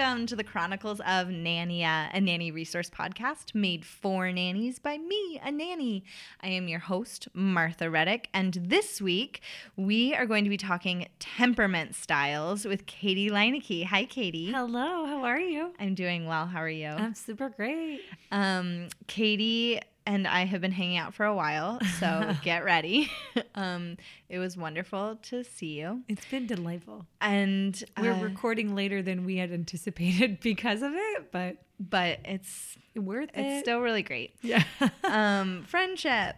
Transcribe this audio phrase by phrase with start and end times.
[0.00, 5.38] welcome to the Chronicles of Nania, a nanny resource podcast made for nannies by me,
[5.44, 6.04] a nanny.
[6.40, 9.42] I am your host, Martha Reddick, and this week
[9.76, 13.84] we are going to be talking temperament styles with Katie Leineke.
[13.84, 14.50] Hi, Katie.
[14.50, 15.74] Hello, how are you?
[15.78, 16.46] I'm doing well.
[16.46, 16.88] How are you?
[16.88, 18.00] I'm super great.
[18.32, 19.80] Um, Katie
[20.10, 23.10] and I have been hanging out for a while, so get ready.
[23.54, 23.96] um,
[24.28, 26.02] it was wonderful to see you.
[26.08, 27.06] It's been delightful.
[27.20, 32.76] And We're uh, recording later than we had anticipated because of it, but but it's
[32.96, 33.40] worth it.
[33.40, 34.34] it's still really great.
[34.42, 34.64] yeah.
[35.04, 36.34] um, friendship,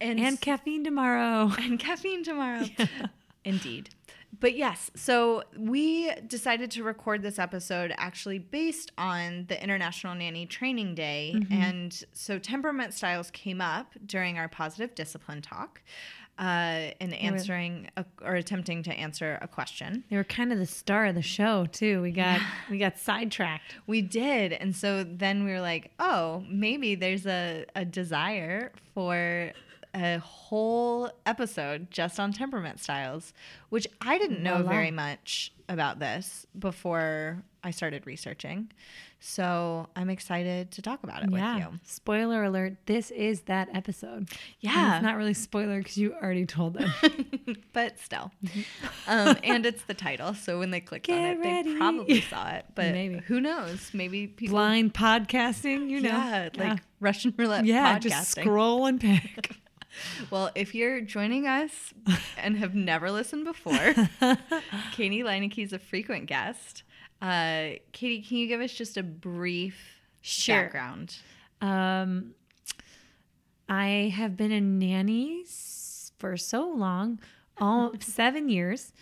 [0.00, 1.50] and and caffeine tomorrow.
[1.58, 2.64] and caffeine tomorrow.
[3.44, 3.90] Indeed.
[4.38, 10.46] But yes, so we decided to record this episode actually based on the International Nanny
[10.46, 11.42] Training Day.
[11.50, 15.82] And so temperament styles came up during our positive discipline talk
[16.40, 20.04] uh, in answering a, or attempting to answer a question.
[20.08, 22.00] They were kind of the star of the show too.
[22.00, 22.40] We got
[22.70, 23.74] we got sidetracked.
[23.86, 24.54] We did.
[24.54, 29.52] And so then we were like, oh, maybe there's a, a desire for
[29.94, 33.32] a whole episode just on temperament styles,
[33.68, 34.70] which I didn't know Voila.
[34.70, 38.70] very much about this before I started researching.
[39.22, 41.54] So I'm excited to talk about it yeah.
[41.54, 41.80] with you.
[41.84, 44.16] Spoiler alert, this is that episode.
[44.16, 44.28] And
[44.60, 44.96] Yeah.
[44.96, 46.90] It's not really spoiler because you already told them.
[47.74, 48.32] but still.
[49.06, 50.32] um, and it's the title.
[50.32, 51.72] So when they clicked on it, ready.
[51.72, 52.64] they probably saw it.
[52.74, 53.18] But Maybe.
[53.18, 53.90] who knows?
[53.92, 54.54] Maybe people.
[54.54, 56.08] Blind podcasting, you know.
[56.08, 58.02] yeah, like Russian roulette yeah, podcasting.
[58.02, 59.59] just scroll and pick.
[60.30, 61.92] Well, if you're joining us
[62.38, 63.94] and have never listened before,
[64.92, 66.82] Katie Leineke's is a frequent guest.
[67.22, 69.76] Uh, Katie, can you give us just a brief
[70.22, 70.62] Sure.
[70.64, 71.16] background?
[71.60, 72.34] Um,
[73.68, 75.44] I have been a nanny
[76.18, 77.20] for so long,
[77.58, 78.92] all seven years.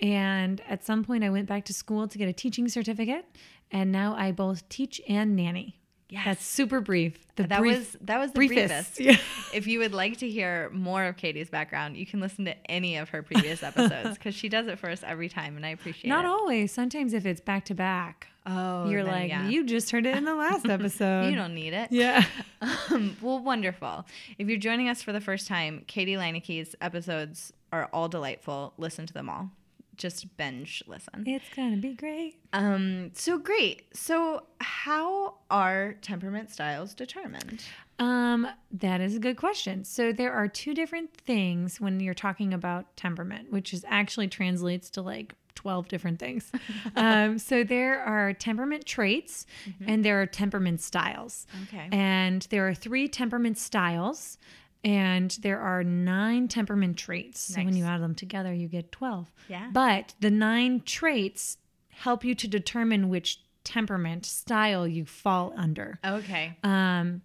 [0.00, 3.24] And at some point, I went back to school to get a teaching certificate.
[3.70, 5.80] And now I both teach and nanny.
[6.10, 6.24] Yes.
[6.24, 7.18] That's super brief.
[7.36, 8.96] The that brief, was that was the briefest.
[8.96, 9.00] briefest.
[9.00, 9.16] Yeah.
[9.56, 12.96] If you would like to hear more of Katie's background, you can listen to any
[12.96, 16.08] of her previous episodes because she does it for us every time, and I appreciate
[16.08, 16.28] Not it.
[16.28, 16.72] Not always.
[16.72, 19.46] Sometimes if it's back to back, Oh, you're then, like, yeah.
[19.46, 21.28] you just heard it in the last episode.
[21.28, 21.92] you don't need it.
[21.92, 22.24] Yeah.
[22.62, 24.06] Um, well, wonderful.
[24.38, 28.72] If you're joining us for the first time, Katie Leineke's episodes are all delightful.
[28.78, 29.50] Listen to them all.
[29.98, 31.24] Just binge listen.
[31.26, 32.38] It's going to be great.
[32.52, 33.94] Um, so great.
[33.94, 37.64] So, how are temperament styles determined?
[37.98, 39.84] Um, that is a good question.
[39.84, 44.88] So there are two different things when you're talking about temperament, which is actually translates
[44.90, 46.52] to like 12 different things.
[46.96, 49.46] um, so there are temperament traits
[49.84, 51.46] and there are temperament styles.
[51.64, 51.88] Okay.
[51.90, 54.38] And there are three temperament styles
[54.84, 57.40] and there are nine temperament traits.
[57.40, 59.30] So when you add them together, you get 12.
[59.48, 59.70] Yeah.
[59.72, 61.58] But the nine traits
[61.90, 65.98] help you to determine which temperament style you fall under.
[66.04, 66.56] Okay.
[66.62, 67.22] Um,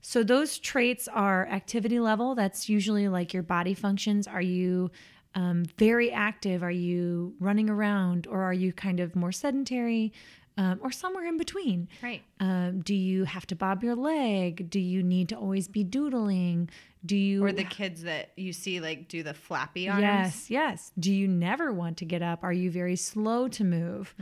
[0.00, 2.34] so those traits are activity level.
[2.34, 4.26] That's usually like your body functions.
[4.26, 4.90] Are you
[5.34, 6.62] um, very active?
[6.62, 10.12] Are you running around, or are you kind of more sedentary,
[10.56, 11.88] um, or somewhere in between?
[12.02, 12.22] Right.
[12.40, 14.68] Um, do you have to bob your leg?
[14.70, 16.70] Do you need to always be doodling?
[17.06, 20.00] Do you Or the kids that you see like do the flappy arms.
[20.02, 20.92] Yes, yes.
[20.98, 22.42] Do you never want to get up?
[22.42, 24.14] Are you very slow to move?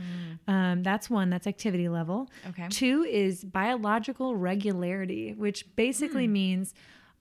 [0.47, 1.29] Um, that's one.
[1.29, 2.29] That's activity level.
[2.45, 2.49] Mm.
[2.49, 2.67] Okay.
[2.69, 6.33] Two is biological regularity, which basically Hmm.
[6.33, 6.73] means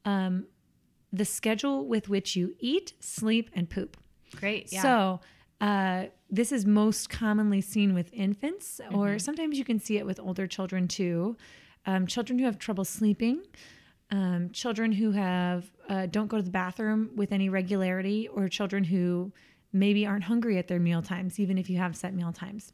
[0.04, 0.46] um,
[1.12, 3.96] the schedule with which you eat, sleep, and poop.
[4.40, 4.72] Great.
[4.72, 4.82] Yeah.
[4.82, 5.20] So
[5.60, 10.18] uh, this is most commonly seen with infants, or sometimes you can see it with
[10.18, 11.36] older children too.
[11.86, 13.42] Um, children who have trouble sleeping,
[14.12, 18.84] um, children who have uh, don't go to the bathroom with any regularity, or children
[18.84, 19.32] who
[19.72, 22.72] maybe aren't hungry at their meal times, even if you have set meal times.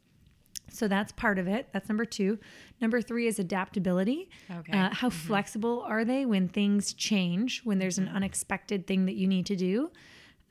[0.69, 1.69] So that's part of it.
[1.71, 2.37] That's number two.
[2.81, 4.29] Number three is adaptability.
[4.51, 4.77] Okay.
[4.77, 9.25] Uh, how flexible are they when things change, when there's an unexpected thing that you
[9.25, 9.91] need to do?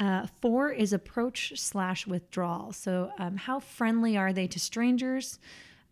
[0.01, 2.73] Uh, four is approach slash withdrawal.
[2.73, 5.39] So, um, how friendly are they to strangers?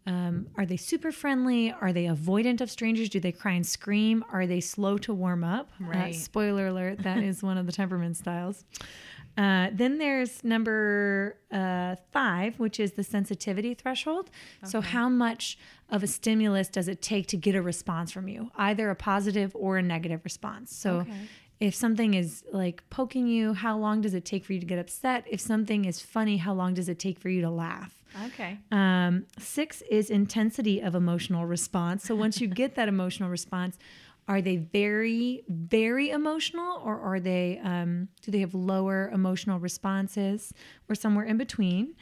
[0.06, 1.72] Um, are they super friendly?
[1.72, 3.08] Are they avoidant of strangers?
[3.08, 4.24] Do they cry and scream?
[4.32, 5.70] Are they slow to warm up?
[5.80, 6.14] Uh, Right.
[6.14, 8.64] spoiler alert, that is one of the temperament styles.
[9.36, 14.30] Uh, then there's number uh, five, which is the sensitivity threshold.
[14.64, 15.58] So, how much
[15.90, 19.52] of a stimulus does it take to get a response from you, either a positive
[19.54, 20.74] or a negative response?
[20.74, 21.04] So,
[21.60, 24.78] if something is like poking you, how long does it take for you to get
[24.78, 25.24] upset?
[25.30, 27.95] If something is funny, how long does it take for you to laugh?
[28.26, 28.58] Okay.
[28.72, 32.04] Um, six is intensity of emotional response.
[32.04, 33.78] So once you get that emotional response,
[34.28, 37.60] are they very, very emotional, or are they?
[37.62, 40.52] Um, do they have lower emotional responses,
[40.88, 41.94] or somewhere in between?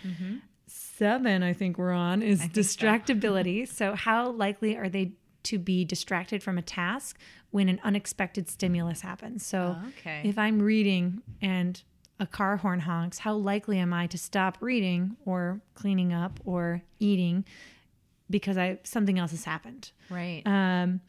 [0.66, 3.68] Seven, I think we're on, is distractibility.
[3.80, 3.94] so.
[3.94, 5.12] how likely are they
[5.44, 7.18] to be distracted from a task
[7.50, 9.44] when an unexpected stimulus happens?
[9.44, 10.22] So Okay.
[10.24, 11.82] if I'm reading and
[12.20, 16.82] a car horn honks, how likely am I to stop reading or cleaning up or
[17.00, 17.44] eating
[18.30, 19.90] because I something else has happened?
[20.08, 20.42] Right.
[20.46, 21.00] Um,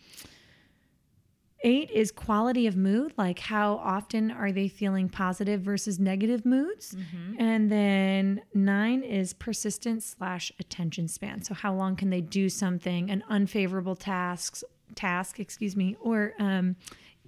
[1.64, 6.96] eight is quality of mood, like how often are they feeling positive versus negative moods?
[7.40, 11.44] And then nine is persistence slash attention span.
[11.44, 14.64] So how long can they do something, an unfavorable tasks
[14.94, 16.76] task, excuse me, or um,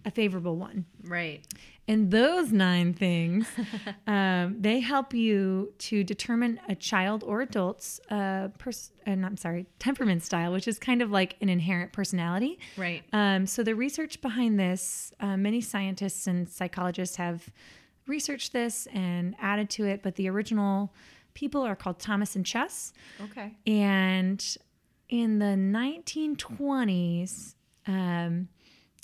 [0.06, 0.86] a favorable one?
[1.04, 1.44] right.
[1.88, 3.48] And those nine things,
[4.08, 9.68] um, they help you to determine a child or adult's, uh, pers- and I'm sorry,
[9.80, 12.60] temperament style, which is kind of like an inherent personality.
[12.76, 13.04] Right.
[13.14, 17.50] Um, so the research behind this, uh, many scientists and psychologists have
[18.06, 20.94] researched this and added to it, but the original
[21.34, 22.92] people are called Thomas and Chess.
[23.22, 23.54] Okay.
[23.66, 24.44] And
[25.08, 27.56] in the 1920s,
[27.86, 28.50] um,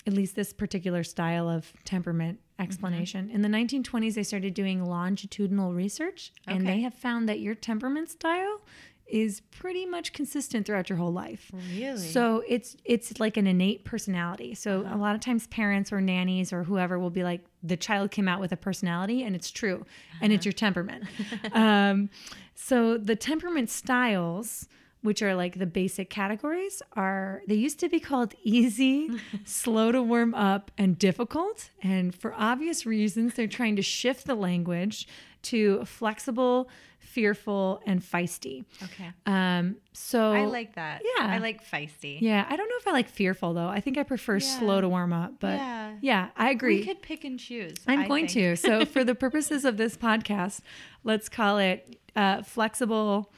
[0.06, 3.34] at least this particular style of temperament explanation, mm-hmm.
[3.34, 8.10] in the 1920s, they started doing longitudinal research, and they have found that your temperament
[8.10, 8.60] style
[9.06, 11.50] is pretty much consistent throughout your whole life.
[11.52, 11.96] Really?
[11.98, 14.54] So it's it's like an innate personality.
[14.54, 14.96] So uh-huh.
[14.96, 18.28] a lot of times parents or nannies or whoever will be like the child came
[18.28, 19.84] out with a personality and it's true
[20.20, 20.48] and it's uh-huh.
[20.48, 21.04] your temperament.
[21.52, 22.08] um,
[22.54, 24.68] so the temperament styles
[25.04, 29.10] which are like the basic categories are they used to be called easy,
[29.44, 34.34] slow to warm up and difficult and for obvious reasons they're trying to shift the
[34.34, 35.06] language
[35.42, 36.70] to flexible,
[37.00, 38.64] fearful and feisty.
[38.82, 39.10] Okay.
[39.26, 41.02] Um so I like that.
[41.18, 41.26] Yeah.
[41.26, 42.18] I like feisty.
[42.22, 43.68] yeah, I don't know if I like fearful though.
[43.68, 45.92] I think I prefer slow to warm up, but Yeah.
[46.00, 46.78] yeah, I agree.
[46.80, 47.74] We could pick and choose.
[47.86, 48.56] I'm I going think.
[48.56, 48.56] to.
[48.56, 50.60] So, for the purposes of this podcast,
[51.04, 53.30] let's call it uh, flexible,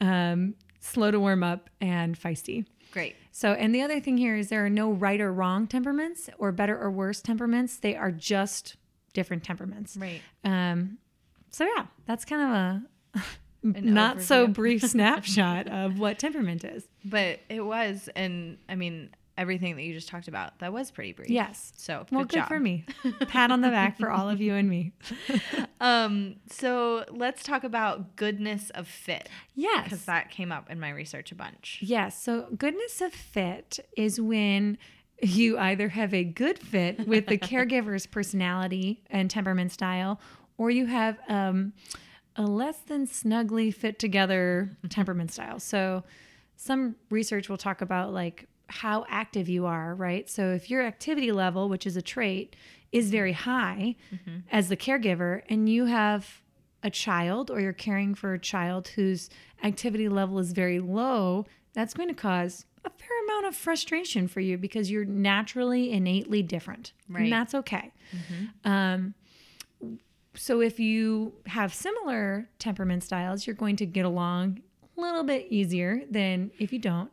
[0.00, 2.66] um, slow to warm up, and feisty.
[2.92, 3.16] Great.
[3.32, 6.52] So, and the other thing here is there are no right or wrong temperaments or
[6.52, 7.76] better or worse temperaments.
[7.76, 8.76] They are just
[9.12, 9.96] different temperaments.
[9.96, 10.20] Right.
[10.44, 10.98] Um,
[11.50, 13.22] so, yeah, that's kind of a
[13.80, 16.86] not so brief snapshot of what temperament is.
[17.04, 21.12] But it was, and I mean, everything that you just talked about, that was pretty
[21.12, 21.28] brief.
[21.30, 21.72] Yes.
[21.76, 22.48] So, Well, good, good job.
[22.48, 22.84] for me.
[23.28, 24.92] Pat on the back for all of you and me.
[25.80, 29.28] Um, so let's talk about goodness of fit.
[29.54, 29.84] Yes.
[29.84, 31.80] Because that came up in my research a bunch.
[31.82, 32.22] Yes.
[32.22, 34.78] So, goodness of fit is when
[35.20, 40.20] you either have a good fit with the caregiver's personality and temperament style,
[40.56, 41.74] or you have um,
[42.36, 45.60] a less than snugly fit together temperament style.
[45.60, 46.02] So,
[46.56, 50.28] some research will talk about like how active you are, right?
[50.28, 52.56] So, if your activity level, which is a trait,
[52.92, 53.96] is very high
[54.50, 56.42] as the caregiver, and you have
[56.82, 59.30] a child or you're caring for a child whose
[59.62, 64.40] activity level is very low, that's going to cause a fair amount of frustration for
[64.40, 66.92] you because you're naturally innately different.
[67.08, 67.24] Right.
[67.24, 67.90] And that's okay.
[68.64, 69.14] Um,
[70.36, 74.60] so if you have similar temperament styles, you're going to get along
[74.96, 77.10] a little bit easier than if you don't.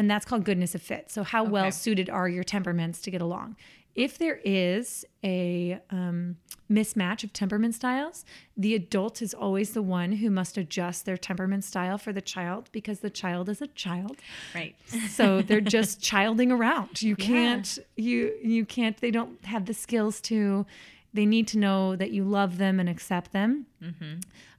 [0.00, 1.10] And that's called goodness of fit.
[1.10, 3.56] So how well suited are your temperaments to get along?
[3.94, 6.36] If there is a um,
[6.70, 8.24] mismatch of temperament styles,
[8.56, 12.70] the adult is always the one who must adjust their temperament style for the child
[12.72, 14.16] because the child is a child
[14.54, 14.74] Right.
[15.10, 20.20] so they're just childing around you can't you you can't they don't have the skills
[20.22, 20.64] to
[21.12, 23.66] they need to know that you love them and accept them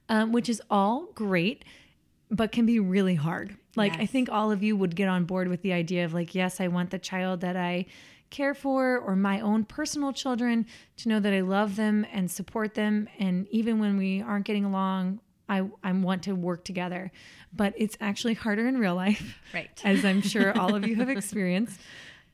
[0.08, 1.64] um, which is all great,
[2.32, 3.56] but can be really hard.
[3.76, 6.34] Like, I think all of you would get on board with the idea of, like,
[6.34, 7.86] yes, I want the child that I
[8.30, 12.74] care for or my own personal children to know that I love them and support
[12.74, 13.08] them.
[13.18, 17.12] And even when we aren't getting along, I, I want to work together.
[17.52, 19.70] But it's actually harder in real life Right.
[19.84, 21.78] as I'm sure all of you have experienced.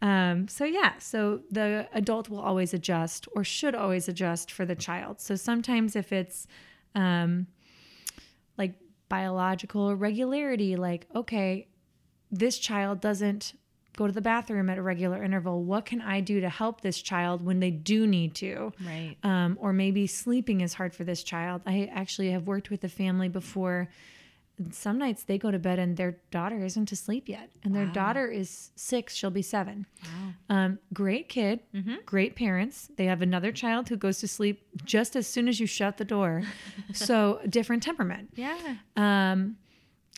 [0.00, 4.76] Um, so yeah, so the adult will always adjust or should always adjust for the
[4.76, 5.20] child.
[5.20, 6.46] So sometimes if it's
[6.94, 7.48] um,
[8.56, 8.74] like
[9.08, 11.68] biological irregularity, like okay,
[12.30, 13.54] this child doesn't
[13.96, 15.64] go to the bathroom at a regular interval.
[15.64, 18.72] What can I do to help this child when they do need to?
[18.86, 19.16] Right.
[19.24, 21.62] um, or maybe sleeping is hard for this child.
[21.66, 23.88] I actually have worked with a family before.
[24.58, 27.86] And Some nights they go to bed and their daughter isn't asleep yet, and their
[27.86, 29.14] daughter is six.
[29.14, 29.86] She'll be seven.
[30.48, 31.60] Um, great kid,
[32.06, 32.90] great parents.
[32.96, 36.04] They have another child who goes to sleep just as soon as you shut the
[36.04, 36.42] door.
[36.92, 38.30] so different temperament.
[38.34, 38.76] Yeah.
[38.96, 39.56] Um,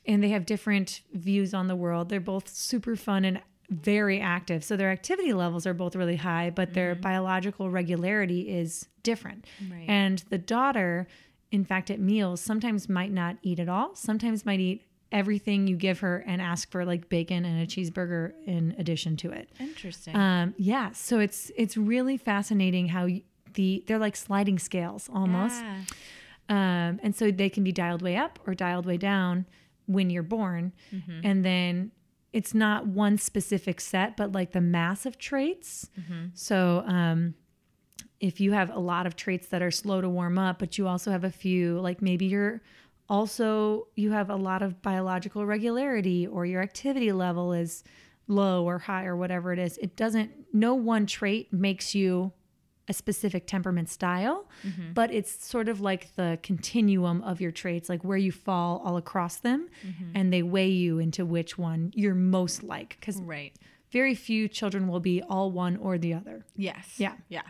[0.07, 2.09] and they have different views on the world.
[2.09, 4.65] They're both super fun and very active.
[4.65, 9.47] So their activity levels are both really high, but their biological regularity is different.
[9.71, 9.85] Right.
[9.89, 11.07] And the daughter,
[11.53, 15.77] in fact, at meals, sometimes might not eat at all, sometimes might eat everything you
[15.77, 19.51] give her and ask for like bacon and a cheeseburger in addition to it.
[19.59, 20.15] Interesting.
[20.15, 23.09] Um, yeah, so it's it's really fascinating how
[23.55, 25.61] the they're like sliding scales almost.
[25.61, 25.81] Yeah.
[26.49, 29.47] Um, and so they can be dialed way up or dialed way down
[29.87, 30.73] when you're born.
[30.93, 31.21] Mm-hmm.
[31.23, 31.93] And then
[32.33, 35.91] it's not one specific set, but like the mass of traits.
[35.99, 36.27] Mm-hmm.
[36.35, 37.35] So um,
[38.21, 40.87] if you have a lot of traits that are slow to warm up, but you
[40.87, 42.61] also have a few, like maybe you're
[43.09, 47.83] also, you have a lot of biological regularity or your activity level is
[48.29, 52.33] low or high or whatever it is, it doesn't, no one trait makes you
[52.89, 54.93] a specific temperament style, mm-hmm.
[54.93, 58.97] but it's sort of like the continuum of your traits, like where you fall all
[58.97, 60.11] across them, mm-hmm.
[60.15, 62.97] and they weigh you into which one you're most like.
[63.01, 63.55] Because Right.
[63.93, 66.45] very few children will be all one or the other.
[66.57, 66.95] Yes.
[66.99, 67.15] Yeah.
[67.29, 67.43] Yeah.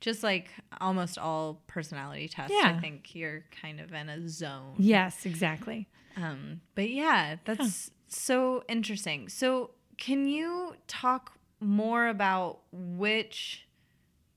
[0.00, 0.48] Just like
[0.80, 2.74] almost all personality tests, Yeah.
[2.76, 4.74] I think you're kind of in a zone.
[4.78, 5.88] Yes, exactly.
[6.16, 9.28] Um, but yeah, that's so interesting.
[9.28, 13.66] So, can you talk more about which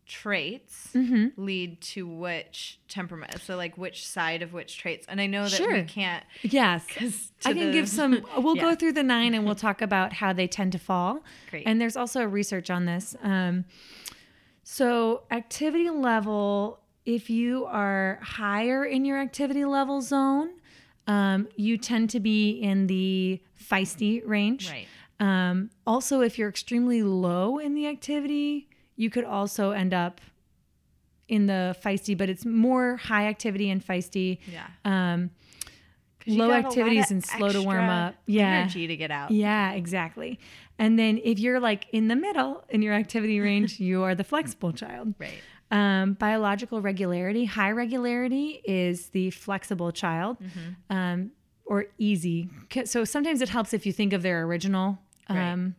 [0.06, 1.28] traits Mm-hmm.
[1.44, 3.42] lead to which temperament?
[3.42, 5.06] So, like which side of which traits?
[5.10, 6.24] And I know that we can't.
[6.42, 6.86] Yes.
[7.46, 10.34] I can the- give some, we'll go through the nine and we'll talk about how
[10.34, 11.24] they tend to fall.
[11.50, 11.64] Great.
[11.68, 13.16] And there's also research on this.
[13.22, 13.66] Um,
[14.70, 20.50] so, activity level, if you are higher in your activity level zone,
[21.08, 24.70] um, you tend to be in the feisty range.
[24.70, 24.88] Right.
[25.22, 30.20] Um, also, if you're extremely low in the activity, you could also end up
[31.30, 34.40] in the feisty, but it's more high activity and feisty.
[34.52, 34.68] Yeah.
[34.84, 35.30] Um,
[36.28, 38.16] low activities and slow to warm up.
[38.26, 38.48] Yeah.
[38.62, 39.32] Energy to get out.
[39.32, 40.40] Yeah, exactly.
[40.80, 44.24] And then if you're like in the middle in your activity range, you are the
[44.24, 45.14] flexible child.
[45.20, 45.40] Right.
[45.70, 50.96] Um, biological regularity, high regularity is the flexible child Mm-hmm.
[50.96, 51.32] um,
[51.66, 52.50] or easy.
[52.86, 55.52] So sometimes it helps if you think of their original Right.
[55.52, 55.76] um,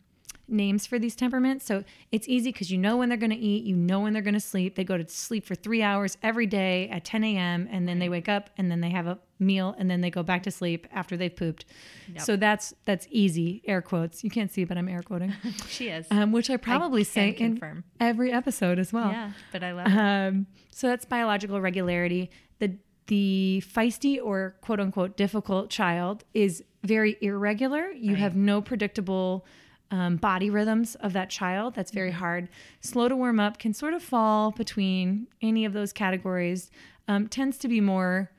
[0.47, 1.65] names for these temperaments.
[1.65, 4.21] So it's easy because you know when they're going to eat, you know when they're
[4.21, 4.75] going to sleep.
[4.75, 7.67] They go to sleep for three hours every day at 10 a.m.
[7.71, 10.21] and then they wake up and then they have a meal and then they go
[10.23, 11.65] back to sleep after they've pooped.
[12.17, 13.61] So that's that's easy.
[13.65, 14.23] Air quotes.
[14.23, 15.33] You can't see, but I'm air quoting,
[15.67, 16.07] She is.
[16.11, 19.11] um, which I probably say can in every episode as well.
[19.11, 19.97] yeah, but I love it.
[19.97, 22.29] Um, so that's biological regularity.
[22.59, 22.75] The
[23.07, 27.89] the feisty or quote unquote difficult child is very irregular.
[27.91, 29.45] You have no predictable
[29.91, 31.73] um, body rhythms of that child.
[31.75, 32.47] That's very hard.
[32.81, 36.69] Slow to warm up can sort of fall between any of those categories.
[37.07, 38.29] Um, tends to be more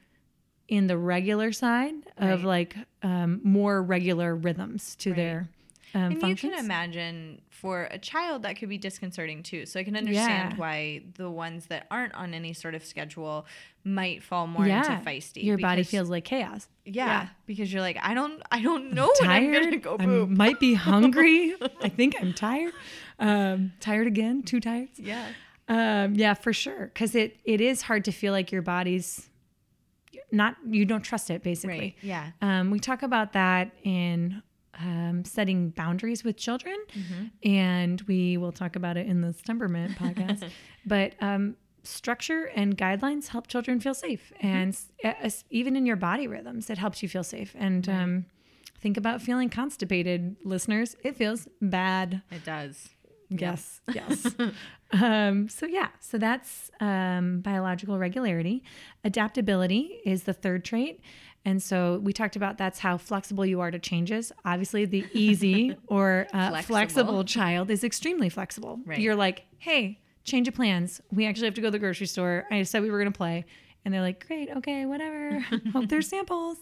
[0.71, 5.49] in the regular side of like um, more regular rhythms to their
[5.93, 9.67] um, and you can imagine for a child that could be disconcerting too.
[9.67, 10.57] So I can understand Yeah.
[10.57, 13.45] why the ones that aren't on any sort of schedule
[13.83, 15.43] might fall more into feisty.
[15.43, 16.69] Your body feels like chaos.
[16.85, 19.65] yeah, because you're like I don't I don't know when I'm tired.
[19.65, 21.57] gonna go I might be hungry.
[21.83, 22.73] I think I'm tired.
[23.19, 24.45] Um, tired again.
[24.45, 24.91] Too tired.
[24.97, 25.27] yeah,
[25.69, 26.87] Um, yeah, for sure.
[26.95, 29.29] Because it it is hard to feel like your body's
[30.33, 30.57] not.
[30.69, 31.43] You don't trust it.
[31.43, 31.79] Basically.
[31.79, 31.95] right.
[32.03, 34.43] Yeah, Um, we talk about that in
[34.79, 37.25] um, setting boundaries with children, Mm-hmm.
[37.49, 40.49] and we will talk about it in the temperament podcast.
[40.87, 44.47] But um, structure and guidelines help children feel safe, Mm-hmm.
[44.47, 44.89] and s-
[45.23, 47.55] as- even in your body rhythms, it helps you feel safe.
[47.59, 48.27] And um,
[48.81, 50.97] think about feeling constipated, listeners.
[51.05, 52.23] It feels bad.
[52.31, 52.89] it does.
[53.29, 54.27] Yes, yes.
[54.93, 58.63] Um, so yeah, so that's um, biological regularity.
[59.05, 61.01] Adaptability is the third trait.
[61.45, 64.31] And so we talked about that's how flexible you are to changes.
[64.45, 66.75] Obviously, the easy or uh, Flexible.
[66.77, 68.79] flexible child is extremely flexible.
[68.85, 68.99] Right.
[68.99, 71.01] You're like, hey, change of plans.
[71.11, 72.47] We actually have to go to the grocery store.
[72.51, 73.45] I said we were going to play.
[73.85, 75.39] And they're like, great, okay, whatever.
[75.73, 76.59] Hope there's samples.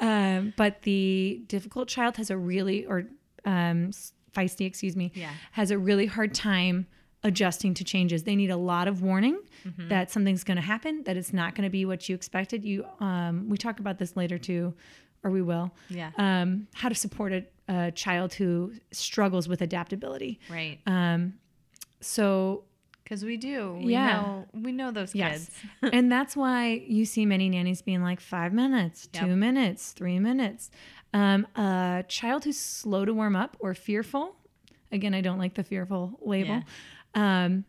[0.00, 3.08] um, but the difficult child has a really, or
[3.44, 3.90] um,
[4.32, 5.30] feisty, excuse me, Yeah.
[5.52, 6.86] has a really hard time
[7.26, 8.22] adjusting to changes.
[8.22, 9.88] They need a lot of warning Mm-hmm.
[9.88, 12.64] that something's going to happen, that it's not going to be what you expected.
[12.64, 14.74] You, um, we talk about this later too,
[15.24, 15.72] or we will.
[15.90, 16.10] Yeah.
[16.16, 20.38] Um, how to support a, a child who struggles with adaptability.
[20.48, 20.78] Right.
[20.86, 21.34] Um,
[22.00, 22.62] so
[23.02, 23.74] Because we do.
[23.82, 24.20] We Yeah.
[24.20, 25.50] know we know those Yes.
[25.82, 25.92] kids.
[25.94, 29.24] and that's why you see many nannies being like five minutes, Yep.
[29.24, 30.70] two minutes, three minutes.
[31.12, 34.36] Um, a child who's slow to warm up or fearful,
[34.92, 36.62] again, I don't like the fearful label,
[37.16, 37.64] um,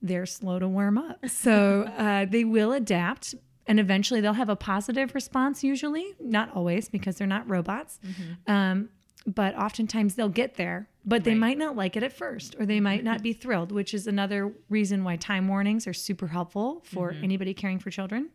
[0.00, 1.28] they're slow to warm up.
[1.28, 3.34] So uh, they will adapt
[3.66, 8.00] and eventually they'll have a positive response, usually, not always because they're not robots.
[8.48, 8.88] Um,
[9.24, 11.38] but oftentimes they'll get there, but they Right.
[11.38, 14.52] might not like it at first, or they might not be thrilled, which is another
[14.68, 18.30] reason why time warnings are super helpful for anybody caring for children.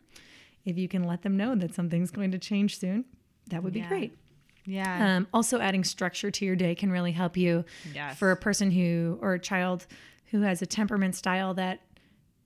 [0.64, 3.04] If you can let them know that something's going to change soon,
[3.50, 3.88] that would be Yeah.
[3.88, 4.18] great.
[4.64, 5.16] Yeah.
[5.16, 8.18] Um, also, adding structure to your day can really help you Yes.
[8.18, 9.86] for a person who or a child
[10.30, 11.80] who has a temperament style that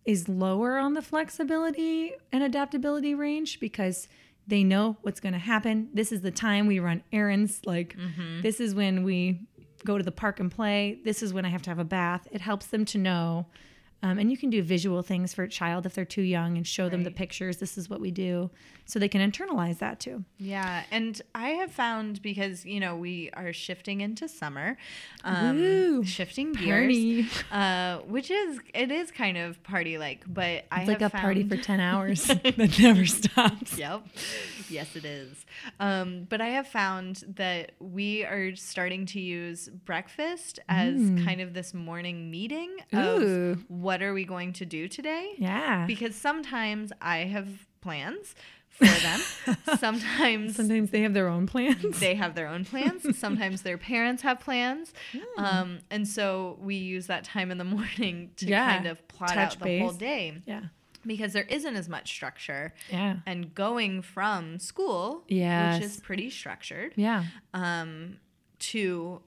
[0.04, 4.08] is lower on the flexibility and adaptability range because
[4.46, 5.88] they know what's going to happen.
[5.94, 7.60] This is the time we run errands.
[7.64, 8.40] Like, mm-hmm.
[8.40, 9.46] this is when we
[9.84, 10.98] go to the park and play.
[11.04, 12.26] This is when I have to have a bath.
[12.32, 13.46] It helps them to know.
[14.02, 16.66] Um, and you can do visual things for a child if they're too young and
[16.66, 17.58] show them the pictures.
[17.58, 18.50] This is what we do.
[18.84, 20.24] So they can internalize that too.
[20.38, 24.76] Yeah, and I have found because you know we are shifting into summer,
[25.24, 27.22] um, shifting Party.
[27.22, 31.04] gears, uh, which is it is kind of party like, but I It's like a
[31.04, 33.78] have party for 10 hours that never stops.
[33.78, 34.06] Yep.
[34.68, 35.44] Yes, it is.
[35.78, 41.54] Um, but I have found that we are starting to use breakfast as kind of
[41.54, 43.64] this morning meeting of Ooh.
[43.68, 45.32] what are we going to do today?
[45.36, 45.84] Yeah.
[45.86, 47.48] Because sometimes I have
[47.80, 48.34] plans
[48.68, 49.20] for them.
[49.78, 52.00] sometimes Sometimes they have their own plans.
[52.00, 53.18] they have their own plans.
[53.18, 54.94] Sometimes their parents have plans.
[55.12, 55.44] Hmm.
[55.44, 58.72] Um, and so we use that time in the morning to Yeah.
[58.76, 60.62] kind of plot Touch out the whole day yeah.
[61.04, 62.72] because there isn't as much structure.
[62.90, 63.16] Yeah.
[63.26, 65.74] And going from school, Yes.
[65.76, 67.24] which is pretty structured, Yeah.
[67.52, 68.16] um,
[68.60, 69.20] to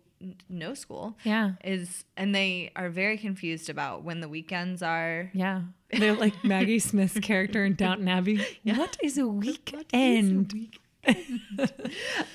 [0.50, 1.54] no school Yeah.
[1.64, 5.30] is, and they are very confused about when the weekends are.
[5.34, 5.62] Yeah.
[5.92, 8.46] They're like Maggie Smith's character in Downton Abbey.
[8.64, 10.68] What is a weekend?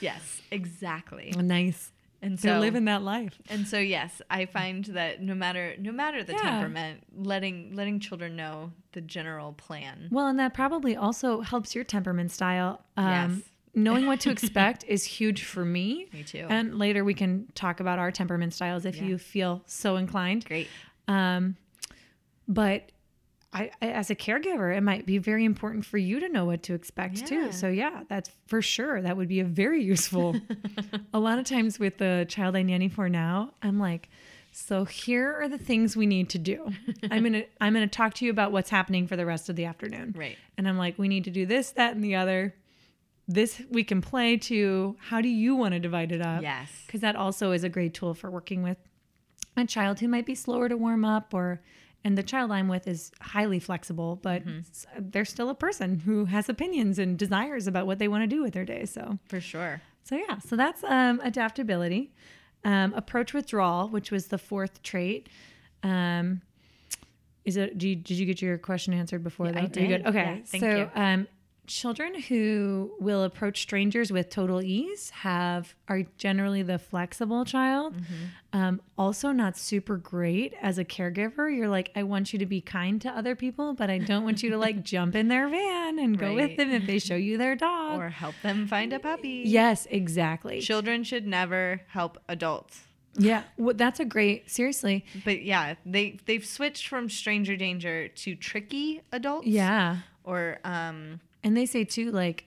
[0.01, 1.35] Yes, exactly.
[1.37, 1.93] Nice.
[2.23, 3.39] And They're so living that life.
[3.49, 6.43] And so yes, I find that no matter no matter the Yeah.
[6.43, 10.09] temperament, letting letting children know the general plan.
[10.11, 12.85] Well, and that probably also helps your temperament style.
[12.97, 13.50] Um, Yes.
[13.75, 16.09] Knowing what to expect is huge for me.
[16.13, 16.47] Me too.
[16.49, 19.05] And later we can talk about our temperament styles if Yeah.
[19.05, 20.45] you feel so inclined.
[20.47, 20.69] Great.
[21.09, 21.57] Um,
[22.49, 22.91] but
[23.53, 26.63] I, I, as a caregiver, it might be very important for you to know what
[26.65, 27.27] to expect Yeah.
[27.27, 27.53] too.
[27.53, 29.03] So yeah, that's for sure.
[29.03, 30.37] That would be a very useful.
[31.13, 34.09] a lot of times with the child I nanny for now, I'm like,
[34.53, 36.71] so here are the things we need to do.
[37.11, 39.65] I'm gonna I'm gonna talk to you about what's happening for the rest of the
[39.65, 40.15] afternoon.
[40.17, 40.37] Right.
[40.59, 42.55] And I'm like, we need to do this, that, and the other.
[43.33, 44.97] This we can play to.
[44.99, 46.43] How do you want to divide it up?
[46.43, 46.69] Yes.
[46.87, 48.79] because that also is a great tool for working with
[49.57, 51.61] a child who might be slower to warm up or
[52.03, 56.25] and the child i'm with is highly flexible but s- they're still a person who
[56.27, 59.41] has opinions and desires about what they want to do with their day so For
[59.41, 59.83] sure.
[60.05, 62.13] so yeah so that's um, adaptability
[62.65, 65.29] um, approach withdrawal which was the fourth trait
[65.83, 66.41] um,
[67.45, 69.89] is it do you, did you get your question answered before Yeah, that I did.
[69.89, 70.07] good?
[70.07, 70.91] okay Yeah, thank so you.
[70.95, 71.27] um,
[71.71, 78.59] children who will approach strangers with total ease have are generally the flexible child Mm-hmm.
[78.61, 82.61] um, also not super great as a caregiver you're like i want you to be
[82.61, 85.99] kind to other people but i don't want you to like jump in their van
[86.01, 88.99] and go with them if they show you their dog Or help them find a
[88.99, 89.43] puppy.
[89.47, 92.81] yes exactly Children should never help adults.
[93.17, 98.35] yeah well, that's a great seriously But yeah, they they've switched from stranger danger to
[98.35, 99.47] tricky adults.
[99.47, 102.47] yeah Or um And they say too, like,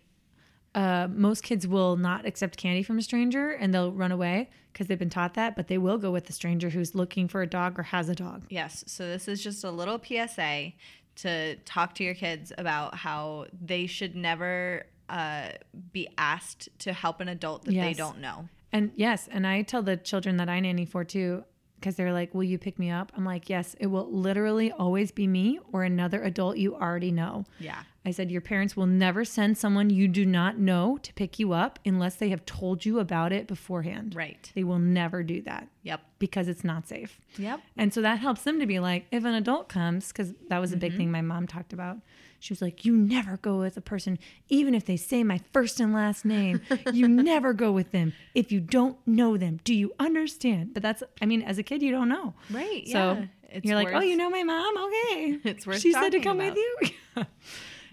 [0.76, 4.88] uh, most kids will not accept candy from a stranger and they'll run away because
[4.88, 7.48] they've been taught that, but they will go with the stranger who's looking for a
[7.48, 8.44] dog or has a dog.
[8.50, 8.84] Yes.
[8.88, 10.74] So this is just a little PSA
[11.18, 15.50] to talk to your kids about how they should never uh,
[15.92, 18.50] be asked to help an adult that they don't know.
[18.72, 21.44] And yes, and I tell the children that I nanny for too,
[21.76, 23.12] because they're like, Will you pick me up?
[23.16, 27.46] I'm like, Yes, it will literally always be me or another adult you already know.
[27.60, 27.84] Yeah.
[28.06, 31.54] I said, Your parents will never send someone you do not know to pick you
[31.54, 34.14] up unless they have told you about it beforehand.
[34.16, 34.52] Right.
[34.56, 36.02] They will never do that Yep.
[36.20, 37.20] because it's not safe.
[37.38, 37.62] Yep.
[37.78, 40.74] And so that helps them to be like, if an adult comes, because that was
[40.74, 41.12] a big thing mm-hmm.
[41.14, 41.98] my mom talked about.
[42.40, 45.80] She was like, You never go with a person, even if they say my first
[45.80, 46.60] and last name.
[46.94, 49.62] you never go with them if you don't know them.
[49.64, 50.74] Do you understand?
[50.74, 52.34] But that's, I mean, as a kid, you don't know.
[52.52, 53.26] Right, So yeah.
[53.50, 54.76] It's you're like, Oh, you know my mom?
[54.78, 55.40] Okay.
[55.46, 56.56] It's worth She said to come about.
[56.56, 57.26] with you.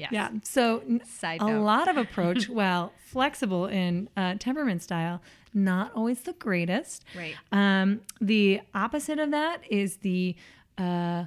[0.01, 0.11] Yes.
[0.13, 0.31] Yeah.
[0.45, 1.63] So Side a note.
[1.65, 5.21] lot of approach, while flexible in uh, temperament style,
[5.55, 7.05] not always the greatest.
[7.17, 7.35] Right.
[7.53, 10.37] Um, the opposite of that is the
[10.79, 11.25] uh,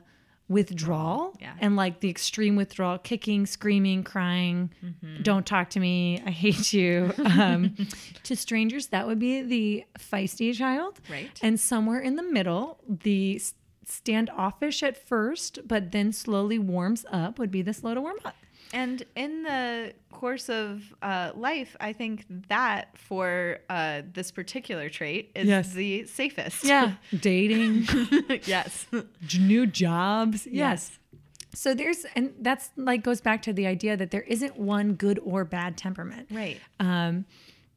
[0.50, 1.54] withdrawal Yeah.
[1.60, 4.72] and like the extreme withdrawal, kicking, screaming, crying,
[5.22, 7.14] don't talk to me, I hate you.
[7.40, 7.76] Um,
[8.24, 11.00] to strangers, that would be the feisty child.
[11.10, 11.32] Right.
[11.42, 13.42] And somewhere in the middle, the
[13.86, 18.36] standoffish at first, but then slowly warms up would be the slow to warm up.
[18.72, 25.32] And in the course of uh, life, I think that for uh, this particular trait
[25.36, 25.74] is Yes.
[25.74, 26.64] the safest.
[26.64, 26.94] Yeah.
[27.20, 27.86] Dating,
[28.46, 28.88] yes.
[29.40, 30.46] new jobs.
[30.48, 30.54] Yes.
[30.54, 31.00] Yes.
[31.56, 35.20] So there's, and that's like goes back to the idea that there isn't one good
[35.24, 36.30] or bad temperament.
[36.32, 36.60] Right.
[36.80, 37.26] Um,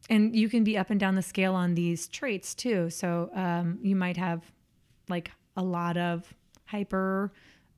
[0.08, 2.88] and you can be up and down the scale on these traits too.
[2.88, 4.40] So um, you might have
[5.10, 6.32] like a lot of
[6.64, 7.32] hyper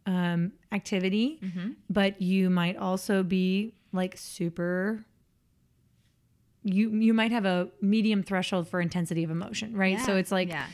[0.09, 1.39] um, activity,
[1.91, 5.05] but you might also be like super.
[6.65, 10.01] You you might have a medium threshold for intensity of emotion, right?
[10.01, 10.67] So it's like yeah.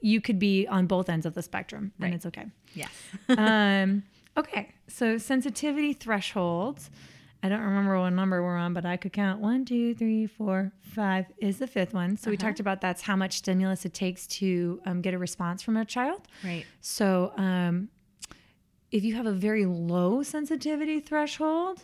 [0.00, 2.14] you could be on both ends of the spectrum, and Right.
[2.14, 2.90] it's okay Yes.
[3.28, 4.02] um,
[4.36, 6.90] okay, so sensitivity thresholds.
[7.40, 10.72] I don't remember what number we're on, but I could count one, two, three, four,
[10.80, 12.16] five is the fifth one.
[12.16, 15.62] So we talked about that's how much stimulus it takes to um, get a response
[15.62, 16.22] from a child.
[16.44, 16.66] Right.
[16.80, 17.90] So um,
[18.90, 21.82] if you have a very low sensitivity threshold,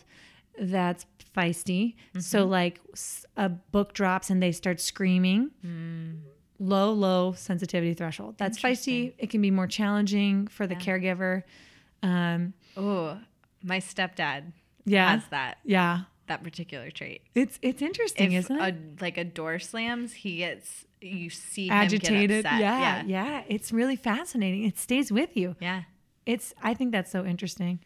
[0.59, 1.95] that's feisty.
[2.19, 2.79] So like
[3.37, 5.51] a book drops and they start screaming.
[6.57, 8.35] Low, low sensitivity threshold.
[8.37, 9.13] That's feisty.
[9.17, 11.43] It can be more challenging for the caregiver.
[12.01, 13.17] Um, Oh,
[13.63, 14.51] my stepdad
[14.85, 16.01] yeah, has that yeah.
[16.27, 17.21] that particular trait.
[17.33, 18.75] It's it's interesting, If isn't it?
[18.75, 22.07] a, like a door slams, he gets you see Agitated.
[22.07, 22.59] him get upset.
[22.61, 23.43] Yeah, yeah, yeah.
[23.47, 24.63] It's really fascinating.
[24.65, 25.55] It stays with you.
[25.59, 25.83] yeah.
[26.25, 26.53] It's.
[26.61, 27.79] I think that's so interesting.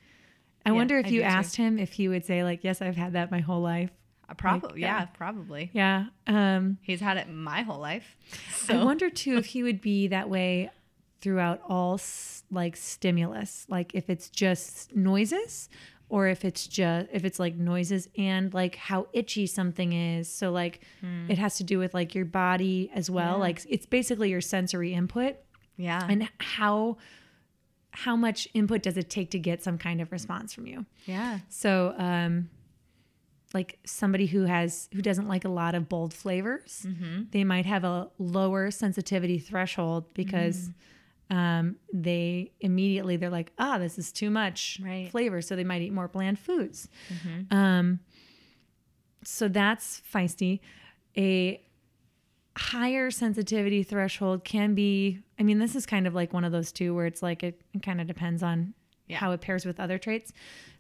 [0.66, 1.28] I Yeah, wonder if I you do too.
[1.30, 3.92] asked him if he would say like, "Yes, I've had that my whole life."
[4.38, 5.00] Probably, yeah.
[5.00, 5.72] yeah, probably.
[5.74, 6.06] Yeah.
[6.28, 8.16] Um, He's had it my whole life.
[8.70, 10.70] I wonder too if he would be that way
[11.20, 12.00] throughout all
[12.52, 15.68] like stimulus, like if it's just noises
[16.10, 20.32] or if it's just if it's like noises and like how itchy something is.
[20.32, 20.82] So like
[21.28, 23.40] it has to do with like your body as well.
[23.40, 25.38] Like it's basically your sensory input
[25.76, 26.98] yeah, and how
[27.92, 30.86] how much input does it take to get some kind of response from you?
[31.06, 32.50] yeah, So, um,
[33.54, 36.86] like somebody who has who doesn't like a lot of bold flavors,
[37.32, 40.70] they might have a lower sensitivity threshold because
[41.32, 45.10] um, they immediately they're like, ah, this is too much Right.
[45.10, 46.90] flavor, so they might eat more bland foods.
[47.50, 48.00] Um,
[49.24, 50.60] so that's feisty.
[51.18, 51.60] A
[52.56, 56.72] higher sensitivity threshold can be i mean this is kind of like one of those
[56.72, 58.74] two where it's like it, it kind of depends on
[59.18, 60.32] how it pairs with other traits.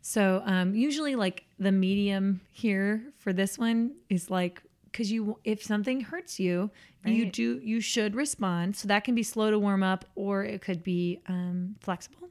[0.01, 5.63] So um, usually like the medium here for this one is like because you if
[5.63, 6.69] something hurts you
[7.15, 8.75] you do you should respond.
[8.75, 12.29] So that can be slow to warm up or it could be um, flexible.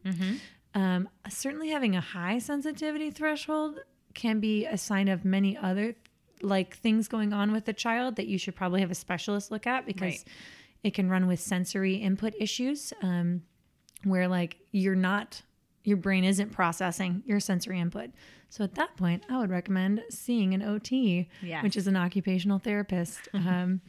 [0.75, 3.81] Um, certainly having a high sensitivity threshold
[4.15, 5.95] can be a sign of many other
[6.43, 9.67] like things going on with the child that you should probably have a specialist look
[9.67, 10.25] at because Right.
[10.85, 13.43] It can run with sensory input issues um,
[14.05, 15.43] where like you're not
[15.85, 18.11] your brain isn't processing your sensory input.
[18.51, 21.63] So at that point i would recommend seeing an ot Yes.
[21.63, 23.29] which is an occupational therapist.
[23.35, 23.81] Um,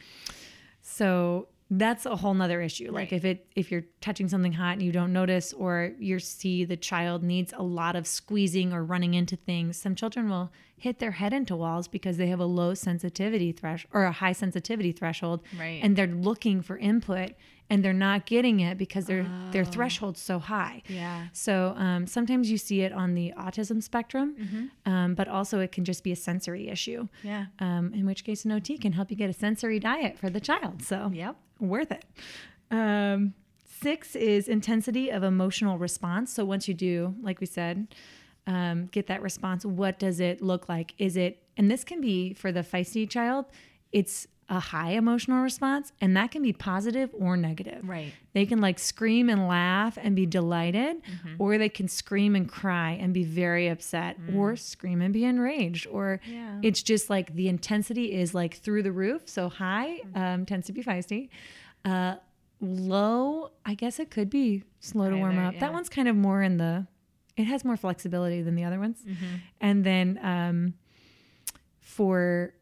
[0.82, 2.91] so that's a whole nother issue.
[2.91, 6.65] Like if it if you're touching something hot and you don't notice or you see
[6.65, 10.99] the child needs a lot of squeezing or running into things, some children will hit
[10.99, 14.91] their head into walls because they have a low sensitivity threshold or a high sensitivity
[14.91, 15.41] threshold.
[15.60, 15.79] Right.
[15.84, 17.34] And they're looking for input
[17.69, 20.82] and they're not getting it because their their threshold's so high.
[20.88, 21.27] Yeah.
[21.34, 25.86] So um, sometimes you see it on the autism spectrum, um, but also it can
[25.86, 29.17] just be a sensory issue yeah, um, in which case an OT can help you
[29.17, 30.82] get a sensory diet for the child.
[30.82, 31.36] So, Yep.
[31.59, 32.05] Worth it.
[32.71, 33.33] Um,
[33.81, 36.33] six is intensity of emotional response.
[36.33, 37.87] So, once you do, like we said,
[38.47, 40.93] um, get that response, what does it look like?
[40.97, 43.45] Is it, and this can be for the feisty child,
[43.91, 47.88] it's a high emotional response, and that can be positive or negative.
[47.88, 48.12] Right.
[48.33, 51.35] They can like scream and laugh and be delighted, Mm-hmm.
[51.38, 55.85] or they can scream and cry and be very upset, or scream and be enraged,
[55.88, 56.33] or Mm.
[56.33, 56.59] Yeah.
[56.63, 59.21] it's just like the intensity is like through the roof.
[59.29, 60.17] So high Mm-hmm.
[60.21, 61.29] um, tends to be feisty.
[61.85, 62.15] Uh,
[62.59, 65.53] low, I guess it could be slow to warm up.
[65.53, 65.59] yeah.
[65.59, 66.88] That one's kind of more in the,
[67.38, 68.97] it has more flexibility than the other ones.
[69.07, 69.25] Mm-hmm.
[69.62, 70.73] And then um,
[71.79, 72.53] for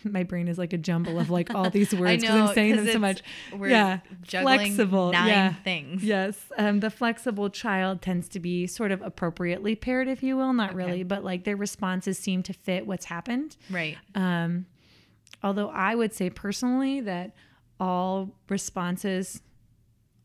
[0.04, 2.88] my brain is like a jumble of like all these words because I'm saying them
[2.88, 3.22] so much.
[3.58, 5.12] yeah, juggling flexible.
[5.12, 5.54] nine yeah.
[5.54, 6.04] things.
[6.04, 10.52] Yes, um, the flexible child tends to be sort of appropriately paired, if you will.
[10.52, 13.56] Not really, but like their responses seem to fit what's happened.
[13.70, 13.96] Right.
[14.14, 14.66] Um,
[15.42, 17.32] although I would say personally that
[17.80, 19.40] all responses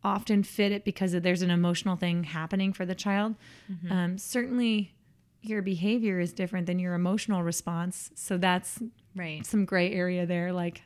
[0.04, 3.36] often fit it because there's an emotional thing happening for the child.
[3.90, 4.94] Um, certainly,
[5.42, 8.12] your behavior is different than your emotional response.
[8.16, 8.82] So that's
[9.16, 9.46] Right.
[9.46, 10.52] some gray area there.
[10.54, 10.82] Like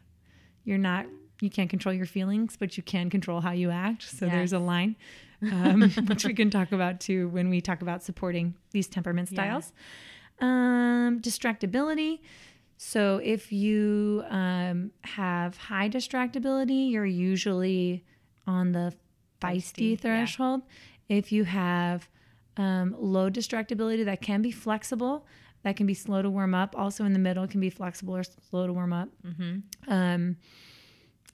[0.63, 1.05] you're not,
[1.41, 4.03] you can't control your feelings, but you can control how you act.
[4.03, 4.95] So there's a line,
[5.51, 9.35] um, which we can talk about too when we talk about supporting these temperament Yeah.
[9.35, 9.73] styles.
[10.39, 12.19] Um, distractibility.
[12.77, 18.03] So if you um, have high distractibility, you're usually
[18.45, 18.93] on the
[19.41, 19.95] feisty, Feisty, yeah.
[19.97, 20.61] threshold.
[21.09, 22.07] If you have
[22.57, 25.25] um, low distractibility, that can be flexible.
[25.63, 26.75] That can be slow to warm up.
[26.77, 29.09] Also in the middle, can be flexible or slow to warm up.
[29.25, 29.91] Mm-hmm.
[29.91, 30.37] Um,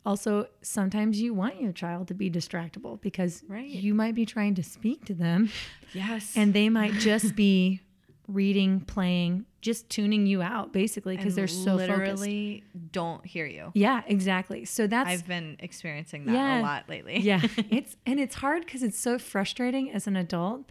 [0.06, 3.70] also, sometimes you want your child to be distractible because Right.
[3.70, 5.50] you might be trying to speak to them
[5.94, 6.34] Yes.
[6.36, 7.80] and they might just be
[8.28, 11.90] reading, playing, just tuning you out basically because they're so focused.
[11.90, 13.72] literally don't hear you.
[13.76, 14.66] Yeah, exactly.
[14.66, 16.60] So that's I've been experiencing that Yeah.
[16.60, 17.20] a lot lately.
[17.20, 20.70] yeah, it's and it's hard because it's so frustrating as an adult.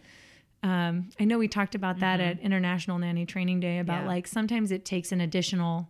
[0.63, 4.03] Um, I know we talked about that at International Nanny Training Day about Mm-hmm.
[4.05, 4.13] Yeah.
[4.15, 5.89] like sometimes it takes an additional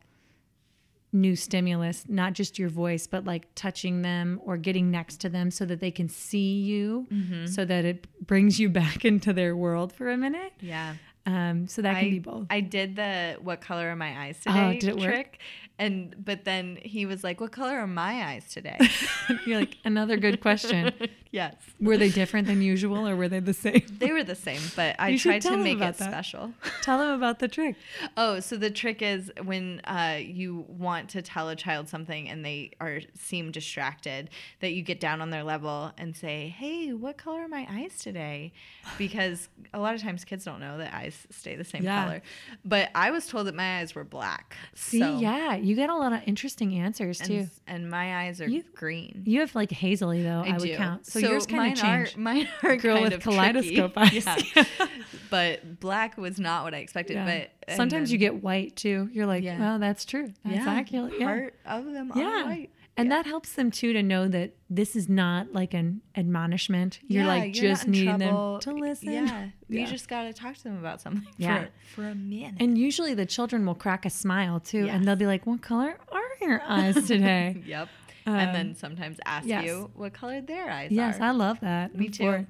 [1.15, 5.51] new stimulus, not just your voice, but like touching them or getting next to them
[5.51, 7.45] so that they can see you, Mm-hmm.
[7.45, 10.53] so that it brings you back into their world for a minute.
[10.59, 10.95] Yeah.
[11.25, 12.47] Um, so that can be both.
[12.49, 15.37] I did the what color are my eyes Oh, today did it work?
[15.79, 18.77] And but then he was like, What color are my eyes today?
[19.45, 20.93] You're like another good question.
[21.31, 21.55] yes.
[21.81, 23.81] Were they different than usual or were they the same?
[23.97, 25.95] They were the same, but I tried to make it that.
[25.97, 26.53] special.
[26.83, 27.75] Tell them about the trick.
[28.15, 32.45] Oh, so the trick is when uh, you want to tell a child something and
[32.45, 37.17] they are seem distracted, that you get down on their level and say, "Hey, what
[37.17, 38.53] color are my eyes today?"
[38.99, 42.03] Because a lot of times kids don't know that eyes stay the same Yeah.
[42.03, 42.21] color.
[42.63, 44.55] But I was told that my eyes were black.
[44.75, 47.47] See, so, yeah, you get a lot of interesting answers and, too.
[47.67, 49.23] and my eyes are You- green.
[49.25, 50.43] You have like hazily though.
[50.45, 50.75] I, would do.
[50.75, 51.05] count.
[51.05, 52.17] So, yours kind of changed.
[52.17, 54.23] Are, mine are Girl with kaleidoscope tricky.
[54.27, 54.51] eyes.
[54.55, 54.65] Yeah.
[55.29, 57.15] but black was not what I expected.
[57.15, 57.45] Yeah.
[57.65, 59.09] But sometimes you get white too.
[59.11, 59.59] You're like, Yeah.
[59.59, 60.33] well, that's true.
[60.43, 61.13] That's yeah, accurate.
[61.19, 61.25] Yeah.
[61.25, 62.69] Part of them are white.
[62.95, 66.99] And that helps them too to know that this is not like an admonishment.
[67.07, 68.59] You're Yeah, like you're just needing trouble.
[68.59, 69.11] them to listen.
[69.13, 69.81] Yeah, Yeah.
[69.81, 71.65] you just got to talk to them about something Yeah.
[71.95, 72.55] for, for a minute.
[72.59, 74.95] And usually the children will crack a smile too, Yes.
[74.95, 77.89] and they'll be like, "What color are your eyes today?" yep.
[78.27, 79.65] and Um, then sometimes ask yes.
[79.65, 81.23] you what color their eyes Yes, are.
[81.23, 81.95] I love that.
[81.95, 82.45] Me I'm too.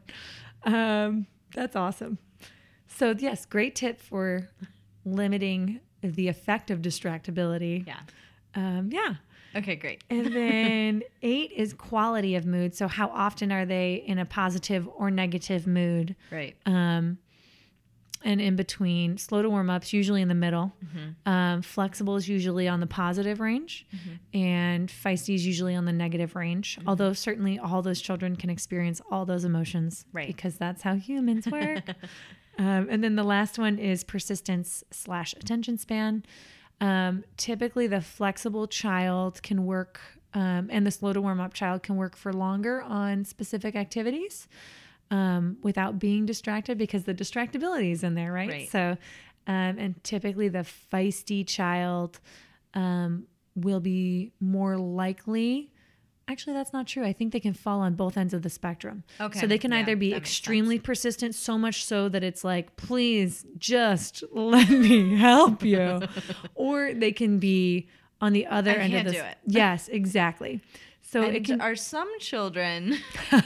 [0.66, 2.18] Um, that's awesome.
[2.88, 4.50] So yes, great tip for
[5.06, 7.88] limiting the effect of distractibility.
[7.88, 8.00] yeah.
[8.56, 9.16] Um, yeah.
[9.56, 10.04] Okay, great.
[10.10, 12.76] And then eight is quality of mood.
[12.76, 16.16] So how often are they in a positive or negative mood?
[16.32, 16.56] Right.
[16.66, 17.18] Um,
[18.24, 20.72] and in between, slow to warm ups, usually in the middle.
[20.86, 21.30] Mm-hmm.
[21.30, 23.86] Um, flexible is usually on the positive range,
[24.34, 26.78] and feisty is usually on the negative range.
[26.78, 26.88] Mm-hmm.
[26.88, 30.28] Although certainly all those children can experience all those emotions, Right.
[30.28, 31.90] Because that's how humans work.
[32.58, 36.24] um, and then the last one is persistence slash attention span.
[36.84, 40.02] Um, typically, the flexible child can work,
[40.34, 44.50] um, and the slow to warm up child can work for longer on specific activities
[45.10, 48.50] um, without being distracted because the distractibility is in there, right?
[48.50, 48.70] Right.
[48.70, 48.98] So,
[49.48, 52.20] um, and typically the feisty child
[52.74, 55.72] um, will be more likely.
[56.28, 57.04] Actually, that's not true.
[57.04, 59.04] I think they can fall on both ends of the spectrum.
[59.20, 59.40] Okay.
[59.40, 63.46] So they can Yeah, either be extremely persistent, so much so that it's like, please
[63.58, 66.02] just let me help you,
[66.56, 67.90] or they can be
[68.22, 69.38] on the other I end of the do it.
[69.46, 70.62] Yes, exactly.
[71.14, 72.98] So And it can are some children,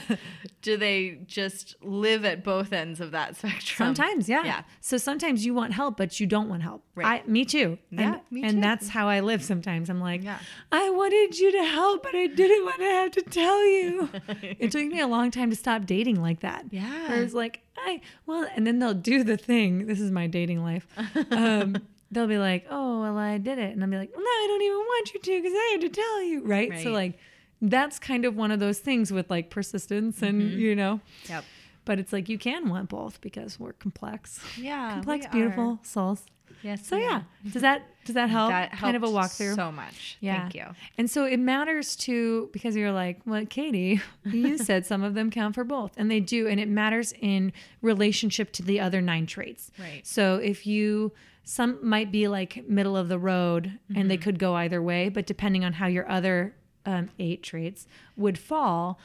[0.62, 3.94] do they just live at both ends of that spectrum?
[3.94, 4.42] Sometimes, yeah.
[4.42, 4.62] Yeah.
[4.80, 6.82] So sometimes you want help, but you don't want help.
[6.94, 7.22] Right.
[7.22, 7.76] I, me too.
[7.90, 8.60] Yeah, and, me and too.
[8.62, 9.90] that's how I live sometimes.
[9.90, 10.38] I'm like, Yeah.
[10.72, 14.08] I wanted you to help, but I didn't want to have to tell you.
[14.58, 16.64] it took me a long time to stop dating like that.
[16.70, 17.10] Yeah.
[17.10, 19.88] Where was like, I, well, and then they'll do the thing.
[19.88, 20.86] This is my dating life.
[21.30, 21.76] Um,
[22.10, 24.62] they'll be like, "Oh, well, I did it," and I'll be like, no, I don't
[24.62, 26.82] even want you to because I had to tell you." Right?
[26.82, 27.18] So like,
[27.60, 30.58] that's kind of one of those things with like persistence and Mm-hmm.
[30.58, 31.44] you know, Yep.
[31.84, 34.92] but it's like you can want both because we're complex, Yeah.
[34.94, 35.84] complex, beautiful are.
[35.84, 36.24] souls.
[36.62, 36.86] Yes.
[36.88, 38.50] So yeah, does that does that help?
[38.50, 39.54] That kind of a walkthrough.
[39.54, 40.16] So much.
[40.20, 40.40] Yeah.
[40.40, 40.64] Thank you.
[40.96, 45.30] And so it matters to because you're like, well, Katie, you said some of them
[45.30, 49.26] count for both, and they do, and it matters in relationship to the other nine
[49.26, 49.70] traits.
[49.78, 50.06] Right.
[50.06, 51.12] So if you
[51.44, 54.22] some might be like middle of the road, and they Mm-hmm.
[54.24, 56.54] could go either way, but depending on how your other
[56.88, 58.98] um, eight traits would fall,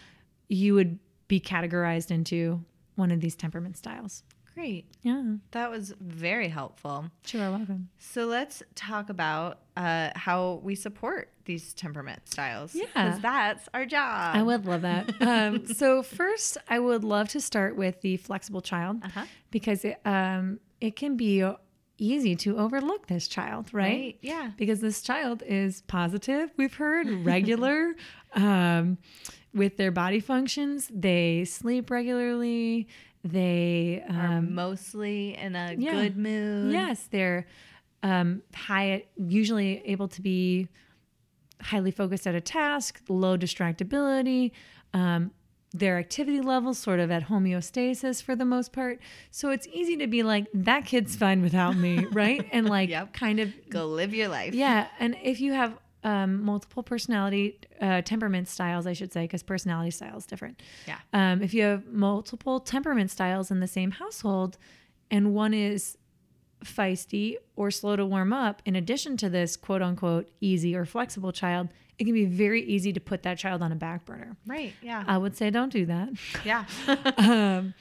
[0.48, 2.64] you would be categorized into
[2.96, 4.24] one of these temperament styles.
[4.54, 4.86] Great.
[5.02, 7.10] Yeah, That was very helpful.
[7.26, 7.90] sure, welcome.
[7.98, 12.76] So let's talk about uh, how we support these temperament styles.
[12.76, 12.86] Yeah.
[12.86, 14.36] Because that's our job.
[14.36, 15.10] I would love that.
[15.22, 19.26] Um, so first, I would love to start with the flexible child Uh-huh.
[19.50, 21.44] because it, um, it can be
[21.98, 23.84] easy to overlook this child, right?
[23.84, 24.52] Right, yeah.
[24.58, 26.52] Because this child is positive.
[26.58, 27.96] We've heard regular
[28.34, 28.98] um,
[29.54, 30.90] with their body functions.
[30.94, 32.88] They sleep regularly.
[33.24, 35.92] They Are um, mostly in a yeah.
[35.94, 36.74] good mood.
[36.74, 37.48] Yes, they're
[38.02, 40.68] um, high, usually able to be
[41.62, 44.52] highly focused at a task, low distractibility.
[44.94, 45.32] Um,
[45.74, 49.00] their activity levels sort of at homeostasis for the most part.
[49.32, 52.48] So it's easy to be like, that kid's fine without me, right?
[52.52, 53.14] And like, Yep.
[53.14, 54.54] kind of, Go live your life.
[54.54, 54.88] yeah.
[55.00, 59.90] And if you have um, multiple personality, uh, temperament styles, I should say, because personality
[59.92, 60.62] style is different.
[60.86, 61.00] Yeah.
[61.12, 64.58] Um, if you have multiple temperament styles in the same household
[65.10, 65.98] and one is
[66.64, 71.32] feisty or slow to warm up, in addition to this quote unquote easy or flexible
[71.32, 74.36] child, it can be very easy to put that child on a back burner.
[74.48, 74.74] Right.
[74.82, 75.04] Yeah.
[75.08, 76.10] I would say don't do that.
[76.44, 76.66] yeah.
[77.18, 77.74] um,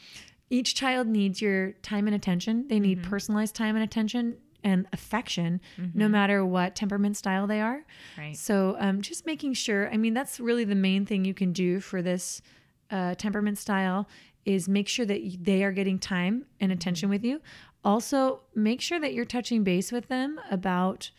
[0.50, 2.68] each child needs your time and attention.
[2.68, 5.60] They need personalized time and attention and affection,
[5.94, 7.84] no matter what temperament style they are.
[8.18, 8.36] Right.
[8.36, 9.90] So, um, just making sure.
[9.90, 12.42] I mean, that's really the main thing you can do for this
[12.90, 14.08] uh, temperament style
[14.44, 17.40] is make sure that they are getting time and attention with you.
[17.84, 21.10] Also, make sure that you're touching base with them about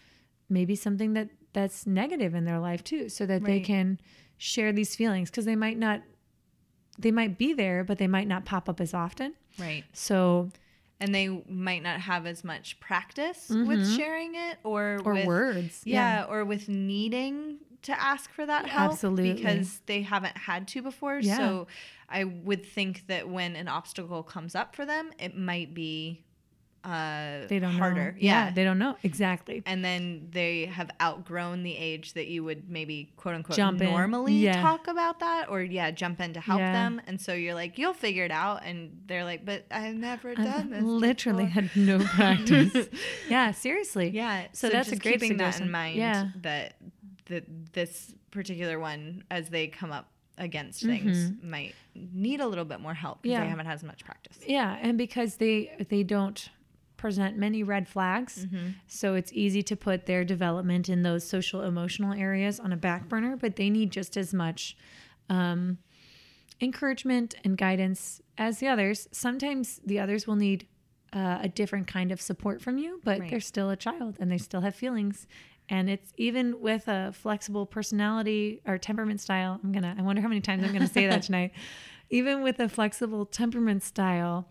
[0.50, 4.00] maybe something that that's negative in their life too, so that they can
[4.38, 6.02] share these feelings because they might not.
[7.00, 9.34] They might be there, but they might not pop up as often.
[9.58, 9.84] Right.
[9.94, 10.50] So,
[11.00, 15.08] And they might not have as much practice with sharing it or Mm-hmm.
[15.08, 15.82] or with, words.
[15.86, 19.34] Yeah, or with needing to ask for that help Absolutely.
[19.34, 21.20] because they haven't had to before.
[21.20, 21.38] Yeah.
[21.38, 21.68] So
[22.08, 26.24] I would think that when an obstacle comes up for them, it might be
[26.84, 28.12] uh They don't harder.
[28.12, 28.18] know.
[28.20, 28.52] Yeah.
[28.52, 29.64] they don't know exactly.
[29.66, 34.34] and then they have outgrown the age that you would maybe quote unquote Jump normally
[34.34, 34.62] Yeah.
[34.62, 36.74] talk about that or yeah jump in to help Yeah.
[36.74, 40.36] them and so you're like you'll figure it out and they're like but i've never
[40.36, 42.88] done I've this literally before." had no practice.
[43.30, 44.10] yeah, seriously.
[44.10, 44.48] Yeah.
[44.52, 45.68] So, that's a great keeping that suggestion.
[45.68, 45.98] in mind.
[45.98, 46.30] Yeah.
[46.42, 46.76] That
[47.28, 52.80] that this particular one, as they come up against things, might need a little bit
[52.82, 53.42] more help because Mm-hmm.
[53.42, 53.46] Yeah.
[53.46, 54.38] they haven't had as much practice.
[54.46, 56.50] Yeah, and because they they don't
[57.04, 58.68] present many red flags, Mm-hmm.
[58.88, 63.10] so it's easy to put their development in those social emotional areas on a back
[63.10, 63.36] burner.
[63.36, 64.78] But they need just as much
[65.30, 65.78] um,
[66.62, 69.08] encouragement and guidance as the others.
[69.12, 70.68] Sometimes the others will need
[71.14, 73.30] uh, a different kind of support from you, but Right.
[73.30, 75.28] they're still a child and they still have feelings.
[75.70, 79.60] And it's even with a flexible personality or temperament style.
[79.64, 79.96] I'm gonna.
[79.98, 81.52] I wonder how many times I'm gonna say that tonight.
[82.10, 84.48] Even with a flexible temperament style,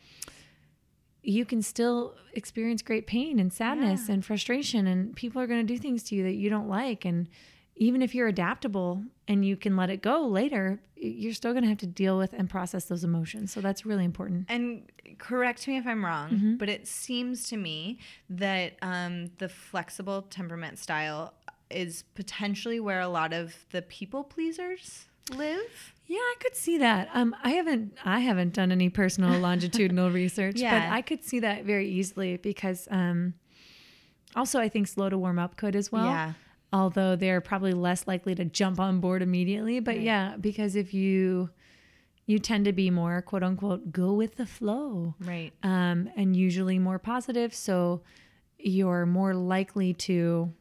[1.23, 5.73] you can still experience great pain and sadness and frustration, and people are going to
[5.75, 7.05] do things to you that you don't like.
[7.05, 7.29] And
[7.77, 11.69] even if you're adaptable and you can let it go later, you're still going to
[11.69, 13.53] have to deal with and process those emotions.
[13.53, 14.47] So that's really important.
[14.49, 16.57] And correct me if I'm wrong, Mm-hmm.
[16.57, 21.35] but it seems to me that um, the flexible temperament style
[21.71, 25.93] is potentially where a lot of the people pleasers live.
[26.07, 27.09] Yeah, I could see that.
[27.15, 30.89] Um, I haven't I haven't done any personal longitudinal research, Yeah.
[30.89, 33.35] but I could see that very easily because um,
[34.37, 36.07] also I think slow to warm up could as well.
[36.07, 36.33] Yeah.
[36.73, 41.51] Although they're probably less likely to jump on board immediately, but yeah, because if you
[42.27, 45.53] you tend to be more quote unquote go with the flow, Right.
[45.63, 48.03] um, and usually more positive, so
[48.59, 50.53] you're more likely to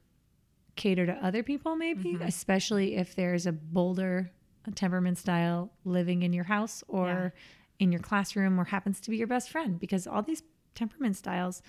[0.75, 2.23] cater to other people, maybe, Mm-hmm.
[2.23, 4.31] especially if there's a bolder
[4.75, 7.33] temperament style living in your house or
[7.79, 10.43] in your classroom or happens to be your best friend because all these
[10.75, 11.61] temperament styles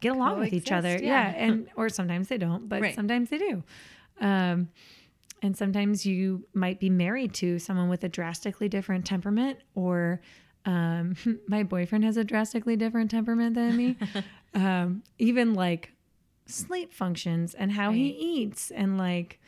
[0.00, 0.98] get along with each other.
[1.00, 1.30] Yeah.
[1.30, 1.34] yeah.
[1.36, 2.94] And, or sometimes they don't, but Right.
[2.94, 3.62] sometimes they do.
[4.20, 4.68] Um,
[5.42, 10.20] and sometimes you might be married to someone with a drastically different temperament or
[10.64, 11.14] um,
[11.48, 13.96] my boyfriend has a drastically different temperament than me.
[14.54, 15.92] um, even like
[16.46, 19.40] sleep functions and how he eats and like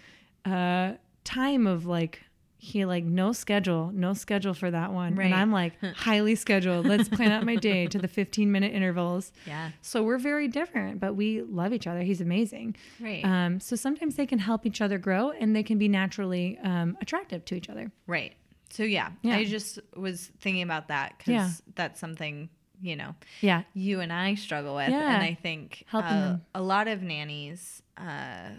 [0.44, 0.92] uh
[1.24, 2.22] time of like
[2.64, 5.26] he like no schedule no schedule for that one Right.
[5.26, 9.32] and i'm like highly scheduled let's plan out my day to the 15 minute intervals
[9.46, 9.70] Yeah.
[9.82, 13.22] so we're very different but we love each other he's amazing Right.
[13.24, 16.96] um, so sometimes they can help each other grow and they can be naturally um,
[17.02, 18.32] attractive to each other Right.
[18.70, 19.36] So yeah, Yeah.
[19.36, 21.50] I just was thinking about that because Yeah.
[21.76, 22.48] that's something
[22.82, 25.14] you know yeah you and I struggle with, Yeah.
[25.14, 28.50] and I think Helping uh, a lot of nannies uh,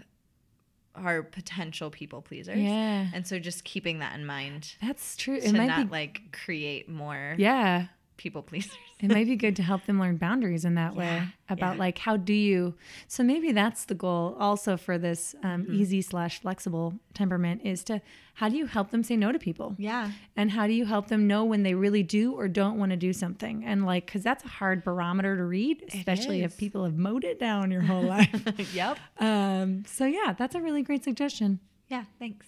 [0.96, 2.58] are potential people pleasers.
[2.58, 3.06] Yeah.
[3.12, 6.88] and so just keeping that in mind that's true to might not be like create
[6.88, 7.86] more yeah
[8.16, 8.72] people pleasers.
[9.00, 11.78] it might be good to help them learn boundaries in that way about yeah.
[11.80, 12.74] like how do you
[13.08, 15.74] so maybe that's the goal also for this um, Mm-hmm.
[15.74, 18.00] easy slash flexible temperament is to
[18.34, 20.10] how do you help them say no to people Yeah.
[20.36, 22.96] and how do you help them know when they really do or don't want to
[22.96, 26.96] do something and like because that's a hard barometer to read especially if people have
[26.96, 28.42] mowed it down your whole life
[28.74, 28.98] yep.
[29.18, 32.04] um, so yeah that's a really great suggestion Yeah.
[32.18, 32.46] Thanks.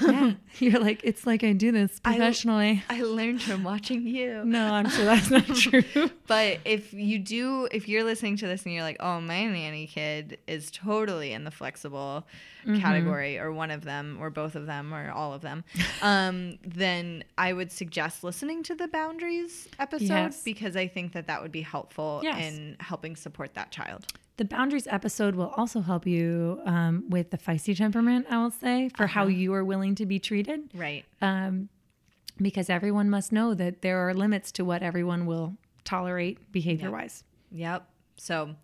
[0.00, 4.44] yeah you're like it's like i do this professionally I learned from watching you.
[4.46, 5.82] no i'm sure that's not true
[6.28, 9.86] But if you do, if you're listening to this and you're like, oh, my nanny
[9.86, 12.26] kid is totally in the flexible
[12.64, 12.78] Mm-hmm.
[12.80, 15.64] category, or one of them, or both of them, or all of them,
[16.00, 20.42] um, then I would suggest listening to the boundaries episode Yes.
[20.44, 22.52] because I think that that would be helpful Yes.
[22.54, 24.06] in helping support that child.
[24.38, 28.88] The boundaries episode will also help you um, with the feisty temperament, I will say,
[28.96, 30.70] for how you are willing to be treated.
[30.74, 31.04] Right.
[31.20, 31.68] Um,
[32.38, 37.24] because everyone must know that there are limits to what everyone will tolerate behavior wise.
[37.50, 37.86] Yep.
[38.16, 38.54] So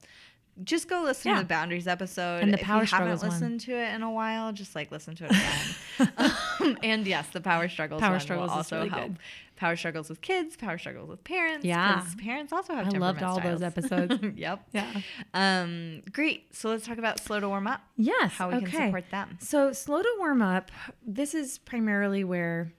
[0.64, 1.36] just go listen Yeah.
[1.36, 2.42] to the boundaries episode.
[2.42, 3.30] And the power if you haven't one.
[3.30, 6.12] listened to it in a while, just like listen to it again.
[6.60, 8.00] um, and yes, the power struggles.
[8.00, 9.02] Power one struggles will also really help.
[9.08, 9.18] good.
[9.56, 10.56] Power struggles with kids.
[10.56, 11.64] Power struggles with parents.
[11.64, 12.86] yeah parents also have.
[12.94, 14.22] I loved all temperament those episodes.
[14.36, 14.62] yep.
[14.72, 15.00] Yeah.
[15.34, 16.02] Um.
[16.12, 16.54] Great.
[16.54, 17.80] So let's talk about slow to warm up.
[17.96, 18.32] Yes.
[18.32, 18.66] How we okay.
[18.66, 19.38] can support them.
[19.40, 20.70] So, slow to warm up,
[21.04, 22.72] this is primarily where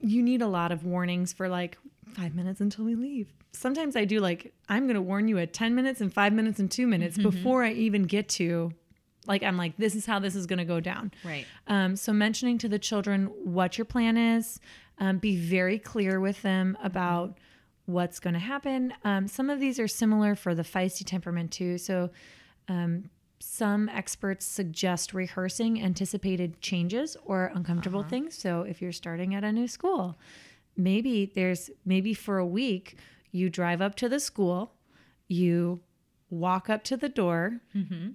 [0.00, 1.78] you need a lot of warnings for like
[2.14, 3.32] five minutes until we leave.
[3.52, 6.58] Sometimes I do like, I'm going to warn you at 10 minutes and five minutes
[6.58, 8.72] and two minutes before I even get to,
[9.26, 11.12] like, I'm like, this is how this is going to go down.
[11.24, 11.46] Right.
[11.66, 14.60] Um, so, mentioning to the children what your plan is,
[14.98, 17.38] um, be very clear with them about
[17.86, 18.92] what's going to happen.
[19.04, 21.78] Um, some of these are similar for the feisty temperament, too.
[21.78, 22.10] So,
[22.68, 28.36] um, some experts suggest rehearsing anticipated changes or uncomfortable things.
[28.36, 30.18] So, if you're starting at a new school,
[30.76, 32.96] maybe there's maybe for a week
[33.32, 34.72] you drive up to the school,
[35.28, 35.80] you
[36.30, 37.60] walk up to the door,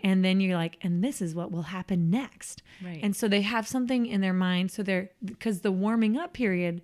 [0.04, 2.62] and then you're like, and this is what will happen next.
[2.84, 3.00] Right.
[3.02, 4.72] And so they have something in their mind.
[4.72, 6.82] So they're because the warming up period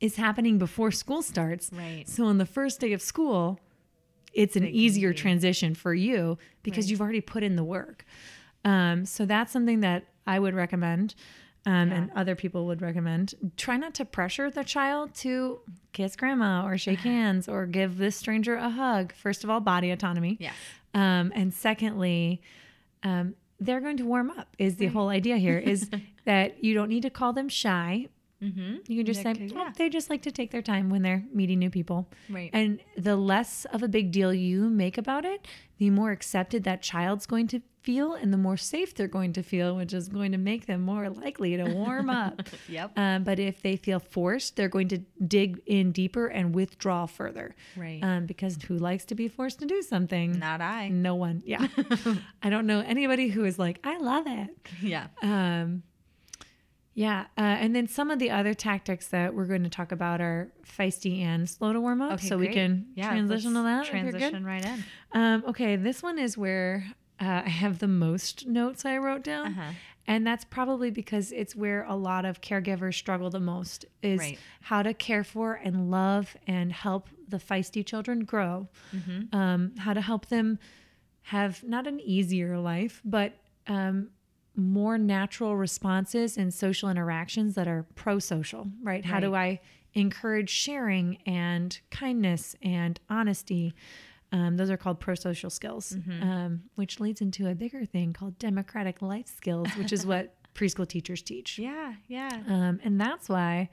[0.00, 1.70] is happening before school starts.
[1.72, 2.08] Right.
[2.08, 3.58] So on the first day of school,
[4.32, 8.04] it's an easier transition for you because you've already put in the work.
[8.64, 11.14] Um, so that's something that I would recommend.
[11.66, 13.34] Um, and other people would recommend.
[13.56, 15.58] Try not to pressure the child to
[15.92, 19.12] kiss grandma or shake hands or give this stranger a hug.
[19.12, 20.36] First of all, body autonomy.
[20.38, 20.54] Yes.
[20.94, 22.40] Um, and secondly,
[23.02, 24.54] um, they're going to warm up.
[24.58, 25.90] Is the whole idea here is
[26.24, 28.08] that you don't need to call them shy.
[28.46, 28.74] Mm-hmm.
[28.92, 29.72] You can just Yeah, say, oh, yeah.
[29.76, 32.08] they just like to take their time when they're meeting new people.
[32.28, 32.50] Right.
[32.52, 35.46] And the less of a big deal you make about it,
[35.78, 39.42] the more accepted that child's going to feel and the more safe they're going to
[39.44, 42.42] feel, which is going to make them more likely to warm up.
[42.68, 42.98] Yep.
[42.98, 47.54] Um, but if they feel forced, they're going to dig in deeper and withdraw further.
[47.76, 48.00] Right.
[48.02, 50.36] Um, because who likes to be forced to do something?
[50.38, 50.88] Not I.
[50.88, 51.42] No one.
[51.46, 51.68] Yeah.
[52.42, 54.48] I don't know anybody who is like, I love it.
[54.82, 55.06] Yeah.
[55.22, 55.84] Um,
[56.98, 57.26] yeah.
[57.38, 60.50] Uh, and then some of the other tactics that we're going to talk about are
[60.66, 62.14] feisty and slow to warm up.
[62.14, 63.76] Okay, so we can Yeah, transition to that.
[63.78, 64.18] let's if you're good.
[64.18, 64.84] Transition right in.
[65.12, 65.76] Um, okay.
[65.76, 66.84] This one is where
[67.20, 69.46] uh, I have the most notes I wrote down.
[69.48, 69.72] Uh-huh.
[70.08, 74.38] And that's probably because it's where a lot of caregivers struggle the most is Right.
[74.62, 78.68] how to care for and love and help the feisty children grow.
[78.94, 79.36] Mm-hmm.
[79.36, 80.58] Um, how to help them
[81.22, 83.32] have not an easier life, but
[83.66, 84.10] um,
[84.56, 89.04] more natural responses and social interactions that are pro social, right?
[89.04, 89.60] How do I
[89.94, 93.74] encourage sharing and kindness and honesty?
[94.32, 98.38] Um, those are called pro social skills, um, which leads into a bigger thing called
[98.38, 101.58] democratic life skills, which is what preschool teachers teach.
[101.58, 101.94] Yeah.
[102.08, 102.30] Yeah.
[102.48, 103.68] Um, and that's why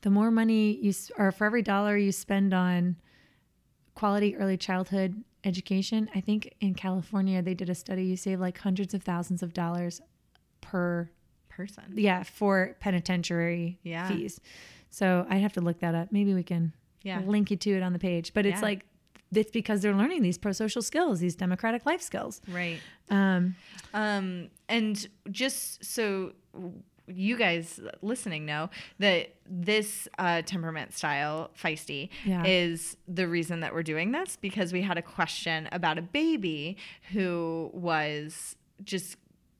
[0.00, 2.96] the more money you, s- or for every dollar you spend on
[3.94, 8.58] quality early childhood education, I think in California they did a study, you save like
[8.58, 10.00] hundreds of thousands of dollars
[10.64, 11.08] per,
[11.48, 11.84] Person.
[11.94, 14.08] yeah, for penitentiary Yeah.
[14.08, 14.40] fees.
[14.90, 16.10] So I'd have to look that up.
[16.12, 17.20] Maybe we can Yeah.
[17.20, 18.32] link you to it on the page.
[18.34, 18.62] But it's Yeah.
[18.62, 18.86] like
[19.34, 22.40] it's because they're learning these pro-social skills, these democratic life skills.
[22.46, 22.78] Right.
[23.10, 23.56] Um,
[23.92, 26.34] Um, and just so
[27.08, 32.44] you guys listening know that this uh, temperament style, feisty, Yeah.
[32.46, 36.76] is the reason that we're doing this because we had a question about a baby
[37.12, 39.16] who was just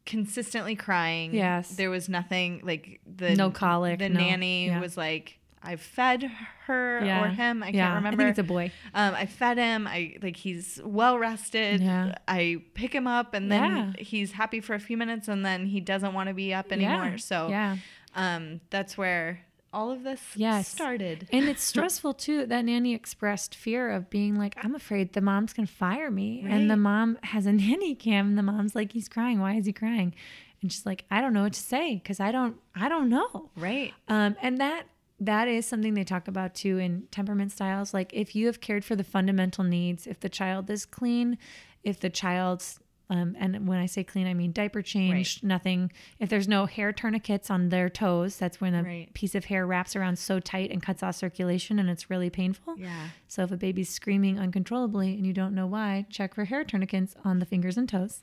[0.07, 1.35] consistently crying.
[1.35, 1.71] Yes.
[1.77, 4.81] There was nothing like the No colic, The no- nanny yeah.
[4.81, 6.31] was like, I fed
[6.67, 7.63] her or him.
[7.63, 8.23] I Yeah, can't remember.
[8.23, 8.71] I think it's a boy.
[8.93, 9.87] Um, I fed him.
[9.87, 11.81] I like he's well rested.
[11.81, 12.15] Yeah.
[12.29, 14.03] I pick him up and then Yeah.
[14.05, 17.07] he's happy for a few minutes and then he doesn't want to be up anymore.
[17.13, 17.77] Yeah, So yeah.
[18.15, 19.41] um, that's where
[19.75, 20.69] all of this Yes.
[20.69, 21.29] started.
[21.33, 22.47] And it's stressful too.
[22.47, 26.45] That nanny expressed fear of being like, I'm afraid the mom's going to fire me.
[26.49, 29.41] And the mom has a nanny cam and the mom's like, he's crying.
[29.41, 30.15] Why is he crying?
[30.63, 33.51] And she's like, I don't know what to say because I don't, I don't know.
[33.57, 33.93] right.
[34.09, 34.87] Um, and that
[35.21, 37.95] that is something they talk about too in temperament styles.
[37.95, 41.39] Like if you have cared for the fundamental needs, if the child is clean,
[41.85, 45.93] if the child's um, and when I say clean, I mean diaper changed, nothing.
[46.19, 49.13] If there's no hair tourniquets on their toes, that's when a Right.
[49.15, 52.75] piece of hair wraps around so tight and cuts off circulation, and it's really painful.
[52.79, 53.09] Yeah.
[53.29, 57.15] So if a baby's screaming uncontrollably and you don't know why, check for hair tourniquets
[57.25, 58.23] on the fingers and toes.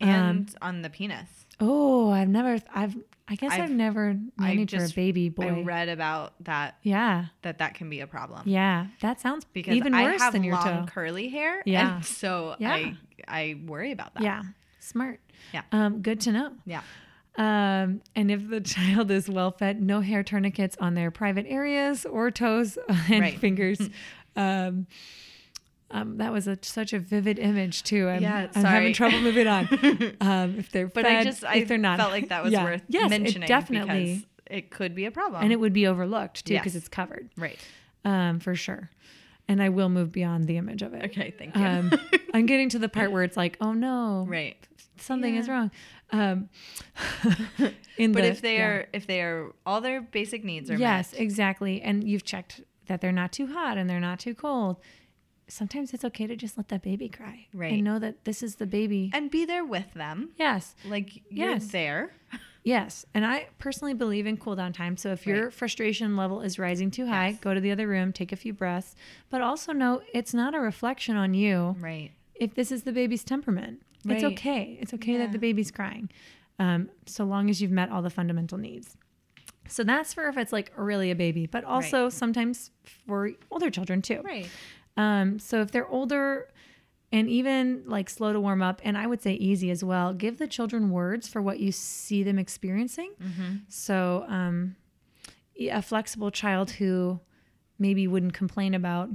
[0.00, 1.46] And on the penis.
[1.60, 2.96] Oh, I've never, I've,
[3.26, 5.46] I guess I've, I've- never I nannied for a baby boy.
[5.48, 7.26] I read about that yeah.
[7.42, 8.42] that that can be a problem.
[8.46, 10.92] Yeah, that sounds Because even I worse have than your long toe.
[10.92, 11.62] curly hair.
[11.64, 11.96] Yeah.
[11.96, 12.72] And so Yeah.
[12.74, 12.96] I
[13.26, 14.22] I worry about that.
[14.22, 14.42] Yeah,
[14.80, 15.20] smart.
[15.54, 15.62] Yeah.
[15.72, 16.52] Um, good to know.
[16.66, 16.82] Yeah.
[17.36, 22.04] Um, and if the child is well fed, no hair tourniquets on their private areas
[22.06, 23.38] or toes and Right.
[23.38, 23.80] fingers.
[24.36, 24.86] um,
[25.94, 28.08] um, that was a, such a vivid image too.
[28.08, 29.68] I'm, Yeah, I'm having trouble moving on.
[30.20, 32.64] um, if they're But fed, I just I they're not, felt like that was Yeah.
[32.64, 35.42] worth yes, mentioning It definitely, because it could be a problem.
[35.42, 36.80] and it would be overlooked too because Yes.
[36.82, 37.30] it's covered.
[37.36, 37.58] right.
[38.04, 38.90] um, for sure.
[39.48, 41.04] And I will move beyond the image of it.
[41.04, 41.62] Okay, thank you.
[41.64, 41.92] Um,
[42.34, 44.56] I'm getting to the part where it's like, oh no, right.
[44.96, 45.70] something is wrong.
[46.10, 46.48] Um,
[47.98, 48.66] in But the- if they yeah.
[48.66, 50.80] are if they are all their basic needs are met.
[50.80, 51.20] yes, met.
[51.20, 54.76] exactly, and you've checked that they're not too hot and they're not too cold,
[55.48, 57.72] sometimes it's okay to just let that baby cry, Right.
[57.72, 59.10] And know that this is the baby.
[59.12, 60.30] and be there with them.
[60.36, 61.66] yes, Like you're Yes.
[61.68, 62.12] there.
[62.62, 64.96] yes, and I personally believe in cool down time.
[64.96, 67.40] So if your frustration level is rising too high, Yes.
[67.40, 68.96] go to the other room, take a few breaths,
[69.30, 71.76] but also know it's not a reflection on you.
[71.78, 72.10] Right.
[72.36, 73.80] if this is the baby's temperament.
[74.06, 74.76] It's okay.
[74.80, 75.18] It's okay Yeah.
[75.18, 76.10] that the baby's crying,
[76.58, 78.96] um, so long as you've met all the fundamental needs.
[79.68, 82.70] So that's for if it's like really a baby, but also sometimes
[83.06, 84.20] for older children too.
[84.24, 84.48] Right.
[84.96, 86.48] Um, so if they're older
[87.12, 90.38] and even like slow to warm up, and I would say easy as well, give
[90.38, 93.12] the children words for what you see them experiencing.
[93.68, 94.76] So um,
[95.58, 97.20] a flexible child who
[97.78, 99.10] maybe wouldn't complain about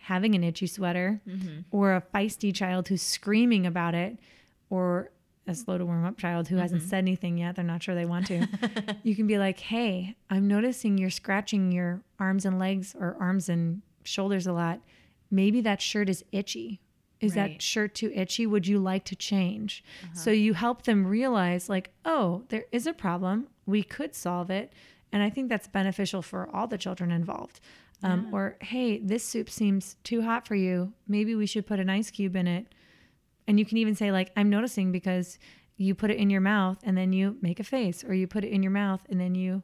[0.00, 1.20] having an itchy sweater,
[1.70, 4.18] or a feisty child who's screaming about it,
[4.68, 5.10] or
[5.46, 8.04] a slow to warm up child who hasn't said anything yet, they're not sure they
[8.06, 8.46] want to.
[9.02, 13.48] you can be like, hey, I'm noticing you're scratching your arms and legs or arms
[13.50, 14.80] and shoulders a lot.
[15.30, 16.80] Maybe that shirt is itchy.
[17.20, 17.52] Is Right.
[17.52, 18.46] that shirt too itchy?
[18.46, 19.82] Would you like to change?
[20.12, 23.48] So you help them realize, like, oh, there is a problem.
[23.66, 24.72] We could solve it.
[25.10, 27.60] And I think that's beneficial for all the children involved.
[28.02, 30.92] Um, Or, hey, this soup seems too hot for you.
[31.08, 32.66] Maybe we should put an ice cube in it.
[33.46, 35.38] And you can even say, like, I'm noticing because
[35.76, 38.44] you put it in your mouth and then you make a face, or you put
[38.44, 39.62] it in your mouth and then you,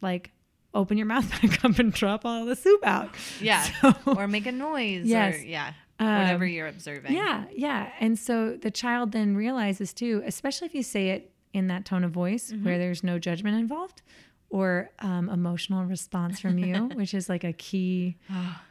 [0.00, 0.30] like,
[0.74, 3.10] open your mouth back up and drop all the soup out.
[3.40, 3.62] Yeah.
[3.80, 5.06] So- or make a noise.
[5.06, 5.36] Yes.
[5.36, 5.72] Or, yeah.
[6.00, 7.12] Um, Whatever you're observing.
[7.12, 7.90] Yeah, yeah.
[8.00, 12.02] And so the child then realizes too, especially if you say it in that tone
[12.02, 12.64] of voice Mm-hmm.
[12.64, 14.02] where there's no judgment involved
[14.50, 18.16] or um, emotional response from you, which is like a key.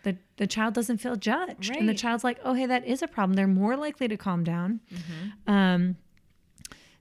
[0.03, 3.07] the the child doesn't feel judged, and the child's like, "Oh, hey, that is a
[3.07, 4.79] problem." They're more likely to calm down.
[4.93, 5.51] Mm-hmm.
[5.51, 5.95] Um,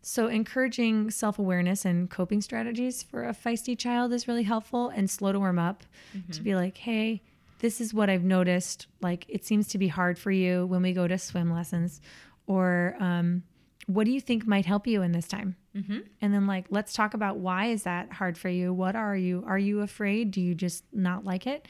[0.03, 5.11] so encouraging self awareness and coping strategies for a feisty child is really helpful, and
[5.11, 5.84] slow to warm up
[6.32, 7.22] to be like, "Hey."
[7.61, 8.86] This is what I've noticed.
[9.03, 12.01] Like, it seems to be hard for you when we go to swim lessons,
[12.46, 13.42] or um,
[13.86, 15.57] what do you think might help you in this time?
[15.76, 15.98] Mm-hmm.
[16.22, 18.72] And then, like, let's talk about why is that hard for you?
[18.72, 19.44] What are you?
[19.46, 20.30] Are you afraid?
[20.30, 21.68] Do you just not like it?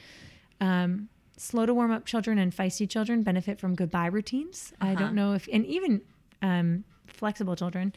[0.60, 4.72] Um, slow to warm up children and feisty children benefit from goodbye routines.
[4.80, 6.02] I don't know if, and even
[6.42, 7.92] um, flexible children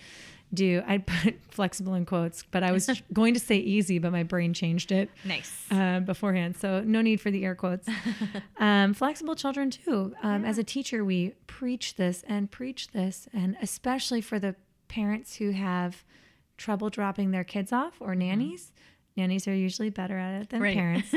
[0.54, 0.84] do.
[0.88, 4.54] I put flexible in quotes, but I was going to say easy, but my brain
[4.54, 5.52] changed it Nice.
[5.72, 6.58] uh, beforehand.
[6.58, 7.88] So no need for the air quotes.
[8.58, 10.14] um, flexible children too.
[10.24, 14.56] Um, As a teacher, we preach this and preach this, and especially for the
[14.88, 16.04] parents who have
[16.58, 18.72] trouble dropping their kids off or nannies.
[19.18, 20.76] Nannies are usually better at it than Right.
[20.76, 21.14] parents.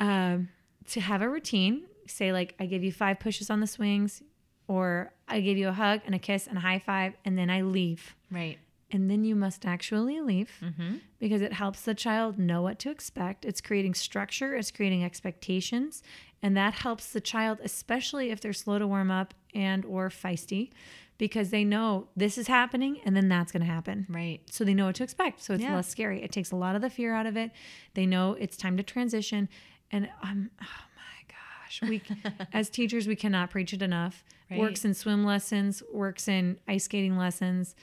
[0.00, 0.48] um,
[0.88, 4.22] to have a routine say like I give you five pushes on the swings,
[4.68, 7.50] or I give you a hug and a kiss and a high five, and then
[7.50, 8.14] I leave.
[8.30, 8.58] Right.
[8.90, 10.96] And then you must actually leave Mm-hmm.
[11.18, 13.44] because it helps the child know what to expect.
[13.44, 16.02] It's creating structure, it's creating expectations,
[16.42, 20.70] and that helps the child, especially if they're slow to warm up and or feisty,
[21.18, 24.06] because they know this is happening and then that's going to happen.
[24.08, 24.40] Right.
[24.50, 25.42] So they know what to expect.
[25.42, 25.74] So it's Yeah.
[25.74, 26.22] less scary.
[26.22, 27.50] It takes a lot of the fear out of it.
[27.94, 29.48] They know it's time to transition.
[29.90, 32.02] And um, oh my gosh, we
[32.52, 34.22] as teachers we cannot preach it enough.
[34.50, 34.60] Right.
[34.60, 37.74] Works in swim lessons, works in ice skating lessons.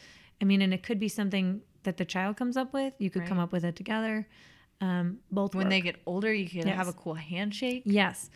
[0.41, 2.93] I mean, and it could be something that the child comes up with.
[2.97, 4.27] You could come up with it together.
[4.81, 5.71] Um, both When work.
[5.71, 7.83] they get older, you can have a cool handshake.
[7.85, 8.29] Yes.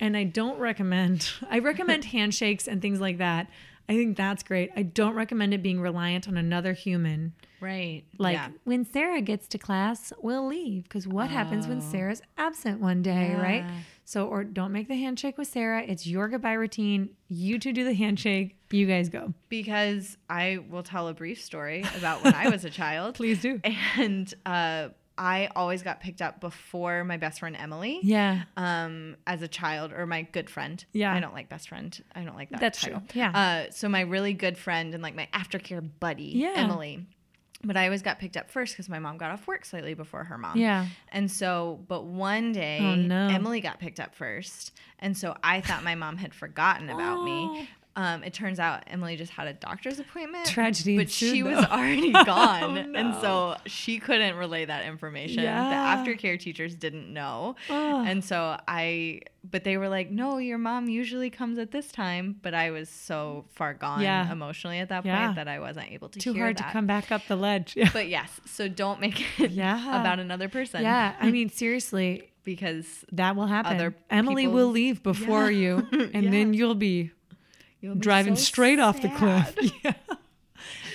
[0.00, 3.48] And I don't recommend, I recommend handshakes and things like that.
[3.88, 4.70] I think that's great.
[4.76, 7.34] I don't recommend it being reliant on another human.
[7.60, 8.04] Right.
[8.16, 8.48] Like yeah.
[8.64, 13.34] when Sarah gets to class, we'll leave because what happens when Sarah's absent one day,
[13.34, 13.64] right?
[14.06, 15.82] So, or don't make the handshake with Sarah.
[15.82, 17.10] It's your goodbye routine.
[17.28, 18.56] You two do the handshake.
[18.70, 19.32] You guys go.
[19.48, 23.14] because I will tell a brief story about when I was a child.
[23.14, 23.60] Please do.
[23.96, 28.00] And uh, I always got picked up before my best friend Emily.
[28.02, 28.42] Yeah.
[28.56, 30.84] Um, as a child, or my good friend.
[30.92, 31.14] Yeah.
[31.14, 31.96] I don't like best friend.
[32.14, 32.60] I don't like that.
[32.60, 33.00] That's title.
[33.08, 33.20] true.
[33.20, 33.30] Yeah.
[33.68, 36.54] Uh, so my really good friend and like my aftercare buddy, Yeah.
[36.56, 37.06] Emily.
[37.64, 40.24] But I always got picked up first because my mom got off work slightly before
[40.24, 40.58] her mom.
[40.58, 40.86] Yeah.
[41.12, 43.28] And so, but one day, Oh, no.
[43.28, 44.72] Emily got picked up first.
[44.98, 47.24] And so I thought my mom had forgotten about Oh.
[47.24, 47.68] me.
[47.96, 50.46] Um, it turns out Emily just had a doctor's appointment.
[50.46, 52.76] Tragedy But she ensued, was already gone.
[52.78, 55.44] Oh, And so she couldn't relay that information.
[55.44, 55.68] Yeah.
[56.04, 57.54] The aftercare teachers didn't know.
[57.70, 58.04] Oh.
[58.04, 62.34] And so I, but they were like, no, your mom usually comes at this time.
[62.42, 64.30] But I was so far gone Yeah.
[64.32, 65.32] emotionally at that point Yeah.
[65.34, 66.66] that I wasn't able to Too hard that.
[66.66, 67.74] to come back up the ledge.
[67.76, 67.90] Yeah.
[67.92, 70.00] But yes, so don't make it Yeah.
[70.00, 70.82] about another person.
[70.82, 71.14] yeah.
[71.20, 73.94] I mean, seriously, Because that will happen.
[74.10, 76.30] Emily will leave before you, and Yeah.
[76.30, 77.12] then you'll be
[77.84, 79.56] you'll driving so straight off the cliff.
[79.84, 79.92] Yeah.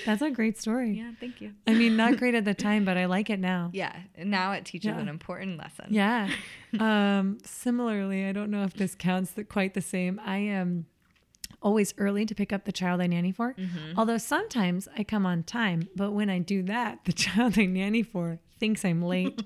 [0.05, 0.97] That's a great story.
[0.97, 1.53] Yeah, thank you.
[1.67, 3.69] I mean, not great at the time, but I like it now.
[3.73, 4.97] Yeah, and now it teaches Yeah.
[4.99, 5.87] an important lesson.
[5.89, 6.29] Yeah.
[6.79, 10.19] um, similarly, I don't know if this counts the, quite the same.
[10.25, 10.85] I am
[11.61, 13.53] always early to pick up the child I nanny for.
[13.53, 13.99] Mm-hmm.
[13.99, 18.01] Although sometimes I come on time, but when I do that, the child I nanny
[18.01, 19.41] for thinks I'm late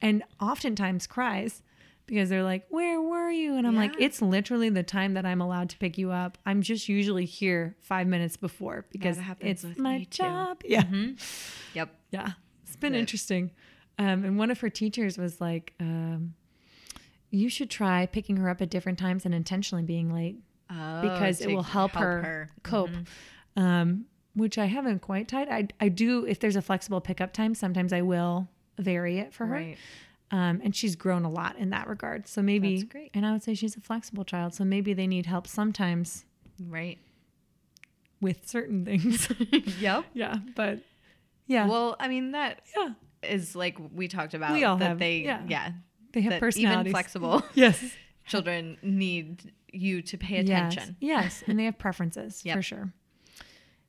[0.00, 1.62] and oftentimes cries
[2.06, 3.56] because they're like, Where were you?
[3.56, 6.38] And I'm like, It's literally the time that I'm allowed to pick you up.
[6.46, 10.22] I'm just usually here five minutes before because it's my me too.
[10.22, 10.34] Mm-hmm.
[10.34, 10.62] job.
[10.64, 10.82] Yeah.
[11.74, 11.88] Yep.
[12.10, 12.30] Yeah,
[12.64, 12.98] it's been Good.
[13.00, 13.50] interesting.
[13.98, 16.34] Um, and one of her teachers was like, um,
[17.30, 20.36] "You should try picking her up at different times and intentionally being late
[20.70, 23.62] Oh, because it will help, her, cope." Mm-hmm.
[23.62, 25.48] Um, which I haven't quite tried.
[25.48, 27.54] I I do if there's a flexible pickup time.
[27.54, 28.48] Sometimes I will
[28.78, 29.54] vary it for her.
[29.54, 29.78] Right.
[30.30, 32.26] Um, and she's grown a lot in that regard.
[32.26, 34.54] So maybe, and I would say she's a flexible child.
[34.54, 36.24] So maybe they need help sometimes
[36.66, 36.98] Right.
[38.20, 39.28] with certain things.
[39.80, 40.04] Yep.
[40.14, 40.78] yeah, but
[41.46, 44.52] yeah, Well, I mean that yeah, is like we talked about.
[44.54, 45.42] We all that have- They yeah.
[45.46, 45.72] yeah.
[46.12, 46.80] they have personalities.
[46.80, 47.84] Even flexible yes.
[48.26, 50.96] children need you to pay attention.
[51.00, 52.92] Yes, and they have preferences for sure.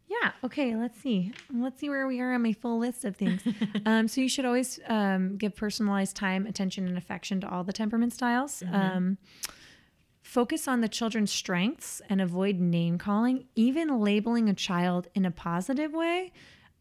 [0.07, 0.31] Yeah.
[0.43, 0.75] Okay.
[0.75, 1.33] Let's see.
[1.53, 3.41] Let's see where we are on my full list of things.
[3.85, 7.73] um, so you should always um, give personalized time, attention, and affection to all the
[7.73, 8.63] temperament styles.
[8.71, 9.17] Um,
[10.21, 13.45] focus on the children's strengths and avoid name calling.
[13.55, 16.31] Even labeling a child in a positive way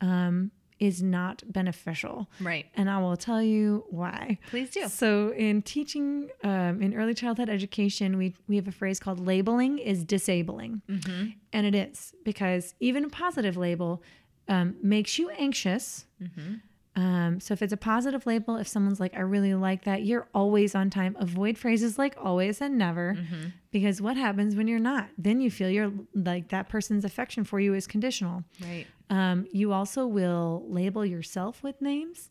[0.00, 0.50] um,
[0.80, 2.28] is not beneficial.
[2.40, 2.66] Right.
[2.74, 4.38] And I will tell you why.
[4.50, 4.88] Please do.
[4.88, 9.78] So, in teaching um, in early childhood education, we we have a phrase called labeling
[9.78, 11.26] is disabling, Mm-hmm.
[11.52, 14.02] and it is because even a positive label
[14.48, 16.06] um, makes you anxious.
[16.22, 16.54] Mm-hmm.
[16.96, 20.28] Um, so, if it's a positive label, if someone's like, "I really like that," you're
[20.32, 21.16] always on time.
[21.18, 23.48] Avoid phrases like "always" and "never," Mm-hmm.
[23.72, 25.08] because what happens when you're not?
[25.18, 28.44] Then you feel you're like that person's affection for you is conditional.
[28.62, 28.86] Right.
[29.10, 32.30] Um, you also will label yourself with names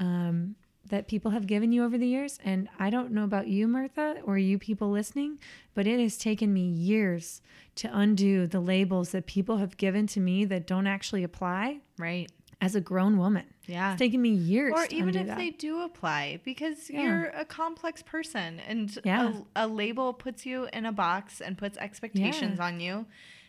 [0.00, 0.56] um,
[0.88, 2.38] that people have given you over the years.
[2.44, 5.38] And I don't know about you, Martha, or you people listening,
[5.74, 7.40] but it has taken me years
[7.76, 12.30] to undo the labels that people have given to me that don't actually apply Right.
[12.60, 13.44] as a grown woman.
[13.70, 13.92] Yeah.
[13.92, 14.72] It's taken me years.
[14.74, 15.38] or to even if that.
[15.38, 17.02] they do apply because Yeah.
[17.02, 19.32] you're a complex person and Yeah.
[19.56, 23.06] a, a label puts you in a box and puts expectations on you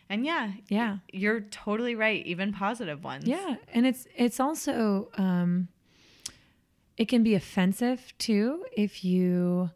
[0.08, 0.98] and yeah Yeah.
[1.12, 5.68] you're totally right even positive ones Yeah, and it's it's also um,
[6.96, 9.70] it can be offensive too if you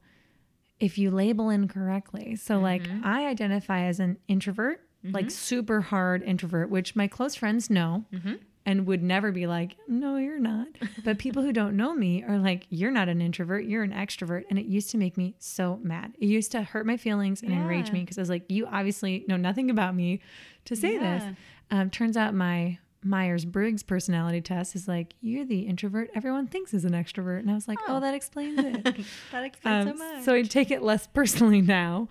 [0.78, 2.36] if you label incorrectly.
[2.36, 3.04] So like mm-hmm.
[3.04, 5.30] I identify as an introvert, like mm-hmm.
[5.30, 8.04] super hard introvert, which my close friends know.
[8.12, 8.34] Mm-hmm.
[8.66, 10.66] And would never be like, no, you're not.
[11.04, 14.42] But people who don't know me are like, you're not an introvert, you're an extrovert.
[14.50, 16.14] And it used to make me so mad.
[16.18, 19.24] It used to hurt my feelings and enrage me because I was like, you obviously
[19.28, 20.20] know nothing about me
[20.66, 21.18] to say Yeah.
[21.20, 21.36] this.
[21.70, 26.74] Um, turns out my Myers Briggs personality test is like, you're the introvert everyone thinks
[26.74, 27.38] is an extrovert.
[27.38, 28.84] And I was like, oh, that explains it.
[29.30, 30.24] That explains Um, so much.
[30.24, 32.08] so I take it less personally now.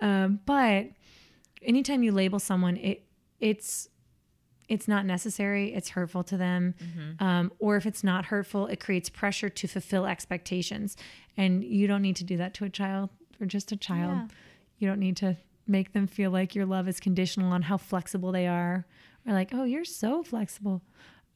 [0.00, 0.86] Um, but
[1.60, 3.04] anytime you label someone, it
[3.40, 3.88] it's
[4.68, 5.72] it's not necessary.
[5.74, 7.24] It's hurtful to them, Mm-hmm.
[7.24, 10.96] um, or if it's not hurtful, it creates pressure to fulfill expectations,
[11.36, 13.10] and you don't need to do that to a child
[13.40, 14.12] or just a child.
[14.14, 14.26] Yeah.
[14.78, 18.30] You don't need to make them feel like your love is conditional on how flexible
[18.32, 18.86] they are,
[19.26, 20.82] or like, oh, you're so flexible.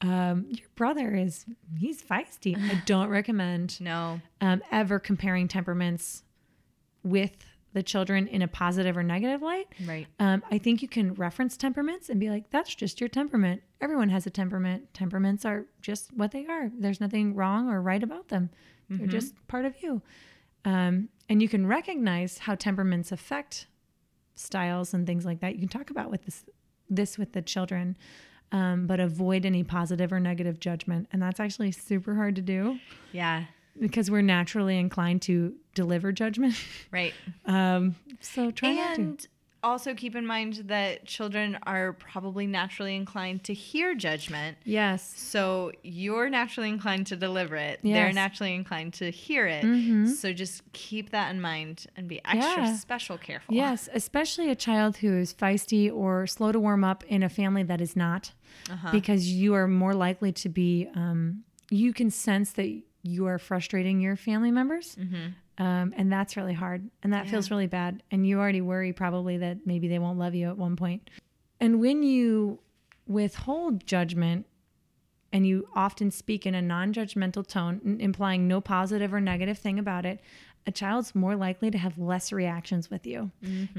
[0.01, 1.45] Um, your brother is
[1.79, 2.57] he's feisty.
[2.59, 4.21] I don't recommend no.
[4.41, 6.25] um, ever comparing temperaments
[7.05, 7.37] with
[7.73, 9.67] the children in a positive or negative light.
[9.87, 10.07] Right.
[10.19, 13.63] Um, I think you can reference temperaments and be like, that's just your temperament.
[13.81, 14.93] Everyone has a temperament.
[14.93, 16.71] Temperaments are just what they are.
[16.79, 18.51] There's nothing wrong or right about them.
[18.91, 20.03] They're just part of you.
[20.67, 23.67] Um, and you can recognize how temperaments affect
[24.35, 25.55] styles and things like that.
[25.55, 26.45] You can talk about with this
[26.91, 27.97] this with the children,
[28.51, 31.09] um, but avoid any positive or negative judgment.
[31.11, 32.79] And that's actually super hard to do
[33.13, 33.45] Yeah.
[33.81, 36.55] Because we're naturally inclined to deliver judgment.
[36.93, 37.15] Right.
[37.47, 39.01] Um, so try not to.
[39.03, 39.27] and
[39.65, 44.59] also keep in mind that children are probably naturally inclined to hear judgment.
[44.65, 45.15] Yes.
[45.17, 47.79] So you're naturally inclined to deliver it.
[47.83, 48.15] They're Mm-hmm.
[48.15, 49.65] naturally inclined to hear it.
[50.09, 52.77] So just keep that in mind and be extra Yeah.
[52.77, 53.55] special careful.
[53.55, 57.63] Yes, especially a child who is feisty or slow to warm up in a family
[57.63, 58.33] that is not,
[58.91, 60.89] because you are more likely to be.
[60.95, 64.97] Um, you can sense that you are frustrating your family members,
[65.59, 68.03] um, and that's really hard, and that feels really bad.
[68.11, 71.11] And you already worry probably that maybe they won't love you at one point.
[71.61, 72.61] And when you
[73.07, 74.47] withhold judgment,
[75.35, 79.79] and you often speak in a non-judgmental tone, n- implying no positive or negative thing
[79.79, 80.21] about it,
[80.67, 83.31] a child's more likely to have less reactions with you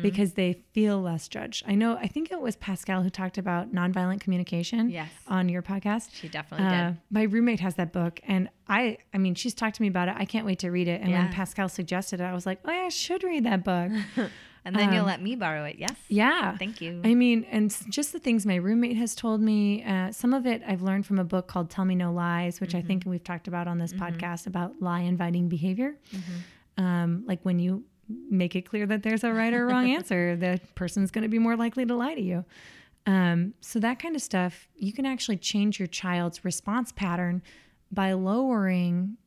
[0.02, 1.64] because they feel less judged.
[1.68, 5.10] I know, I think it was Pascal who talked about nonviolent communication Yes.
[5.28, 6.10] on your podcast.
[6.14, 6.98] She definitely Uh, did.
[7.10, 10.16] my roommate has that book, and I, I mean, she's talked to me about it.
[10.18, 11.02] I can't wait to read it.
[11.02, 13.92] And when Pascal suggested it, I was like, oh, yeah, I should read that book.
[14.66, 15.76] And then you'll um, let me borrow it.
[15.78, 15.92] Yes.
[16.08, 16.56] Yeah.
[16.58, 17.02] Thank you.
[17.04, 20.62] I mean, and just the things my roommate has told me, uh, some of it
[20.66, 23.50] I've learned from a book called Tell Me No Lies, which I think we've talked
[23.50, 25.98] about on this podcast about lie inviting behavior.
[26.78, 27.84] Um, like when you
[28.30, 31.40] make it clear that there's a right or wrong answer, the person's going to be
[31.40, 32.46] more likely to lie to you.
[33.06, 37.42] Um, so that kind of stuff, you can actually change your child's response pattern
[37.92, 39.18] by lowering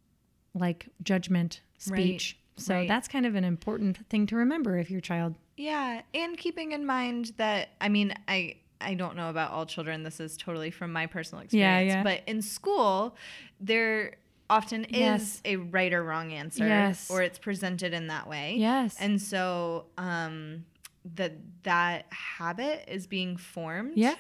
[0.55, 2.39] like judgment speech.
[2.57, 2.89] So right.
[2.89, 6.87] that's kind of an important thing to remember if your child Yeah, and keeping in
[6.87, 10.03] mind that I mean, I I don't know about all children.
[10.03, 12.03] This is totally from my personal experience, Yeah, yeah.
[12.03, 13.17] But in school,
[13.61, 14.15] there
[14.49, 15.41] often is Yes.
[15.45, 17.11] a right or wrong answer, Yes.
[17.11, 18.57] or it's presented in that way.
[18.59, 18.97] Yes.
[19.01, 20.65] and so um,
[21.15, 21.33] that
[21.63, 23.93] that habit is being formed.
[23.97, 24.15] Yeah.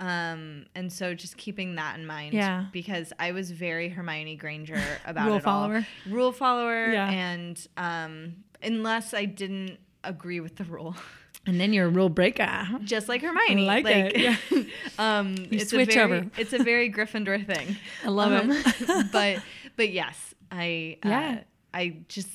[0.00, 2.32] Um, and so just keeping that in mind.
[2.32, 2.66] Yeah.
[2.72, 5.62] Because I was very Hermione Granger about Rule it all.
[5.62, 5.86] follower.
[6.08, 6.92] Rule follower.
[6.92, 7.10] Yeah.
[7.10, 10.94] And um, unless I didn't agree with the rule.
[11.46, 12.66] And then you're a rule breaker.
[12.84, 13.64] Just like Hermione.
[13.64, 14.36] like it, yeah.
[14.98, 16.30] um it's switch a very, over.
[16.36, 17.76] It's a very Gryffindor thing.
[18.04, 19.06] I love it.
[19.12, 19.38] but
[19.78, 21.36] but yes, I uh,
[21.72, 22.28] I just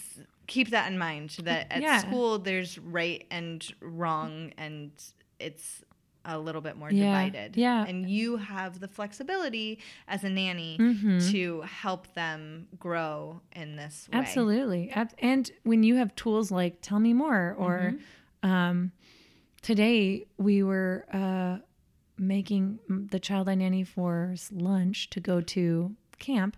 [0.47, 1.99] keep that in mind that at Yeah.
[1.99, 4.91] school there's right and wrong and
[5.39, 5.83] it's
[6.25, 7.57] a little bit more Yeah, divided.
[7.57, 7.85] yeah.
[7.89, 11.31] And you have the flexibility as a nanny Mm-hmm.
[11.31, 14.19] to help them grow in this way.
[14.19, 14.83] Absolutely.
[15.19, 17.95] And when you have tools like tell me more or
[18.41, 18.91] um,
[19.61, 21.57] today we were uh,
[22.17, 22.79] making
[23.11, 26.55] the child I nanny for lunch to go to camp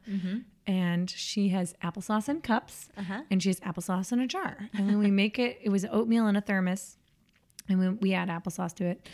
[0.67, 2.89] and she has applesauce in cups
[3.29, 4.69] and she has applesauce in a jar.
[4.73, 6.97] And when we make it, it was oatmeal in a thermos
[7.69, 9.07] and we, we add applesauce to it.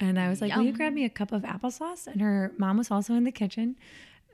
[0.00, 2.06] And I was like, Will you grab me a cup of applesauce?
[2.06, 3.76] And her mom was also in the kitchen.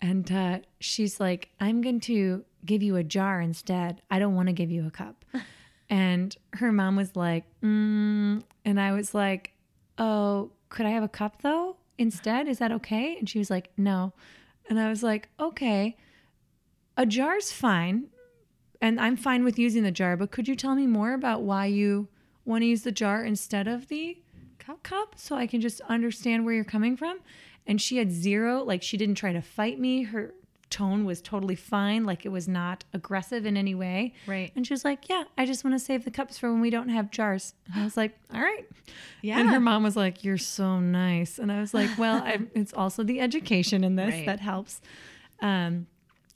[0.00, 4.00] And uh, she's like, I'm going to give you a jar instead.
[4.10, 5.24] I don't want to give you a cup.
[5.90, 8.42] and her mom was like, mm.
[8.64, 9.52] And I was like,
[9.98, 12.48] Oh, could I have a cup though instead?
[12.48, 13.16] Is that okay?
[13.18, 14.12] And she was like, No.
[14.70, 15.96] And I was like, Okay,
[16.98, 18.08] a jar's fine.
[18.80, 21.66] And I'm fine with using the jar, but could you tell me more about why
[21.66, 22.08] you
[22.44, 24.18] want to use the jar instead of the
[24.58, 27.18] cup, cup so I can just understand where you're coming from?
[27.66, 30.04] And she had zero, like she didn't try to fight me.
[30.04, 30.32] Her
[30.70, 34.14] tone was totally fine, like it was not aggressive in any way.
[34.26, 34.52] Right.
[34.54, 36.70] And she was like, "Yeah, I just want to save the cups for when we
[36.70, 38.64] don't have jars." And I was like, "All right."
[39.22, 39.40] Yeah.
[39.40, 42.72] And her mom was like, "You're so nice," and I was like, "Well, I, it's
[42.72, 44.26] also the education in this Right.
[44.26, 44.80] that helps."
[45.40, 45.86] Um,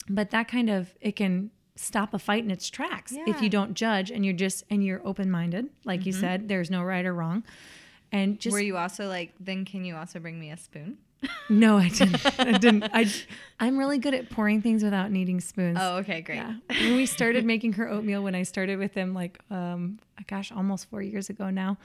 [0.09, 3.33] but that kind of it can stop a fight in its tracks if Yeah.
[3.35, 3.45] Mm-hmm.
[3.45, 6.49] you don't judge and you're just and you're open minded, like you said.
[6.49, 7.45] There's no right or wrong,
[8.13, 10.99] and just Were you also like, then can you also bring me a spoon?
[11.49, 12.41] no, I didn't.
[12.41, 12.83] I didn't.
[12.93, 13.07] I,
[13.61, 15.79] I'm really good at pouring things without needing spoons.
[15.81, 16.37] Oh, okay, great.
[16.37, 16.55] Yeah.
[16.69, 20.91] When we started making her oatmeal, when I started with him, like, um, gosh, almost
[20.91, 21.79] four years ago now,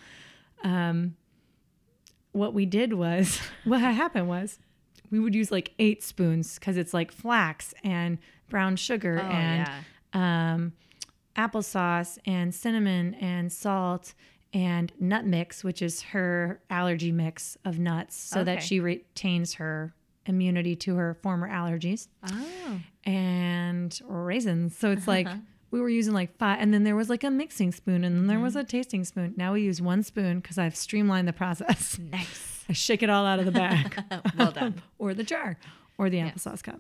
[0.63, 1.15] um,
[2.31, 4.57] what we did was, what happened was,
[5.11, 8.17] we would use like eight spoons because it's like flax and
[8.49, 9.67] brown sugar Oh, and
[10.13, 10.53] yeah.
[10.53, 10.73] um,
[11.35, 14.13] applesauce and cinnamon and salt
[14.53, 19.93] and nut mix, which is her allergy mix of nuts, so that she retains her
[20.25, 22.79] immunity to her former allergies Oh.
[23.05, 24.77] and raisins.
[24.77, 25.27] So it's like
[25.71, 28.27] we were using like five, and then there was like a mixing spoon, and then
[28.27, 28.43] there Mm-hmm.
[28.45, 29.33] was a tasting spoon.
[29.37, 31.99] Now we use one spoon because I've streamlined the process.
[31.99, 32.56] Nice.
[32.69, 34.03] I shake it all out of the bag
[34.37, 34.81] well done.
[34.99, 35.57] or the jar
[35.97, 36.79] or the applesauce cup.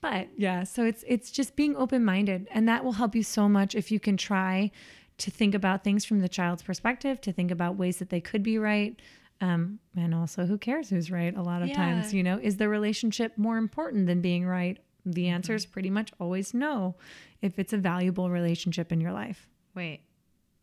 [0.00, 3.48] But yeah, so it's it's just being open minded, and that will help you so
[3.48, 4.70] much if you can try
[5.18, 8.42] to think about things from the child's perspective, to think about ways that they could
[8.42, 9.00] be right.
[9.40, 11.34] Um, and also, who cares who's right?
[11.36, 14.78] A lot of times, you know, is the relationship more important than being right?
[15.04, 15.56] The answer Mm-hmm.
[15.56, 16.96] is pretty much always no
[17.42, 19.46] if it's a valuable relationship in your life.
[19.74, 20.00] Wait,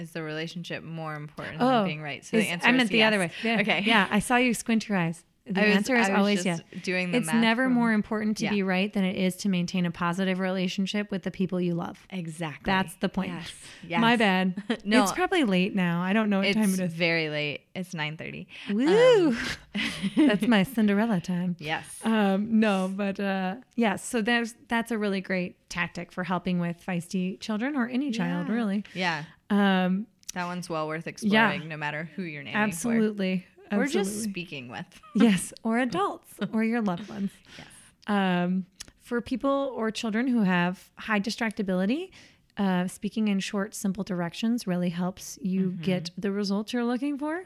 [0.04, 2.24] is the relationship more important Oh, than being right?
[2.24, 3.08] So the answer I meant the yes.
[3.08, 3.32] other way.
[3.43, 3.62] Yeah.
[3.62, 3.84] Okay.
[3.86, 5.24] Yeah, I saw you squint your eyes.
[5.45, 6.62] The was- answer is always yes.
[6.84, 8.51] doing the It's never from- more important to Yeah.
[8.51, 12.08] be right than it is to maintain a positive relationship with the people you love.
[12.12, 12.62] Exactly.
[12.64, 13.34] That's the point.
[13.34, 13.51] Yes.
[13.89, 13.99] yes.
[13.99, 14.56] My bad.
[14.86, 15.04] No.
[15.04, 16.01] It's probably late now.
[16.01, 16.93] I don't know what time it is.
[16.93, 17.62] very late.
[17.76, 18.47] It's nine thirty.
[18.72, 19.36] Woo!
[20.16, 21.56] that's my Cinderella time.
[21.60, 21.86] Yes.
[22.06, 24.06] Um, no, but uh, yes.
[24.06, 28.47] So there's that's a really great tactic for helping with feisty children or any child,
[28.47, 28.54] Yeah.
[28.54, 28.84] really.
[28.93, 29.24] Yeah.
[29.54, 31.12] Um, That one's well worth Yeah.
[31.12, 33.45] exploring, no matter who you're naming absolutely.
[33.70, 33.78] for.
[33.82, 34.86] Or just speaking with.
[35.16, 37.32] yes, or adults or your loved ones.
[37.58, 37.68] Yes.
[38.08, 38.66] Um,
[39.01, 42.12] for people or children who have high distractibility,
[42.58, 45.82] uh, speaking in short, simple directions really helps you Mm-hmm.
[45.84, 47.45] get the results you're looking for,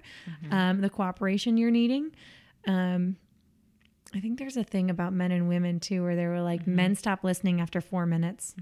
[0.51, 2.11] um, the cooperation you're needing.
[2.67, 3.15] Um,
[4.13, 6.75] I think there's a thing about men and women too, where they were like, Mm-hmm.
[6.75, 8.53] men stop listening after four minutes.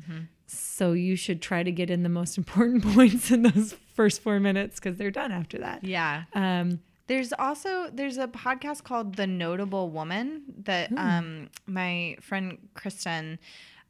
[0.47, 4.39] So you should try to get in the most important points in those first four
[4.39, 5.83] minutes because they're done after that.
[5.83, 6.23] Yeah.
[6.33, 13.39] Um, There's also there's a podcast called The Notable Woman that um my friend Kristen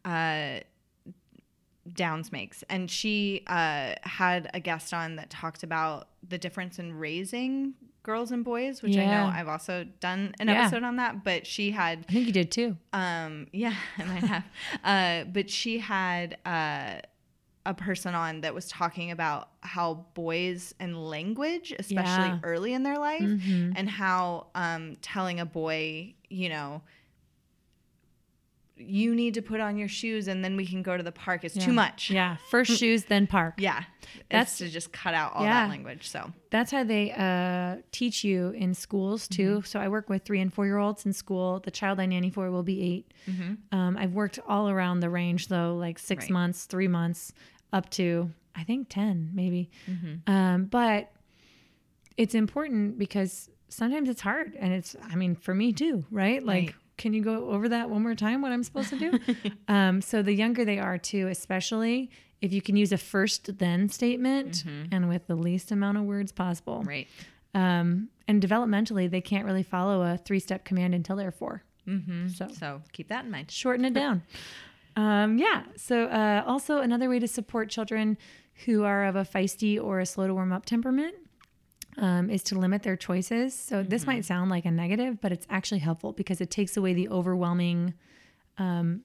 [0.03, 0.59] uh
[1.93, 6.93] Downs makes and she uh had a guest on that talked about the difference in
[6.93, 7.75] raising
[8.05, 10.61] girls and boys which I know I've also done an Yeah.
[10.61, 12.77] episode on that but she had I think you did too.
[12.93, 14.43] um yeah I might have
[14.83, 17.01] uh but she had uh
[17.67, 22.39] a person on that was talking about how boys and language especially Yeah.
[22.43, 23.73] early in their life Mhm.
[23.75, 26.83] and how um telling a boy you know
[28.77, 31.43] you need to put on your shoes and then we can go to the park
[31.45, 31.65] It's Yeah.
[31.65, 32.35] too much Yeah.
[32.49, 33.53] First shoes, then park.
[33.57, 33.83] yeah
[34.29, 35.63] That's- that's to just cut out all Yeah.
[35.63, 39.61] that language so That's how they uh, teach you in schools too.
[39.65, 41.59] So I work with three and four year olds in school.
[41.61, 43.13] The child I nanny for will be 8
[43.71, 46.31] Um, I've worked all around the range though, like six Right.
[46.31, 47.33] months, three months,
[47.71, 49.69] up to I think ten maybe.
[50.27, 51.11] Um, but
[52.17, 56.43] it's important because sometimes it's hard, and it's I mean for me too, right?
[56.43, 56.65] Like.
[56.67, 56.75] Right.
[56.97, 58.41] Can you go over that one more time?
[58.41, 59.19] What I'm supposed to do?
[59.67, 62.09] um, so the younger they are, too, especially
[62.41, 66.31] if you can use a first then statement and with the least amount of words
[66.31, 66.83] possible.
[66.85, 67.07] right
[67.53, 72.27] Um, and developmentally, they can't really follow a three step command until they're 4 mm-hmm.
[72.29, 74.23] So so keep that in mind shorten it down.
[74.95, 75.63] Um, yeah.
[75.75, 78.17] So, uh, also another way to support children
[78.65, 81.15] who are of a feisty or a slow to warm up temperament
[81.97, 83.53] um, is to limit their choices.
[83.53, 86.93] So, this might sound like a negative, but it's actually helpful because it takes away
[86.93, 87.93] the overwhelming
[88.57, 89.01] um,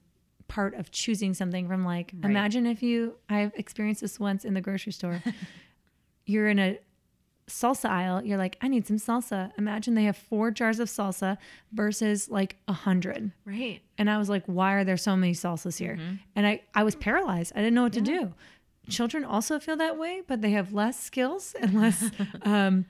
[0.47, 4.61] part of choosing something from like, imagine if you, I've experienced this once in the
[4.61, 5.23] grocery store.
[6.25, 6.79] You're in a
[7.47, 9.51] salsa aisle, you're like, I need some salsa.
[9.57, 11.37] Imagine they have four jars of salsa
[11.73, 13.31] versus like a hundred.
[13.45, 15.99] right And I was like, why are there so many salsas here?
[16.35, 17.51] And I, I was paralyzed.
[17.55, 18.33] I didn't know what to do.
[18.89, 22.09] Children also feel that way, but they have less skills and less
[22.43, 22.85] um,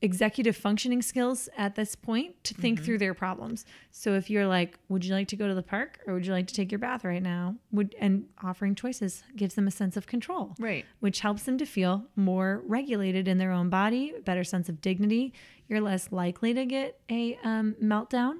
[0.00, 3.64] executive functioning skills at this point to think through their problems.
[3.90, 6.32] So if you're like, would you like to go to the park or would you
[6.32, 7.56] like to take your bath right now?
[7.72, 11.66] Would and offering choices gives them a sense of control right which helps them to
[11.66, 15.32] feel more regulated in their own body, a better sense of dignity.
[15.68, 18.38] You're less likely to get a um, meltdown.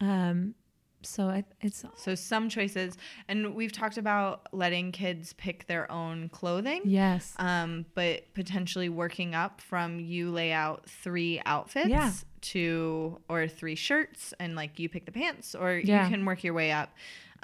[0.00, 0.54] Um,
[1.02, 2.96] So it's So some choices,
[3.28, 6.82] and we've talked about letting kids pick their own clothing.
[6.84, 7.34] yes.
[7.38, 12.12] Um, but potentially working up from you lay out three outfits Yeah.
[12.52, 16.04] to or three shirts, and like you pick the pants, or Yeah.
[16.04, 16.92] you can work your way up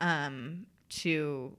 [0.00, 1.56] um, to.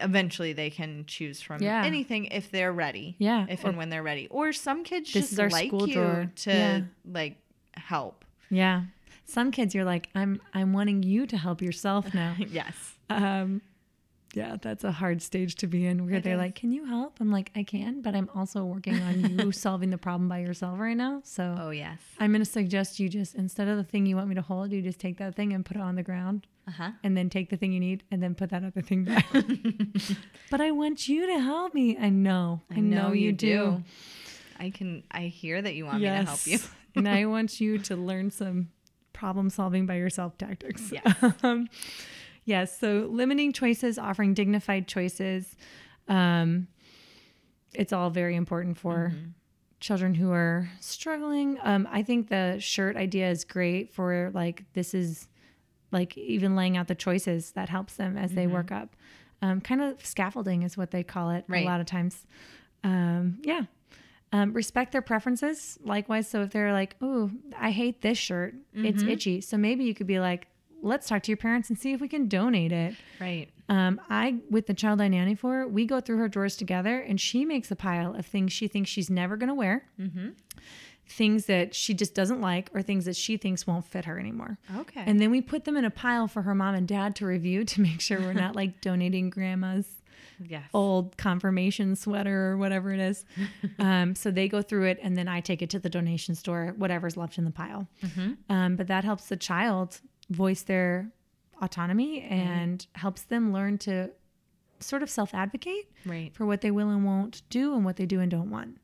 [0.00, 1.84] Eventually, they can choose from Yeah.
[1.84, 3.16] anything if they're ready.
[3.18, 4.26] Yeah, if or- and when they're ready.
[4.28, 6.32] Or some kids This just like school you drawer.
[6.36, 7.36] to like
[7.76, 8.24] help.
[8.50, 8.84] yeah.
[9.28, 12.34] Some kids you're like, I'm I'm wanting you to help yourself now.
[12.50, 12.74] yes.
[13.10, 13.60] um
[14.34, 16.38] yeah, that's a hard stage to be in where It they're is.
[16.38, 17.16] like, Can you help?
[17.18, 20.78] I'm like, I can, but I'm also working on you solving the problem by yourself
[20.78, 21.22] right now.
[21.24, 21.98] So Oh yes.
[22.20, 24.82] I'm gonna suggest you just instead of the thing you want me to hold, you
[24.82, 26.46] just take that thing and put it on the ground.
[26.66, 26.90] Uh huh.
[27.02, 29.24] and then take the thing you need and then put that other thing back.
[30.50, 31.96] but I want you to help me.
[31.98, 32.60] I know.
[32.70, 33.82] I, know, you do.
[34.60, 35.02] I can.
[35.10, 36.58] I hear that you want me to help you.
[36.94, 38.68] and I want you to learn some
[39.18, 40.92] problem solving by yourself tactics.
[40.92, 41.34] Yes.
[41.42, 41.68] um,
[42.44, 42.78] yes.
[42.78, 45.56] So limiting choices, offering dignified choices.
[46.06, 46.68] Um,
[47.74, 49.30] it's all very important for Mm-hmm.
[49.80, 51.58] children who are struggling.
[51.62, 55.28] Um, I think the shirt idea is great for like, this is
[55.92, 58.94] like even laying out the choices that helps them as they work up.
[59.42, 61.64] Um, kind of scaffolding is what they call it Right.
[61.64, 62.26] a lot of times.
[62.84, 63.62] Um, yeah.
[64.32, 65.78] Um, respect their preferences.
[65.82, 68.54] Likewise, so if they're like, "Oh, I hate this shirt.
[68.74, 70.48] It's itchy," so maybe you could be like,
[70.82, 73.48] "Let's talk to your parents and see if we can donate it." Right.
[73.70, 77.20] Um, I, with the child I nanny for, we go through her drawers together, and
[77.20, 79.84] she makes a pile of things she thinks she's never going to wear,
[81.06, 84.58] things that she just doesn't like, or things that she thinks won't fit her anymore.
[84.78, 85.02] Okay.
[85.06, 87.64] And then we put them in a pile for her mom and dad to review
[87.64, 89.86] to make sure we're not like donating grandma's
[90.46, 90.64] yes.
[90.74, 93.24] old confirmation sweater or whatever it is.
[93.78, 96.74] um, so they go through it, and then I take it to the donation store,
[96.76, 97.88] whatever's left in the pile.
[98.48, 101.10] Um, but that helps the child voice their
[101.62, 104.10] autonomy and helps them learn to
[104.80, 106.32] sort of self advocate Right.
[106.34, 108.78] for what they will and won't do and what they do and don't want.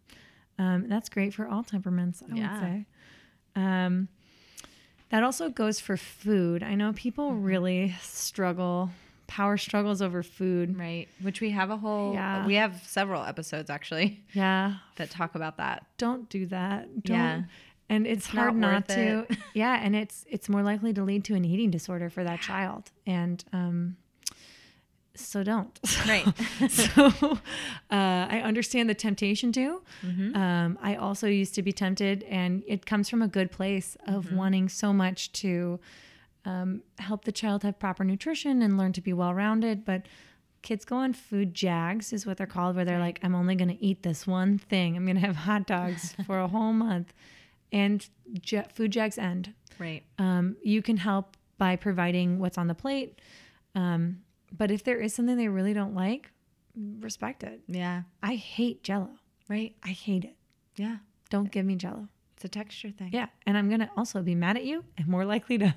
[0.58, 2.52] Um, that's great for all temperaments, I Yeah.
[2.52, 2.86] would say.
[3.56, 4.08] Um,
[5.10, 6.62] that also goes for food.
[6.64, 7.42] I know people Mm-hmm.
[7.44, 8.90] really struggle,
[9.26, 10.78] power struggles over food.
[10.78, 11.08] Right.
[11.22, 12.14] Which we have a whole.
[12.14, 12.46] Yeah.
[12.46, 15.86] We have several episodes actually Yeah, that talk about that.
[15.98, 17.02] don't do that.
[17.04, 17.16] Don't.
[17.16, 17.42] Yeah.
[17.88, 19.26] And it's, not hard not worth to.
[19.30, 19.38] it.
[19.54, 22.90] yeah, and it's it's more likely to lead to an eating disorder for that child.
[23.06, 23.96] And um
[25.16, 25.78] so don't.
[26.08, 26.26] Right.
[26.70, 27.06] so
[27.90, 29.80] uh, I understand the temptation to.
[30.04, 30.36] Mm-hmm.
[30.36, 34.24] Um, I also used to be tempted, and it comes from a good place of
[34.26, 34.36] Mm-hmm.
[34.36, 35.78] wanting so much to
[36.44, 39.84] um, help the child have proper nutrition and learn to be well rounded.
[39.84, 40.06] But
[40.62, 43.68] kids go on food jags, is what they're called, where they're like, I'm only going
[43.68, 44.96] to eat this one thing.
[44.96, 47.12] I'm going to have hot dogs for a whole month.
[47.72, 48.06] And
[48.44, 49.52] ja- food jags end.
[49.78, 50.02] right.
[50.18, 53.20] Um, you can help by providing what's on the plate.
[53.74, 54.20] Um,
[54.56, 56.30] but if there is something they really don't like,
[57.00, 57.60] respect it.
[57.68, 58.02] Yeah.
[58.22, 59.10] I hate jello.
[59.48, 59.74] Right.
[59.82, 60.36] I hate it.
[60.76, 60.96] Yeah.
[61.30, 62.08] Don't give me jello.
[62.36, 63.10] It's a texture thing.
[63.12, 63.26] Yeah.
[63.46, 65.74] And I'm going to also be mad at you and more likely to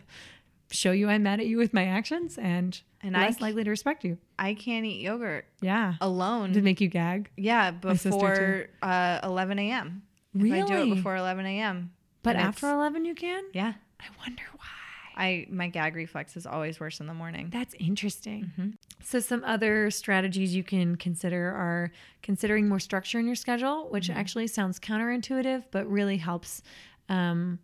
[0.69, 3.63] show you I'm mad at you with my actions and, And I less c- likely
[3.63, 4.17] to respect you.
[4.39, 5.95] I can't eat yogurt Yeah.
[6.01, 6.53] alone.
[6.53, 7.29] to make you gag?
[7.37, 10.03] yeah, before uh, 11 a.m.
[10.35, 11.91] If I do it before 11 a.m.
[12.23, 13.43] But after 11 you can?
[13.53, 13.73] Yeah.
[13.99, 14.65] I wonder why.
[15.19, 17.49] I my gag reflex is always worse in the morning.
[17.51, 18.51] That's interesting.
[18.59, 18.69] Mm-hmm.
[19.03, 21.91] So, some other strategies you can consider are
[22.21, 24.19] considering more structure in your schedule, which Mm-hmm.
[24.19, 26.61] actually sounds counterintuitive, but really helps
[27.09, 27.57] um,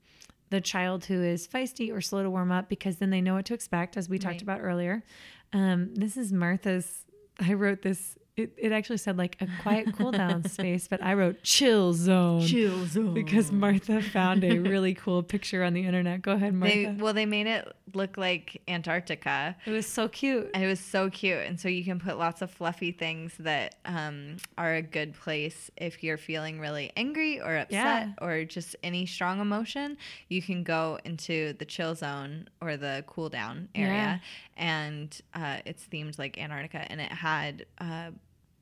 [0.54, 3.46] the child who is feisty or slow to warm up because then they know what
[3.46, 4.42] to expect, as we talked Right.
[4.44, 5.04] about earlier.
[5.52, 7.06] Um, this is Martha's.
[7.40, 8.18] I wrote this.
[8.36, 12.42] It, it actually said like a quiet cool down space, but I wrote chill zone.
[12.42, 13.14] Chill zone.
[13.14, 16.24] Because Martha found a really cool picture on the internet.
[16.24, 16.74] Go ahead, Martha.
[16.76, 19.56] They well, they made it look like Antarctica.
[19.68, 20.50] it was so cute.
[20.56, 21.38] And it was so cute.
[21.46, 25.70] And so you can put lots of fluffy things that um, are a good place
[25.78, 28.10] if you're feeling really angry or upset Yeah.
[28.20, 29.96] or just any strong emotion.
[30.30, 34.22] You can go into the chill zone or the cool down area.
[34.58, 36.92] And uh, it's themed like Antarctica.
[36.92, 38.10] And it had uh,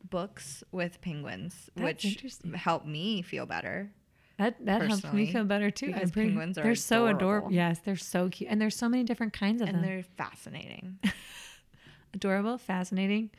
[0.10, 3.92] books with penguins, That's which helped me feel better.
[4.38, 5.88] That that helps me feel better too.
[5.88, 7.18] because penguins are they're so adorable.
[7.48, 7.52] adorable.
[7.54, 9.84] Yes, they're so cute, and there's so many different kinds of And them.
[9.84, 10.98] they're fascinating.
[12.14, 13.30] Adorable, fascinating,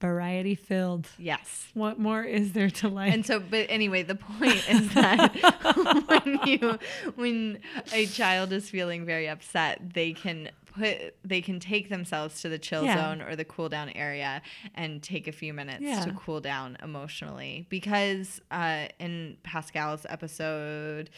[0.00, 1.08] variety filled.
[1.18, 1.66] yes.
[1.74, 3.12] What more is there to like?
[3.12, 5.34] And so, but anyway, the point is that
[6.06, 6.78] when you,
[7.16, 7.58] when
[7.92, 12.58] a child is feeling very upset, they can put, they can take themselves to the
[12.58, 12.96] chill Yeah.
[12.96, 14.42] zone or the cool down area
[14.74, 16.00] and take a few minutes Yeah.
[16.04, 17.66] to cool down emotionally.
[17.68, 21.10] Because uh, in Pascal's episode,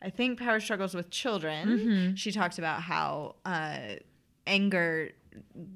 [0.00, 2.14] I think Power Struggles with Children, Mm-hmm.
[2.14, 3.78] she talked about how uh,
[4.46, 5.10] anger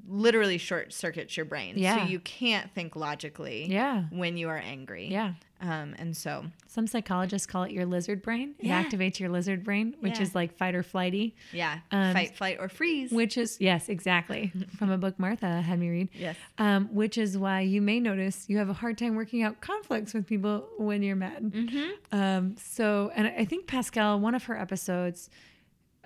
[0.08, 1.74] literally short circuits your brain.
[1.78, 2.02] Yeah.
[2.04, 4.04] So you can't think logically Yeah.
[4.10, 5.08] when you are angry.
[5.08, 5.34] Yeah.
[5.60, 8.54] Um, and so, Some psychologists call it your lizard brain.
[8.58, 10.22] It activates your lizard brain, which Yeah.
[10.22, 11.34] is like fight or flighty.
[11.52, 13.10] yeah, Um, fight, flight, or freeze.
[13.10, 16.08] Which is yes, exactly from a book Martha had me read.
[16.12, 16.36] Yes.
[16.58, 20.12] um, which is why you may notice you have a hard time working out conflicts
[20.12, 21.42] with people when you're mad.
[21.44, 21.90] Mm-hmm.
[22.18, 25.30] Um, so, and I think Pascal, one of her episodes,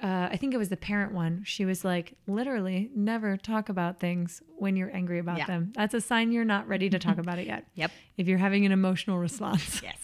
[0.02, 1.42] uh, I think it was the parent one.
[1.44, 5.46] She was like, literally, never talk about things when you're angry about Yeah.
[5.46, 5.72] them.
[5.74, 7.66] That's a sign you're not ready to talk about it yet.
[7.74, 7.90] Yep.
[8.16, 9.80] If you're having an emotional response.
[9.82, 9.96] yes.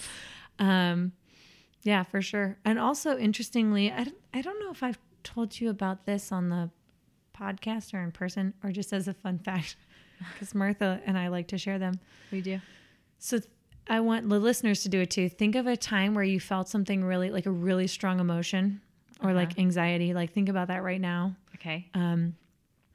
[0.58, 1.12] Um,
[1.82, 2.58] yeah, for sure.
[2.64, 6.48] And also, interestingly, I, don't- I don't know if I've told you about this on
[6.50, 6.70] the
[7.38, 9.76] podcast or in person or just as a fun fact,
[10.32, 11.94] because Martha and I like to share them.
[12.32, 12.60] We do.
[13.18, 13.38] So
[13.88, 15.28] I want the listeners to do it too.
[15.28, 18.80] Think of a time where you felt something really, like a really strong emotion
[19.22, 20.14] or like anxiety.
[20.14, 21.34] Like, think about that right now.
[21.56, 21.88] Okay.
[21.94, 22.34] Um,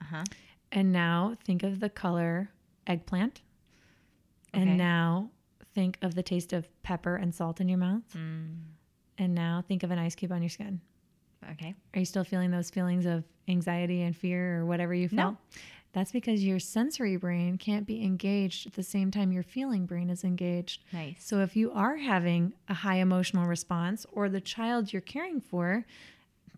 [0.01, 0.24] Uh-huh.
[0.72, 2.49] and now think of the color
[2.88, 3.41] eggplant.
[4.53, 4.61] Okay.
[4.63, 5.30] And now
[5.74, 8.03] think of the taste of pepper and salt in your mouth.
[8.15, 8.57] Mm.
[9.17, 10.82] And now think of an ice cube on your skin.
[11.51, 11.74] Okay.
[11.93, 15.36] Are you still feeling those feelings of anxiety and fear or whatever you felt?
[15.94, 20.10] That's because your sensory brain can't be engaged at the same time your feeling brain
[20.10, 20.84] is engaged.
[20.94, 21.18] Nice.
[21.20, 25.86] So if you are having a high emotional response or the child you're caring for,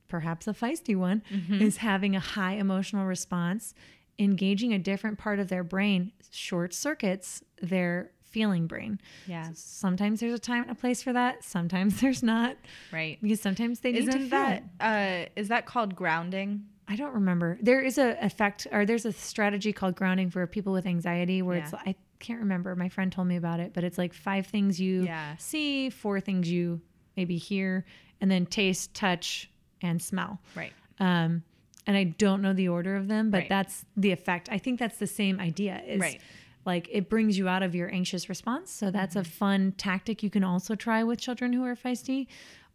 [0.08, 3.74] perhaps a feisty one, is having a high emotional response,
[4.20, 9.00] engaging a different part of their brain short circuits their feeling brain.
[9.28, 9.50] Yeah.
[9.54, 12.58] Sometimes there's a time and a place for that, sometimes there's not.
[12.92, 13.18] Right.
[13.22, 16.66] Because sometimes they need to Isn't feel that uh, is that called grounding?
[16.88, 17.58] I don't remember.
[17.62, 21.58] There is a effect or there's a strategy called grounding for people with anxiety where
[21.58, 22.76] it's I can't remember.
[22.76, 25.36] My friend told me about it, but it's like five things you Yeah.
[25.38, 26.82] see, four things you
[27.18, 27.86] maybe hear,
[28.22, 29.50] and then taste, touch,
[29.82, 30.40] and smell.
[30.56, 30.74] Right.
[31.00, 31.44] Um,
[31.86, 33.50] and I don't know the order of them, but Right.
[33.50, 34.48] that's the effect.
[34.52, 35.82] I think that's the same idea.
[35.86, 36.22] Is Right.
[36.66, 38.72] like it brings you out of your anxious response.
[38.72, 39.22] So that's Mm-hmm.
[39.22, 42.28] a fun tactic you can also try with children who are feisty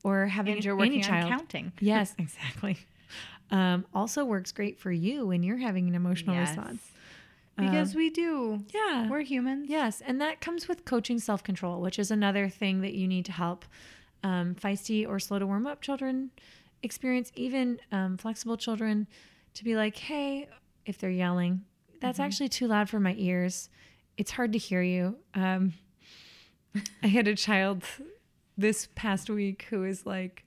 [0.04, 1.30] or having And you're any working on child.
[1.30, 1.72] counting.
[1.80, 2.78] Yes, exactly.
[3.50, 6.56] Um, also works great for you when you're having an emotional Yes.
[6.56, 6.82] response.
[7.56, 8.64] Because we do.
[8.72, 9.08] Yeah.
[9.08, 9.68] We're humans.
[9.68, 13.24] Yes, and that comes with coaching self control, which is another thing that you need
[13.24, 13.64] to help
[14.22, 16.30] um, feisty or slow to warm up children
[16.82, 19.06] experience, even um, flexible children,
[19.54, 20.48] to be like, hey,
[20.86, 21.64] if they're yelling,
[22.00, 23.68] that's actually too loud for my ears.
[24.16, 25.16] It's hard to hear you.
[25.34, 25.74] Um,
[27.02, 27.82] I had a child
[28.56, 30.44] this past week who is like,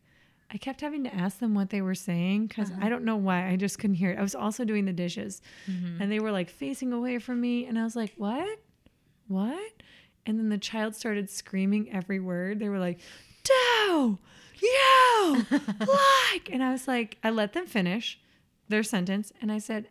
[0.54, 2.82] I kept having to ask them what they were saying because uh-huh.
[2.84, 3.48] I don't know why.
[3.48, 4.20] I just couldn't hear it.
[4.20, 6.02] I was also doing the dishes mm-hmm.
[6.02, 7.66] and they were like facing away from me.
[7.66, 8.60] And I was like, what?
[9.28, 9.72] What?
[10.26, 12.60] And then the child started screaming every word.
[12.60, 13.00] They were like,
[13.44, 14.20] do,
[14.62, 16.50] you, like.
[16.52, 18.20] And I was like, I let them finish
[18.68, 19.32] their sentence.
[19.42, 19.88] And I said,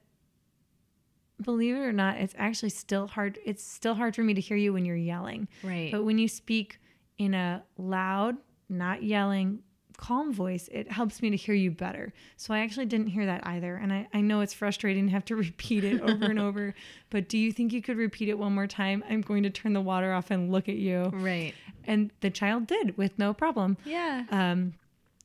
[1.41, 3.39] believe it or not, it's actually still hard.
[3.47, 5.49] It's still hard for me to hear you when you're yelling.
[5.63, 5.91] Right.
[5.91, 6.79] But when you speak
[7.19, 8.37] in a loud,
[8.69, 9.61] not yelling,
[10.01, 12.12] calm voice, it helps me to hear you better.
[12.38, 13.76] So I actually didn't hear that either.
[13.76, 16.74] And I, I know it's frustrating to have to repeat it over and over.
[17.11, 19.05] But do you think you could repeat it one more time?
[19.11, 21.11] I'm going to turn the water off and look at you.
[21.12, 21.55] Right.
[21.84, 23.76] And the child did with no problem.
[23.84, 24.24] Yeah.
[24.30, 24.72] Um,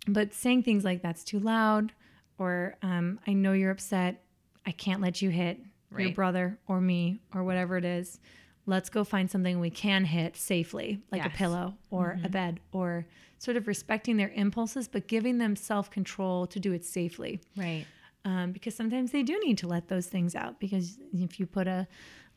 [0.07, 1.93] but saying things like that's too loud,
[2.37, 4.23] or um, I know you're upset,
[4.65, 5.59] I can't let you hit
[5.97, 8.19] your brother or me or whatever it is.
[8.67, 13.05] Let's go find something we can hit safely, like a pillow or a bed, or
[13.37, 17.41] sort of respecting their impulses, but giving them self control to do it safely.
[17.55, 17.85] right.
[18.23, 20.59] Um, because sometimes they do need to let those things out.
[20.59, 21.87] Because if you put a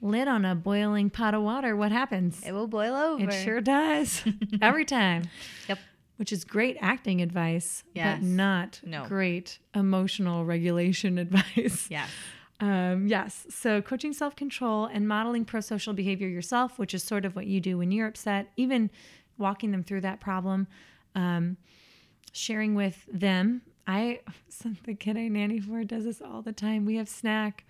[0.03, 2.43] lid on a boiling pot of water, what happens?
[2.47, 3.25] It will boil over.
[3.25, 4.23] It sure does
[4.61, 5.23] every time.
[5.67, 5.79] Yep.
[6.17, 8.19] Which is great acting advice, Yes.
[8.19, 9.07] but not No.
[9.07, 11.89] great emotional regulation advice.
[11.91, 12.11] Yes.
[12.61, 13.47] Um, yes.
[13.51, 17.47] So coaching self control and modeling pro social behavior yourself, which is sort of what
[17.47, 18.91] you do when you're upset, even
[19.37, 20.67] walking them through that problem,
[21.15, 21.57] um,
[22.33, 23.63] sharing with them.
[23.87, 24.21] I,
[24.85, 26.85] the kid I nanny for does this all the time.
[26.85, 27.65] We have snack.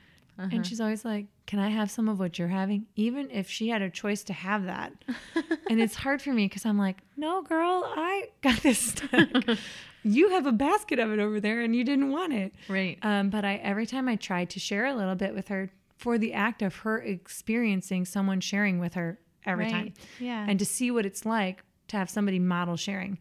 [0.53, 2.87] And she's always like, Can I have some of what you're having?
[2.95, 4.93] Even if she had a choice to have that.
[5.71, 9.59] and it's hard for me because I'm like, No, girl, I got this snack.
[10.05, 12.55] you have a basket of it over there and you didn't want it.
[12.69, 12.99] Right.
[13.03, 16.19] Um, but I every time I tried to share a little bit with her for
[16.19, 19.73] the act of her experiencing someone sharing with her every Right.
[19.73, 20.45] time, Yeah.
[20.49, 23.19] and to see what it's like to have somebody model sharing.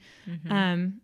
[0.49, 0.99] Um,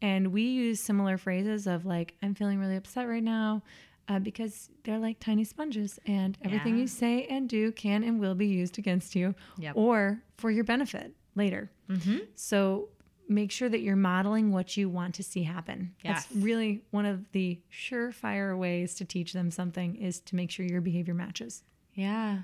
[0.00, 3.62] and we use similar phrases of like, "I'm feeling really upset right now."
[4.06, 6.82] Uh, because they're like tiny sponges, and everything Yeah.
[6.82, 9.76] you say and do can and will be used against you Yep.
[9.76, 11.70] or for your benefit later.
[11.88, 12.18] Mm-hmm.
[12.34, 12.90] So
[13.28, 15.94] make sure that you're modeling what you want to see happen.
[16.04, 16.26] Yes.
[16.26, 20.66] That's really one of the surefire ways to teach them something is to make sure
[20.66, 21.62] your behavior matches.
[21.94, 22.40] Yeah.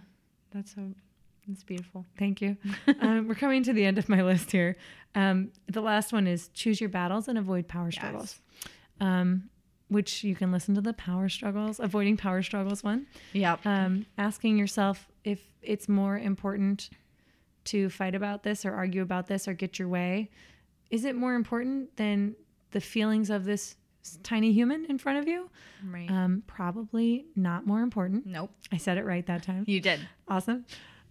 [0.52, 0.94] That's so
[1.46, 2.06] that's beautiful.
[2.18, 2.56] Thank you.
[3.00, 4.76] um, we're coming to the end of my list here.
[5.14, 8.40] Um, the last one is choose your battles and avoid power struggles,
[9.00, 9.49] um,
[9.90, 13.06] which you can listen to the power struggles, avoiding power struggles one.
[13.34, 13.66] Yep.
[13.66, 16.88] Um, asking yourself if it's more important
[17.64, 20.30] to fight about this or argue about this or get your way.
[20.90, 22.34] Is it more important than
[22.70, 23.76] the feelings of this
[24.22, 25.50] tiny human in front of you?
[25.84, 26.10] right.
[26.10, 28.26] Um, probably not more important.
[28.26, 28.50] nope.
[28.72, 29.64] I said it right that time.
[29.66, 30.00] You did.
[30.28, 30.64] Awesome.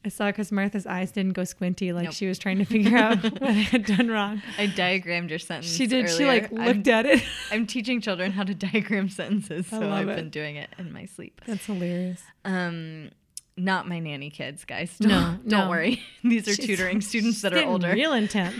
[0.05, 2.13] I saw because Martha's eyes didn't go squinty like Nope.
[2.13, 4.41] she was trying to figure out what I had done wrong.
[4.57, 5.73] I diagrammed your sentence.
[5.75, 6.09] She did.
[6.09, 6.27] She earlier.
[6.27, 7.21] like I'm- looked at it.
[7.51, 10.15] I'm teaching children how to diagram sentences, so I've it.
[10.15, 11.41] been doing it in my sleep.
[11.45, 12.21] That's hilarious.
[12.45, 13.09] Um,
[13.57, 14.95] not my nanny kids, guys.
[15.01, 15.69] No, Don't, don't no.
[15.69, 16.01] worry.
[16.23, 17.91] These are She's- tutoring students that are older.
[17.91, 18.55] Real intense.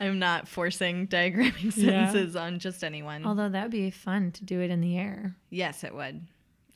[0.00, 2.06] I'm not forcing diagramming Yeah.
[2.10, 3.26] sentences on just anyone.
[3.26, 5.34] Although that'd be fun to do it in the air.
[5.50, 6.20] yes, it would,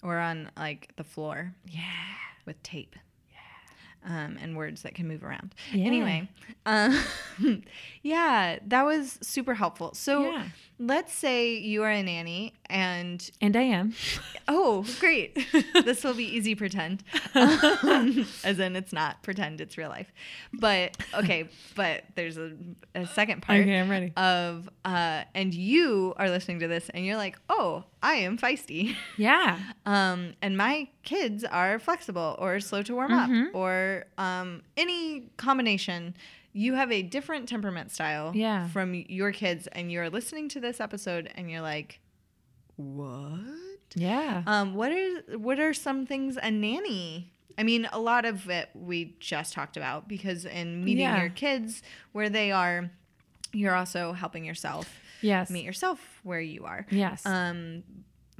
[0.03, 1.55] or on like the floor.
[1.69, 1.81] Yeah,
[2.45, 2.97] with tape.
[4.05, 5.55] Um, and words that can move around.
[5.73, 5.87] Yeah.
[5.87, 6.29] Anyway,
[6.67, 6.99] um,
[8.03, 9.95] yeah, that was super helpful.
[9.95, 10.45] So Yeah.
[10.81, 13.95] let's say you are a nanny and And I am.
[14.49, 15.39] Oh, great.
[15.85, 17.05] this will be easy pretend.
[17.35, 20.11] Um, as in, it's not pretend, it's real life.
[20.53, 22.53] But, okay, but there's a,
[22.95, 24.13] a second part Okay, I'm ready.
[24.17, 28.97] of, uh, and you are listening to this and you're like, oh, I am feisty.
[29.17, 29.59] Yeah.
[29.87, 33.49] Um, and my kids are flexible or slow to warm Mm-hmm.
[33.49, 36.15] up or um, any combination.
[36.55, 38.69] You have a different temperament style Yeah.
[38.69, 41.99] from your kids, and you're listening to this episode and you're like,
[42.77, 43.41] what?
[43.95, 44.43] Yeah.
[44.47, 47.33] Um, what are what are some things a nanny?
[47.59, 51.21] I mean, a lot of it we just talked about because in meeting Yeah.
[51.21, 51.83] your kids
[52.13, 52.91] where they are,
[53.53, 55.51] you're also helping yourself yes.
[55.51, 56.87] meet yourself where you are.
[56.91, 57.27] Yes.
[57.27, 57.83] Um,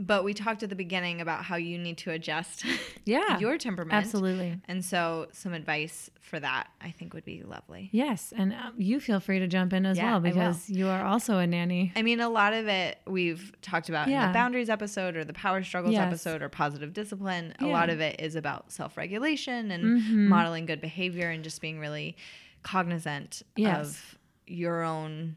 [0.05, 2.65] but we talked at the beginning about how you need to adjust
[3.05, 3.39] Yeah.
[3.39, 3.95] your temperament.
[3.95, 4.61] Absolutely.
[4.67, 7.89] And so some advice for that I think would be lovely.
[7.93, 8.33] Yes.
[8.37, 11.39] And uh, you feel free to jump in as Yeah, well because you are also
[11.39, 11.93] a nanny.
[11.95, 15.33] I mean, a lot of it we've talked about in the boundaries episode or the
[15.35, 16.07] power struggles Yes.
[16.07, 17.55] episode or positive discipline.
[17.61, 17.73] A Yeah.
[17.73, 20.29] lot of it is about self regulation and Mhm.
[20.29, 22.17] modeling good behavior and just being really
[22.63, 23.79] cognizant Yes.
[23.89, 25.37] of your own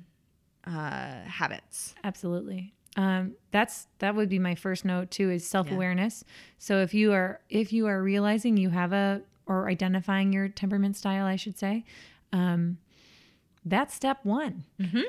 [0.68, 1.94] uh, habits.
[2.04, 2.74] Absolutely.
[2.98, 6.24] Um, that's that would be my first note too is self awareness.
[6.58, 10.96] So if you are if you are realizing you have a or identifying your temperament
[10.96, 11.84] style, I should say,
[12.34, 12.78] um,
[13.64, 14.64] that's step one.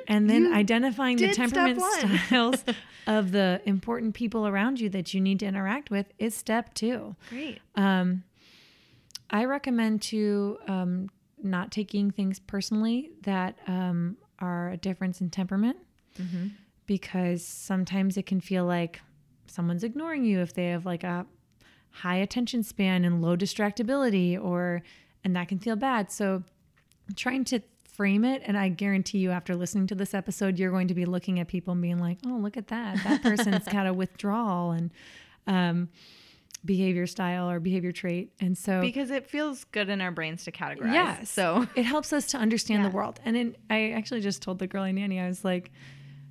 [0.08, 1.80] And then You identifying the temperament
[2.26, 2.64] styles
[3.06, 7.14] of the important people around you that you need to interact with is step two.
[7.30, 7.60] Great.
[7.76, 8.24] Um,
[9.30, 11.10] I recommend to um,
[11.42, 15.76] not taking things personally that um, are a difference in temperament
[16.86, 19.00] because sometimes it can feel like
[19.46, 21.26] someone's ignoring you if they have like a
[21.90, 24.82] high attention span and low distractibility or
[25.24, 26.42] and that can feel bad so
[27.14, 27.60] trying to
[27.90, 31.06] frame it and i guarantee you after listening to this episode you're going to be
[31.06, 34.72] looking at people and being like oh look at that that person's got a withdrawal
[34.72, 34.90] and
[35.46, 35.88] um,
[36.64, 40.50] behavior style or behavior trait and so Because it feels good in our brains to
[40.52, 40.92] categorize.
[40.92, 41.22] Yeah.
[41.22, 42.88] So it helps us to understand Yeah.
[42.88, 43.20] the world.
[43.24, 45.70] And in, I actually just told the girl I nanny, I was like,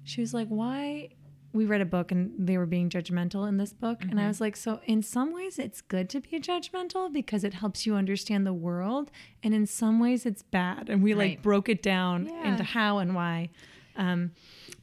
[0.05, 1.09] she was like, why?
[1.53, 4.01] We read a book and they were being judgmental in this book.
[4.01, 4.19] And Mm-hmm.
[4.19, 7.85] I was like, so in some ways it's good to be judgmental because it helps
[7.85, 9.09] you understand the world.
[9.41, 10.89] And in some ways it's bad.
[10.89, 12.49] And we like broke it down Yeah.
[12.51, 13.49] into how and why,
[13.95, 14.31] um,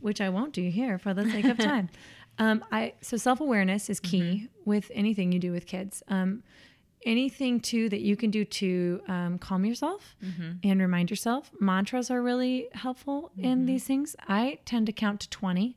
[0.01, 1.91] which I won't do here for the sake of time.
[2.39, 4.47] um, I so self awareness is key Mm-hmm.
[4.71, 6.03] with anything you do with kids.
[6.09, 6.43] Um,
[7.05, 10.15] anything too that you can do to um, calm yourself
[10.63, 11.51] and remind yourself.
[11.61, 14.15] Mantras are really helpful in these things.
[14.29, 15.77] I tend to count to 20,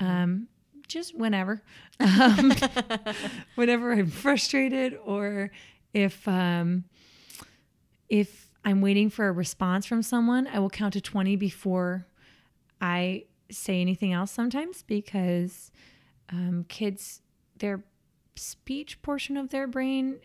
[0.00, 0.48] um,
[0.88, 1.62] just whenever,
[2.00, 2.52] um,
[3.54, 5.50] whenever I'm frustrated or
[5.92, 6.84] if, um,
[8.08, 12.06] if I'm waiting for a response from someone, I will count to 20 before
[12.80, 15.70] I say anything else sometimes because
[16.30, 17.22] um, kids,
[17.58, 17.84] their
[18.34, 20.18] speech portion of their brain,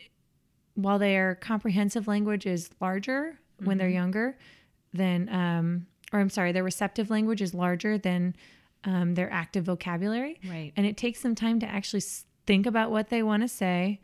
[0.74, 4.36] while their comprehensive language is larger when they're younger
[4.92, 8.34] than, um, or I'm sorry, their receptive language is larger than
[8.84, 10.40] um, their active vocabulary.
[10.48, 10.72] Right.
[10.76, 12.02] And it takes them time to actually
[12.46, 14.00] think about what they want to say,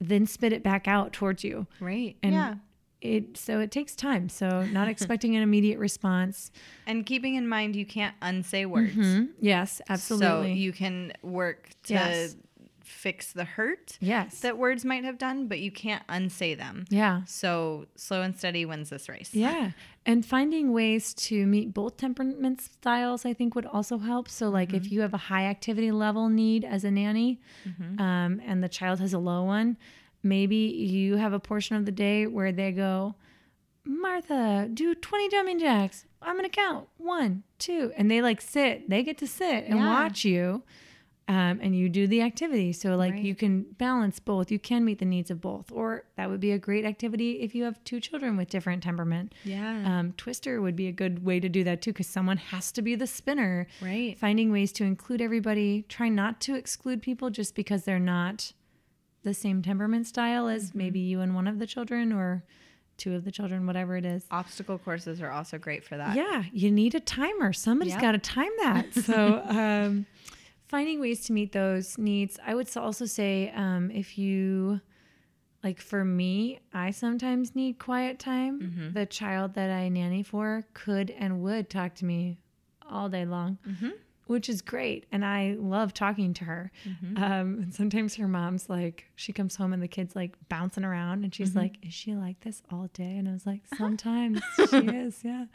[0.00, 1.66] then spit it back out towards you.
[1.80, 2.16] Right.
[2.22, 2.54] And yeah.
[3.00, 4.28] it so it takes time.
[4.28, 6.50] So not expecting an immediate response.
[6.86, 8.94] And keeping in mind you can't unsay words.
[8.94, 9.30] Mhm.
[9.40, 10.52] Yes, absolutely.
[10.52, 12.36] So you can work to Yes.
[12.84, 14.40] Fix the hurt Yes.
[14.40, 16.84] that words might have done, but you can't unsay them.
[16.90, 17.22] yeah.
[17.26, 19.30] So slow and steady wins this race.
[19.34, 19.70] Yeah.
[20.04, 24.28] And finding ways to meet both temperament styles, I think, would also help.
[24.28, 27.40] So, like, if you have a high activity level need as a nanny
[27.98, 29.76] um, and the child has a low one,
[30.24, 33.14] maybe you have a portion of the day where they go,
[33.84, 36.06] Martha, do 20 jumping jacks.
[36.20, 37.92] I'm going to count one, two.
[37.96, 39.86] And they like sit, they get to sit and Yeah.
[39.86, 40.62] watch you.
[41.32, 42.72] Um, and you do the activity.
[42.72, 43.22] So, like, Right.
[43.22, 44.50] you can balance both.
[44.50, 45.72] You can meet the needs of both.
[45.72, 49.34] Or that would be a great activity if you have two children with different temperament.
[49.44, 49.82] Yeah.
[49.98, 52.82] Um, Twister would be a good way to do that too, because someone has to
[52.82, 53.66] be the spinner.
[53.80, 54.18] Right.
[54.18, 58.52] Finding ways to include everybody, try not to exclude people just because they're not
[59.22, 60.78] the same temperament style as Mm-hmm.
[60.78, 62.44] maybe you and one of the children or
[62.98, 64.26] two of the children, whatever it is.
[64.30, 66.14] Obstacle courses are also great for that.
[66.16, 67.52] Yeah, you need a timer.
[67.52, 68.02] Somebody's Yep.
[68.02, 68.92] got to time that.
[69.08, 70.06] So, um,
[70.72, 72.38] finding ways to meet those needs.
[72.44, 74.80] I would also say um, if you,
[75.62, 78.54] like for me, I sometimes need quiet time.
[78.60, 78.92] Mm-hmm.
[78.98, 82.38] The child that I nanny for could and would talk to me
[82.90, 83.58] all day long.
[83.68, 83.90] Mm-hmm.
[84.28, 85.04] Which is great.
[85.12, 86.72] And I love talking to her.
[86.88, 87.22] Mm-hmm.
[87.22, 91.24] Um, and sometimes her mom's like, she comes home and the kid's like bouncing around
[91.24, 91.58] and she's Mm-hmm.
[91.58, 93.16] like, Is she like this all day?
[93.18, 94.40] And I was like, Sometimes
[94.70, 95.46] she is, yeah.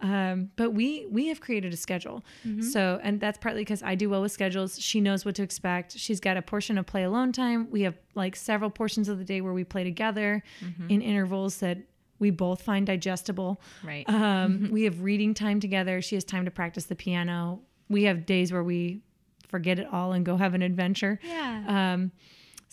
[0.00, 2.24] Um, but we we have created a schedule.
[2.62, 4.78] So and that's partly because I do well with schedules.
[4.78, 5.96] She knows what to expect.
[5.96, 7.70] She's got a portion of play alone time.
[7.70, 10.42] We have like several portions of the day where we play together
[10.88, 11.78] in intervals that
[12.18, 13.60] we both find digestible.
[13.82, 14.08] Right.
[14.08, 16.02] Um, we have reading time together.
[16.02, 17.60] She has time to practice the piano.
[17.88, 19.00] We have days where we
[19.48, 21.20] forget it all and go have an adventure.
[21.22, 21.92] Yeah.
[21.94, 22.12] Um,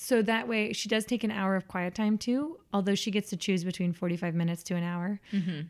[0.04, 3.30] so that way, she does take an hour of quiet time too, although she gets
[3.30, 5.20] to choose between 45 minutes to an hour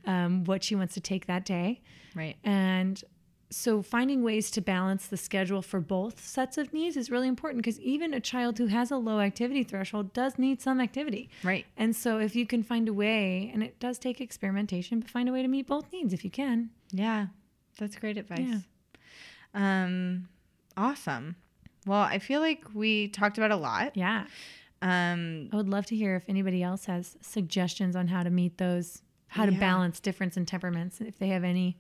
[0.05, 1.81] um, what she wants to take that day.
[2.15, 2.37] right.
[2.45, 3.03] And
[3.49, 7.61] so finding ways to balance the schedule for both sets of needs is really important
[7.61, 11.29] because even a child who has a low activity threshold does need some activity.
[11.43, 11.65] Right.
[11.75, 15.27] And so if you can find a way, and it does take experimentation, but find
[15.27, 16.69] a way to meet both needs if you can.
[16.89, 17.27] Yeah.
[17.77, 18.39] That's great advice.
[18.39, 18.59] Yeah.
[19.53, 20.29] Um
[20.77, 21.35] awesome.
[21.85, 23.95] Well, I feel like we talked about a lot.
[23.97, 24.25] Yeah.
[24.81, 28.57] Um I would love to hear if anybody else has suggestions on how to meet
[28.57, 29.59] those, how to Yeah.
[29.59, 31.77] balance difference in temperaments, if they have any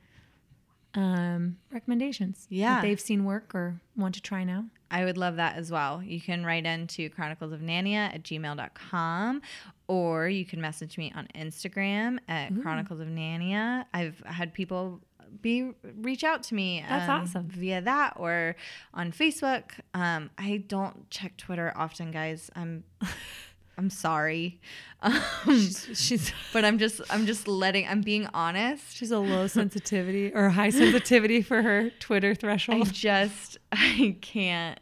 [0.93, 2.75] um, recommendations Yeah.
[2.75, 4.65] that they've seen work or want to try now.
[4.89, 6.03] I would love that as well.
[6.03, 9.41] You can write into chronicles of Nania at gmail.com
[9.87, 13.85] or you can message me on Instagram at chronicles of Nania.
[13.93, 14.99] I've had people
[15.41, 17.47] be reach out to me That's um, awesome.
[17.49, 18.55] via that or
[18.93, 19.63] on Facebook.
[19.93, 22.49] Um, I don't check Twitter often, guys.
[22.55, 22.83] I'm
[23.77, 24.59] I'm sorry.
[25.03, 28.95] Um, She's, she's but I'm just I'm just letting I'm being honest.
[28.95, 32.87] she's a low sensitivity or high sensitivity for her Twitter threshold.
[32.87, 34.79] I just I can't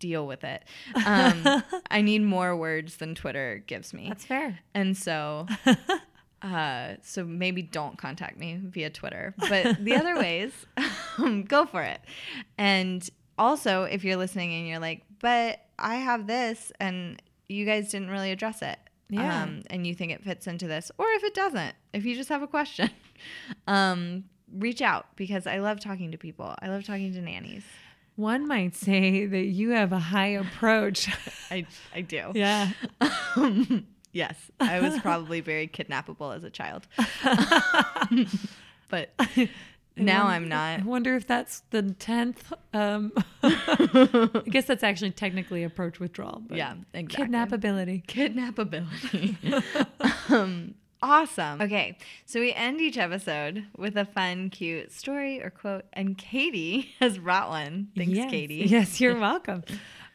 [0.00, 0.64] deal with it.
[1.06, 4.58] Um, I need more words than Twitter gives me, That's fair.
[4.74, 5.46] and so
[6.42, 9.34] uh, so maybe don't contact me via Twitter.
[9.38, 10.52] But the other ways,
[11.18, 12.00] um, go for it.
[12.56, 13.08] And
[13.38, 18.10] also, if you're listening and you're like, but I have this, and you guys didn't
[18.10, 18.78] really address it.
[19.10, 19.42] Yeah.
[19.42, 22.28] Um, and you think it fits into this, or if it doesn't, if you just
[22.28, 22.90] have a question,
[23.66, 26.54] um, reach out because I love talking to people.
[26.60, 27.64] I love talking to nannies.
[28.16, 31.08] One might say that you have a high approach.
[31.50, 32.32] I I do.
[32.34, 32.70] yeah.
[33.36, 36.86] Um, yes, I was probably very kidnappable as a child,
[38.88, 39.10] but
[39.96, 40.80] now wonder- I'm not.
[40.80, 42.52] I wonder if that's the tenth.
[42.72, 43.12] Um,
[43.42, 46.42] I guess that's actually technically approach withdrawal.
[46.46, 47.26] But Yeah, exactly.
[47.34, 48.06] Kidnappability.
[48.06, 49.62] Kidnappability.
[50.30, 51.60] um, awesome.
[51.60, 56.94] Okay, so we end each episode with a fun, cute story or quote, and Katie
[57.00, 57.88] has brought one.
[57.96, 58.30] Thanks, yes.
[58.30, 58.66] Katie.
[58.68, 59.62] Yes, you're welcome.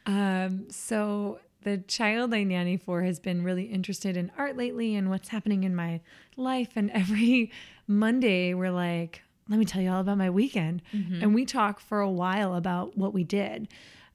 [0.05, 5.09] um, so the child I nanny for has been really interested in art lately and
[5.09, 6.01] what's happening in my
[6.37, 6.71] life.
[6.75, 7.51] And every
[7.87, 10.81] Monday, we're like, let me tell you all about my weekend.
[11.21, 13.67] And we talk for a while about what we did.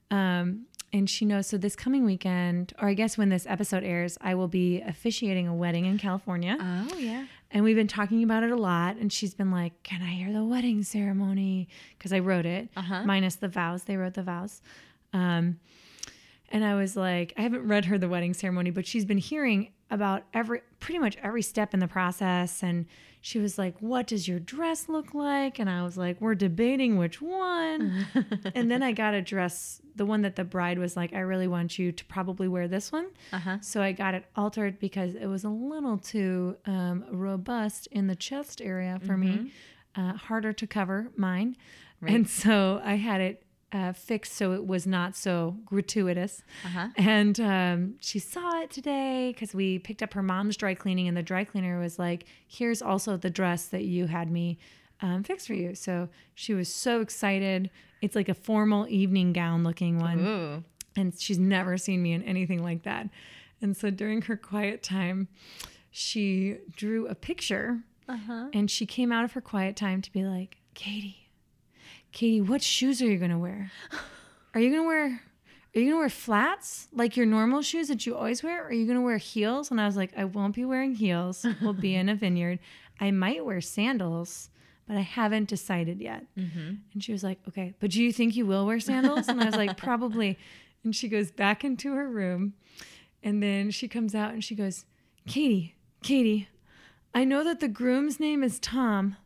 [0.09, 1.45] Um, and she knows.
[1.45, 5.47] So this coming weekend, or I guess when this episode airs, I will be officiating
[5.47, 6.57] a wedding in California.
[6.59, 7.25] Oh yeah.
[7.51, 8.95] And we've been talking about it a lot.
[8.97, 11.67] And she's been like, Can I hear the wedding ceremony?
[11.97, 12.69] Because I wrote it,
[13.05, 13.83] minus the vows.
[13.83, 14.61] They wrote the vows.
[15.13, 15.59] Um,
[16.49, 19.71] and I was like, I haven't read her the wedding ceremony, but she's been hearing
[19.91, 22.61] about every, pretty much every step in the process.
[22.63, 22.85] And
[23.21, 25.59] she was like, What does your dress look like?
[25.59, 28.05] And I was like, We're debating which one.
[28.55, 31.47] and then I got a dress, the one that the bride was like, I really
[31.47, 33.07] want you to probably wear this one.
[33.33, 33.57] Uh-huh.
[33.61, 38.15] So I got it altered because it was a little too um, robust in the
[38.15, 39.51] chest area for me,
[39.95, 41.57] uh, harder to cover mine.
[42.01, 42.13] Right.
[42.13, 46.43] And so I had it uh, fixed so it was not so gratuitous.
[46.65, 46.87] Uh-huh.
[46.97, 51.15] And um, she saw it today because we picked up her mom's dry cleaning, and
[51.15, 54.57] the dry cleaner was like, "Here's also the dress that you had me
[55.01, 57.69] um, fix for you." So she was so excited.
[58.01, 60.63] It's like a formal evening gown looking one, Ooh.
[60.95, 63.09] and she's never seen me in anything like that.
[63.61, 65.27] And so during her quiet time,
[65.91, 67.81] she drew a picture,
[68.53, 71.28] and she came out of her quiet time to be like, "Katie."
[72.11, 73.71] Katie, what shoes are you gonna wear?
[74.53, 75.21] Are you gonna wear
[75.75, 78.63] are you gonna wear flats like your normal shoes that you always wear?
[78.63, 79.69] Or are you gonna wear heels?
[79.69, 81.45] And I was like, I won't be wearing heels.
[81.61, 82.59] We'll be in a vineyard.
[82.99, 84.49] I might wear sandals,
[84.87, 86.25] but I haven't decided yet.
[86.37, 86.73] Mm-hmm.
[86.93, 89.27] And she was like, Okay, but do you think you will wear sandals?
[89.27, 90.37] And I was like, Probably.
[90.83, 92.53] And she goes back into her room.
[93.21, 94.85] And then she comes out and she goes,
[95.27, 96.47] Katie, Katie,
[97.13, 99.17] I know that the groom's name is Tom,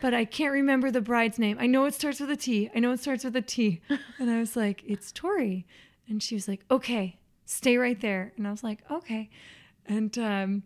[0.00, 1.56] but I can't remember the bride's name.
[1.60, 2.70] I know it starts with a T.
[2.74, 3.80] I know it starts with a T.
[4.18, 5.66] And I was like, it's Tori.
[6.08, 8.32] And she was like, okay, stay right there.
[8.36, 9.30] And I was like, okay.
[9.86, 10.62] And um,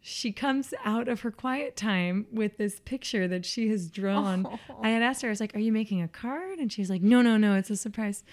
[0.00, 4.46] she comes out of her quiet time with this picture that she has drawn.
[4.82, 6.58] I had asked her, I was like, are you making a card?
[6.58, 8.24] And she's like, no, no, no, it's a surprise.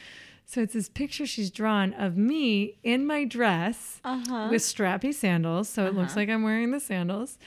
[0.45, 3.99] So it's this picture she's drawn of me in my dress
[4.51, 5.67] with strappy sandals.
[5.67, 7.37] So it looks like I'm wearing the sandals.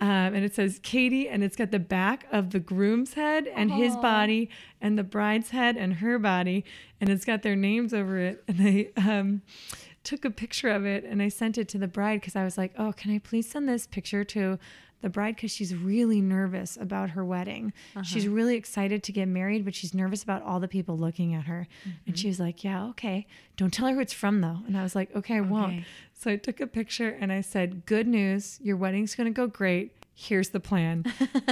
[0.00, 3.72] Um, and it says Katie, and it's got the back of the groom's head and
[3.72, 4.48] his body,
[4.80, 6.64] and the bride's head and her body,
[7.00, 8.44] and it's got their names over it.
[8.48, 9.42] And I um,
[10.04, 12.56] took a picture of it and I sent it to the bride because I was
[12.56, 14.58] like, "Oh, can I please send this picture to
[15.00, 17.72] the bride because she's really nervous about her wedding.
[17.94, 18.02] Uh-huh.
[18.02, 21.44] She's really excited to get married, but she's nervous about all the people looking at
[21.44, 22.14] her." And mm-hmm.
[22.14, 23.26] she was like, "Yeah, okay.
[23.56, 25.84] Don't tell her who it's from though." And I was like, "Okay, I won't."
[26.18, 29.92] So I took a picture and I said, Good news, your wedding's gonna go great.
[30.14, 31.04] Here's the plan.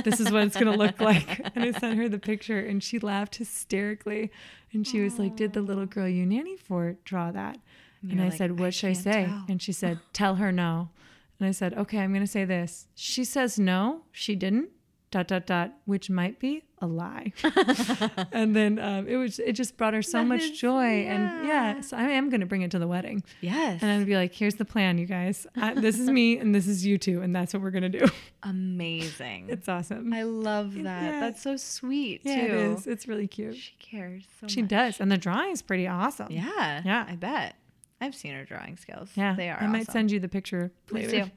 [0.03, 1.41] This is what it's gonna look like.
[1.55, 4.33] And I sent her the picture and she laughed hysterically.
[4.73, 7.59] And she was like, Did the little girl you nanny for draw that?
[8.03, 9.27] And, you're I like, said, What "I should I say?
[9.27, 10.89] tell." And she said, Tell her no.
[11.39, 12.89] And I said, Okay, I'm gonna say this.
[12.95, 14.71] She says no, she didn't.
[15.13, 17.33] Dot dot dot, which might be a lie.
[18.33, 21.07] and then um, it was it just brought her so That much is- joy.
[21.07, 21.75] And yeah.
[21.77, 23.23] yeah, so I am gonna bring it to the wedding.
[23.41, 23.81] Yes.
[23.83, 25.47] And I'd be like, here's the plan, you guys.
[25.57, 28.07] I, this is me, and this is you two, and that's what we're gonna do.
[28.43, 29.47] Amazing.
[29.49, 30.13] It's awesome.
[30.13, 31.03] I love that.
[31.05, 31.21] Yeah.
[31.21, 32.43] That's so sweet yeah, too.
[32.43, 32.87] it is.
[32.87, 33.57] It's really cute.
[33.57, 34.71] She cares so She much.
[34.71, 36.33] does, and the drawing is pretty awesome.
[36.33, 36.83] Yeah.
[36.85, 37.07] Yeah.
[37.09, 37.55] I bet.
[38.01, 39.11] I've seen her drawing skills.
[39.15, 39.35] yeah.
[39.35, 39.59] They are.
[39.59, 39.93] I might awesome.
[39.93, 41.31] send you the picture Please later.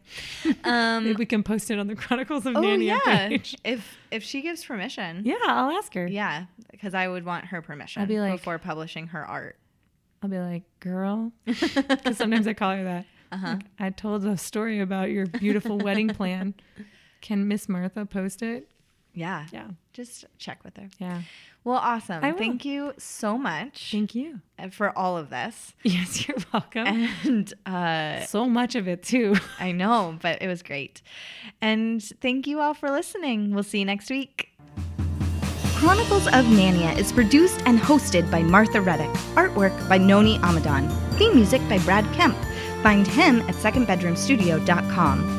[0.43, 0.53] do.
[0.65, 2.99] Um, Maybe we can post it on the Chronicles of oh Nanny yeah.
[3.05, 3.55] page.
[3.63, 5.21] If if she gives permission.
[5.25, 6.05] Yeah, I'll ask her.
[6.07, 9.57] Yeah, because I would want her permission be like- before publishing her art.
[10.21, 13.05] I'll be like, girl, because sometimes I call her that.
[13.31, 13.47] Uh-huh.
[13.53, 16.55] Like, I told a story about your beautiful wedding plan.
[17.21, 18.68] Can Miss Martha post it?
[19.13, 19.45] Yeah.
[19.51, 20.87] Yeah, Just check with her.
[20.99, 21.21] yeah.
[21.65, 22.23] Well, awesome.
[22.23, 22.31] I.
[22.31, 24.39] Thank you so much Thank you.
[24.71, 25.73] for all of this.
[25.83, 27.09] Yes, you're welcome.
[27.25, 29.35] And uh, so much of it too.
[29.59, 31.01] I know, but it was great.
[31.61, 33.53] And thank you all for listening.
[33.53, 34.51] We'll see you next week.
[35.75, 39.09] Chronicles of Nania is produced and hosted by Martha Reddick.
[39.35, 40.89] Artwork by Noni Amadon.
[41.17, 42.37] Theme music by Brad Kemp.
[42.83, 45.38] Find him at secondbedroomstudio.com.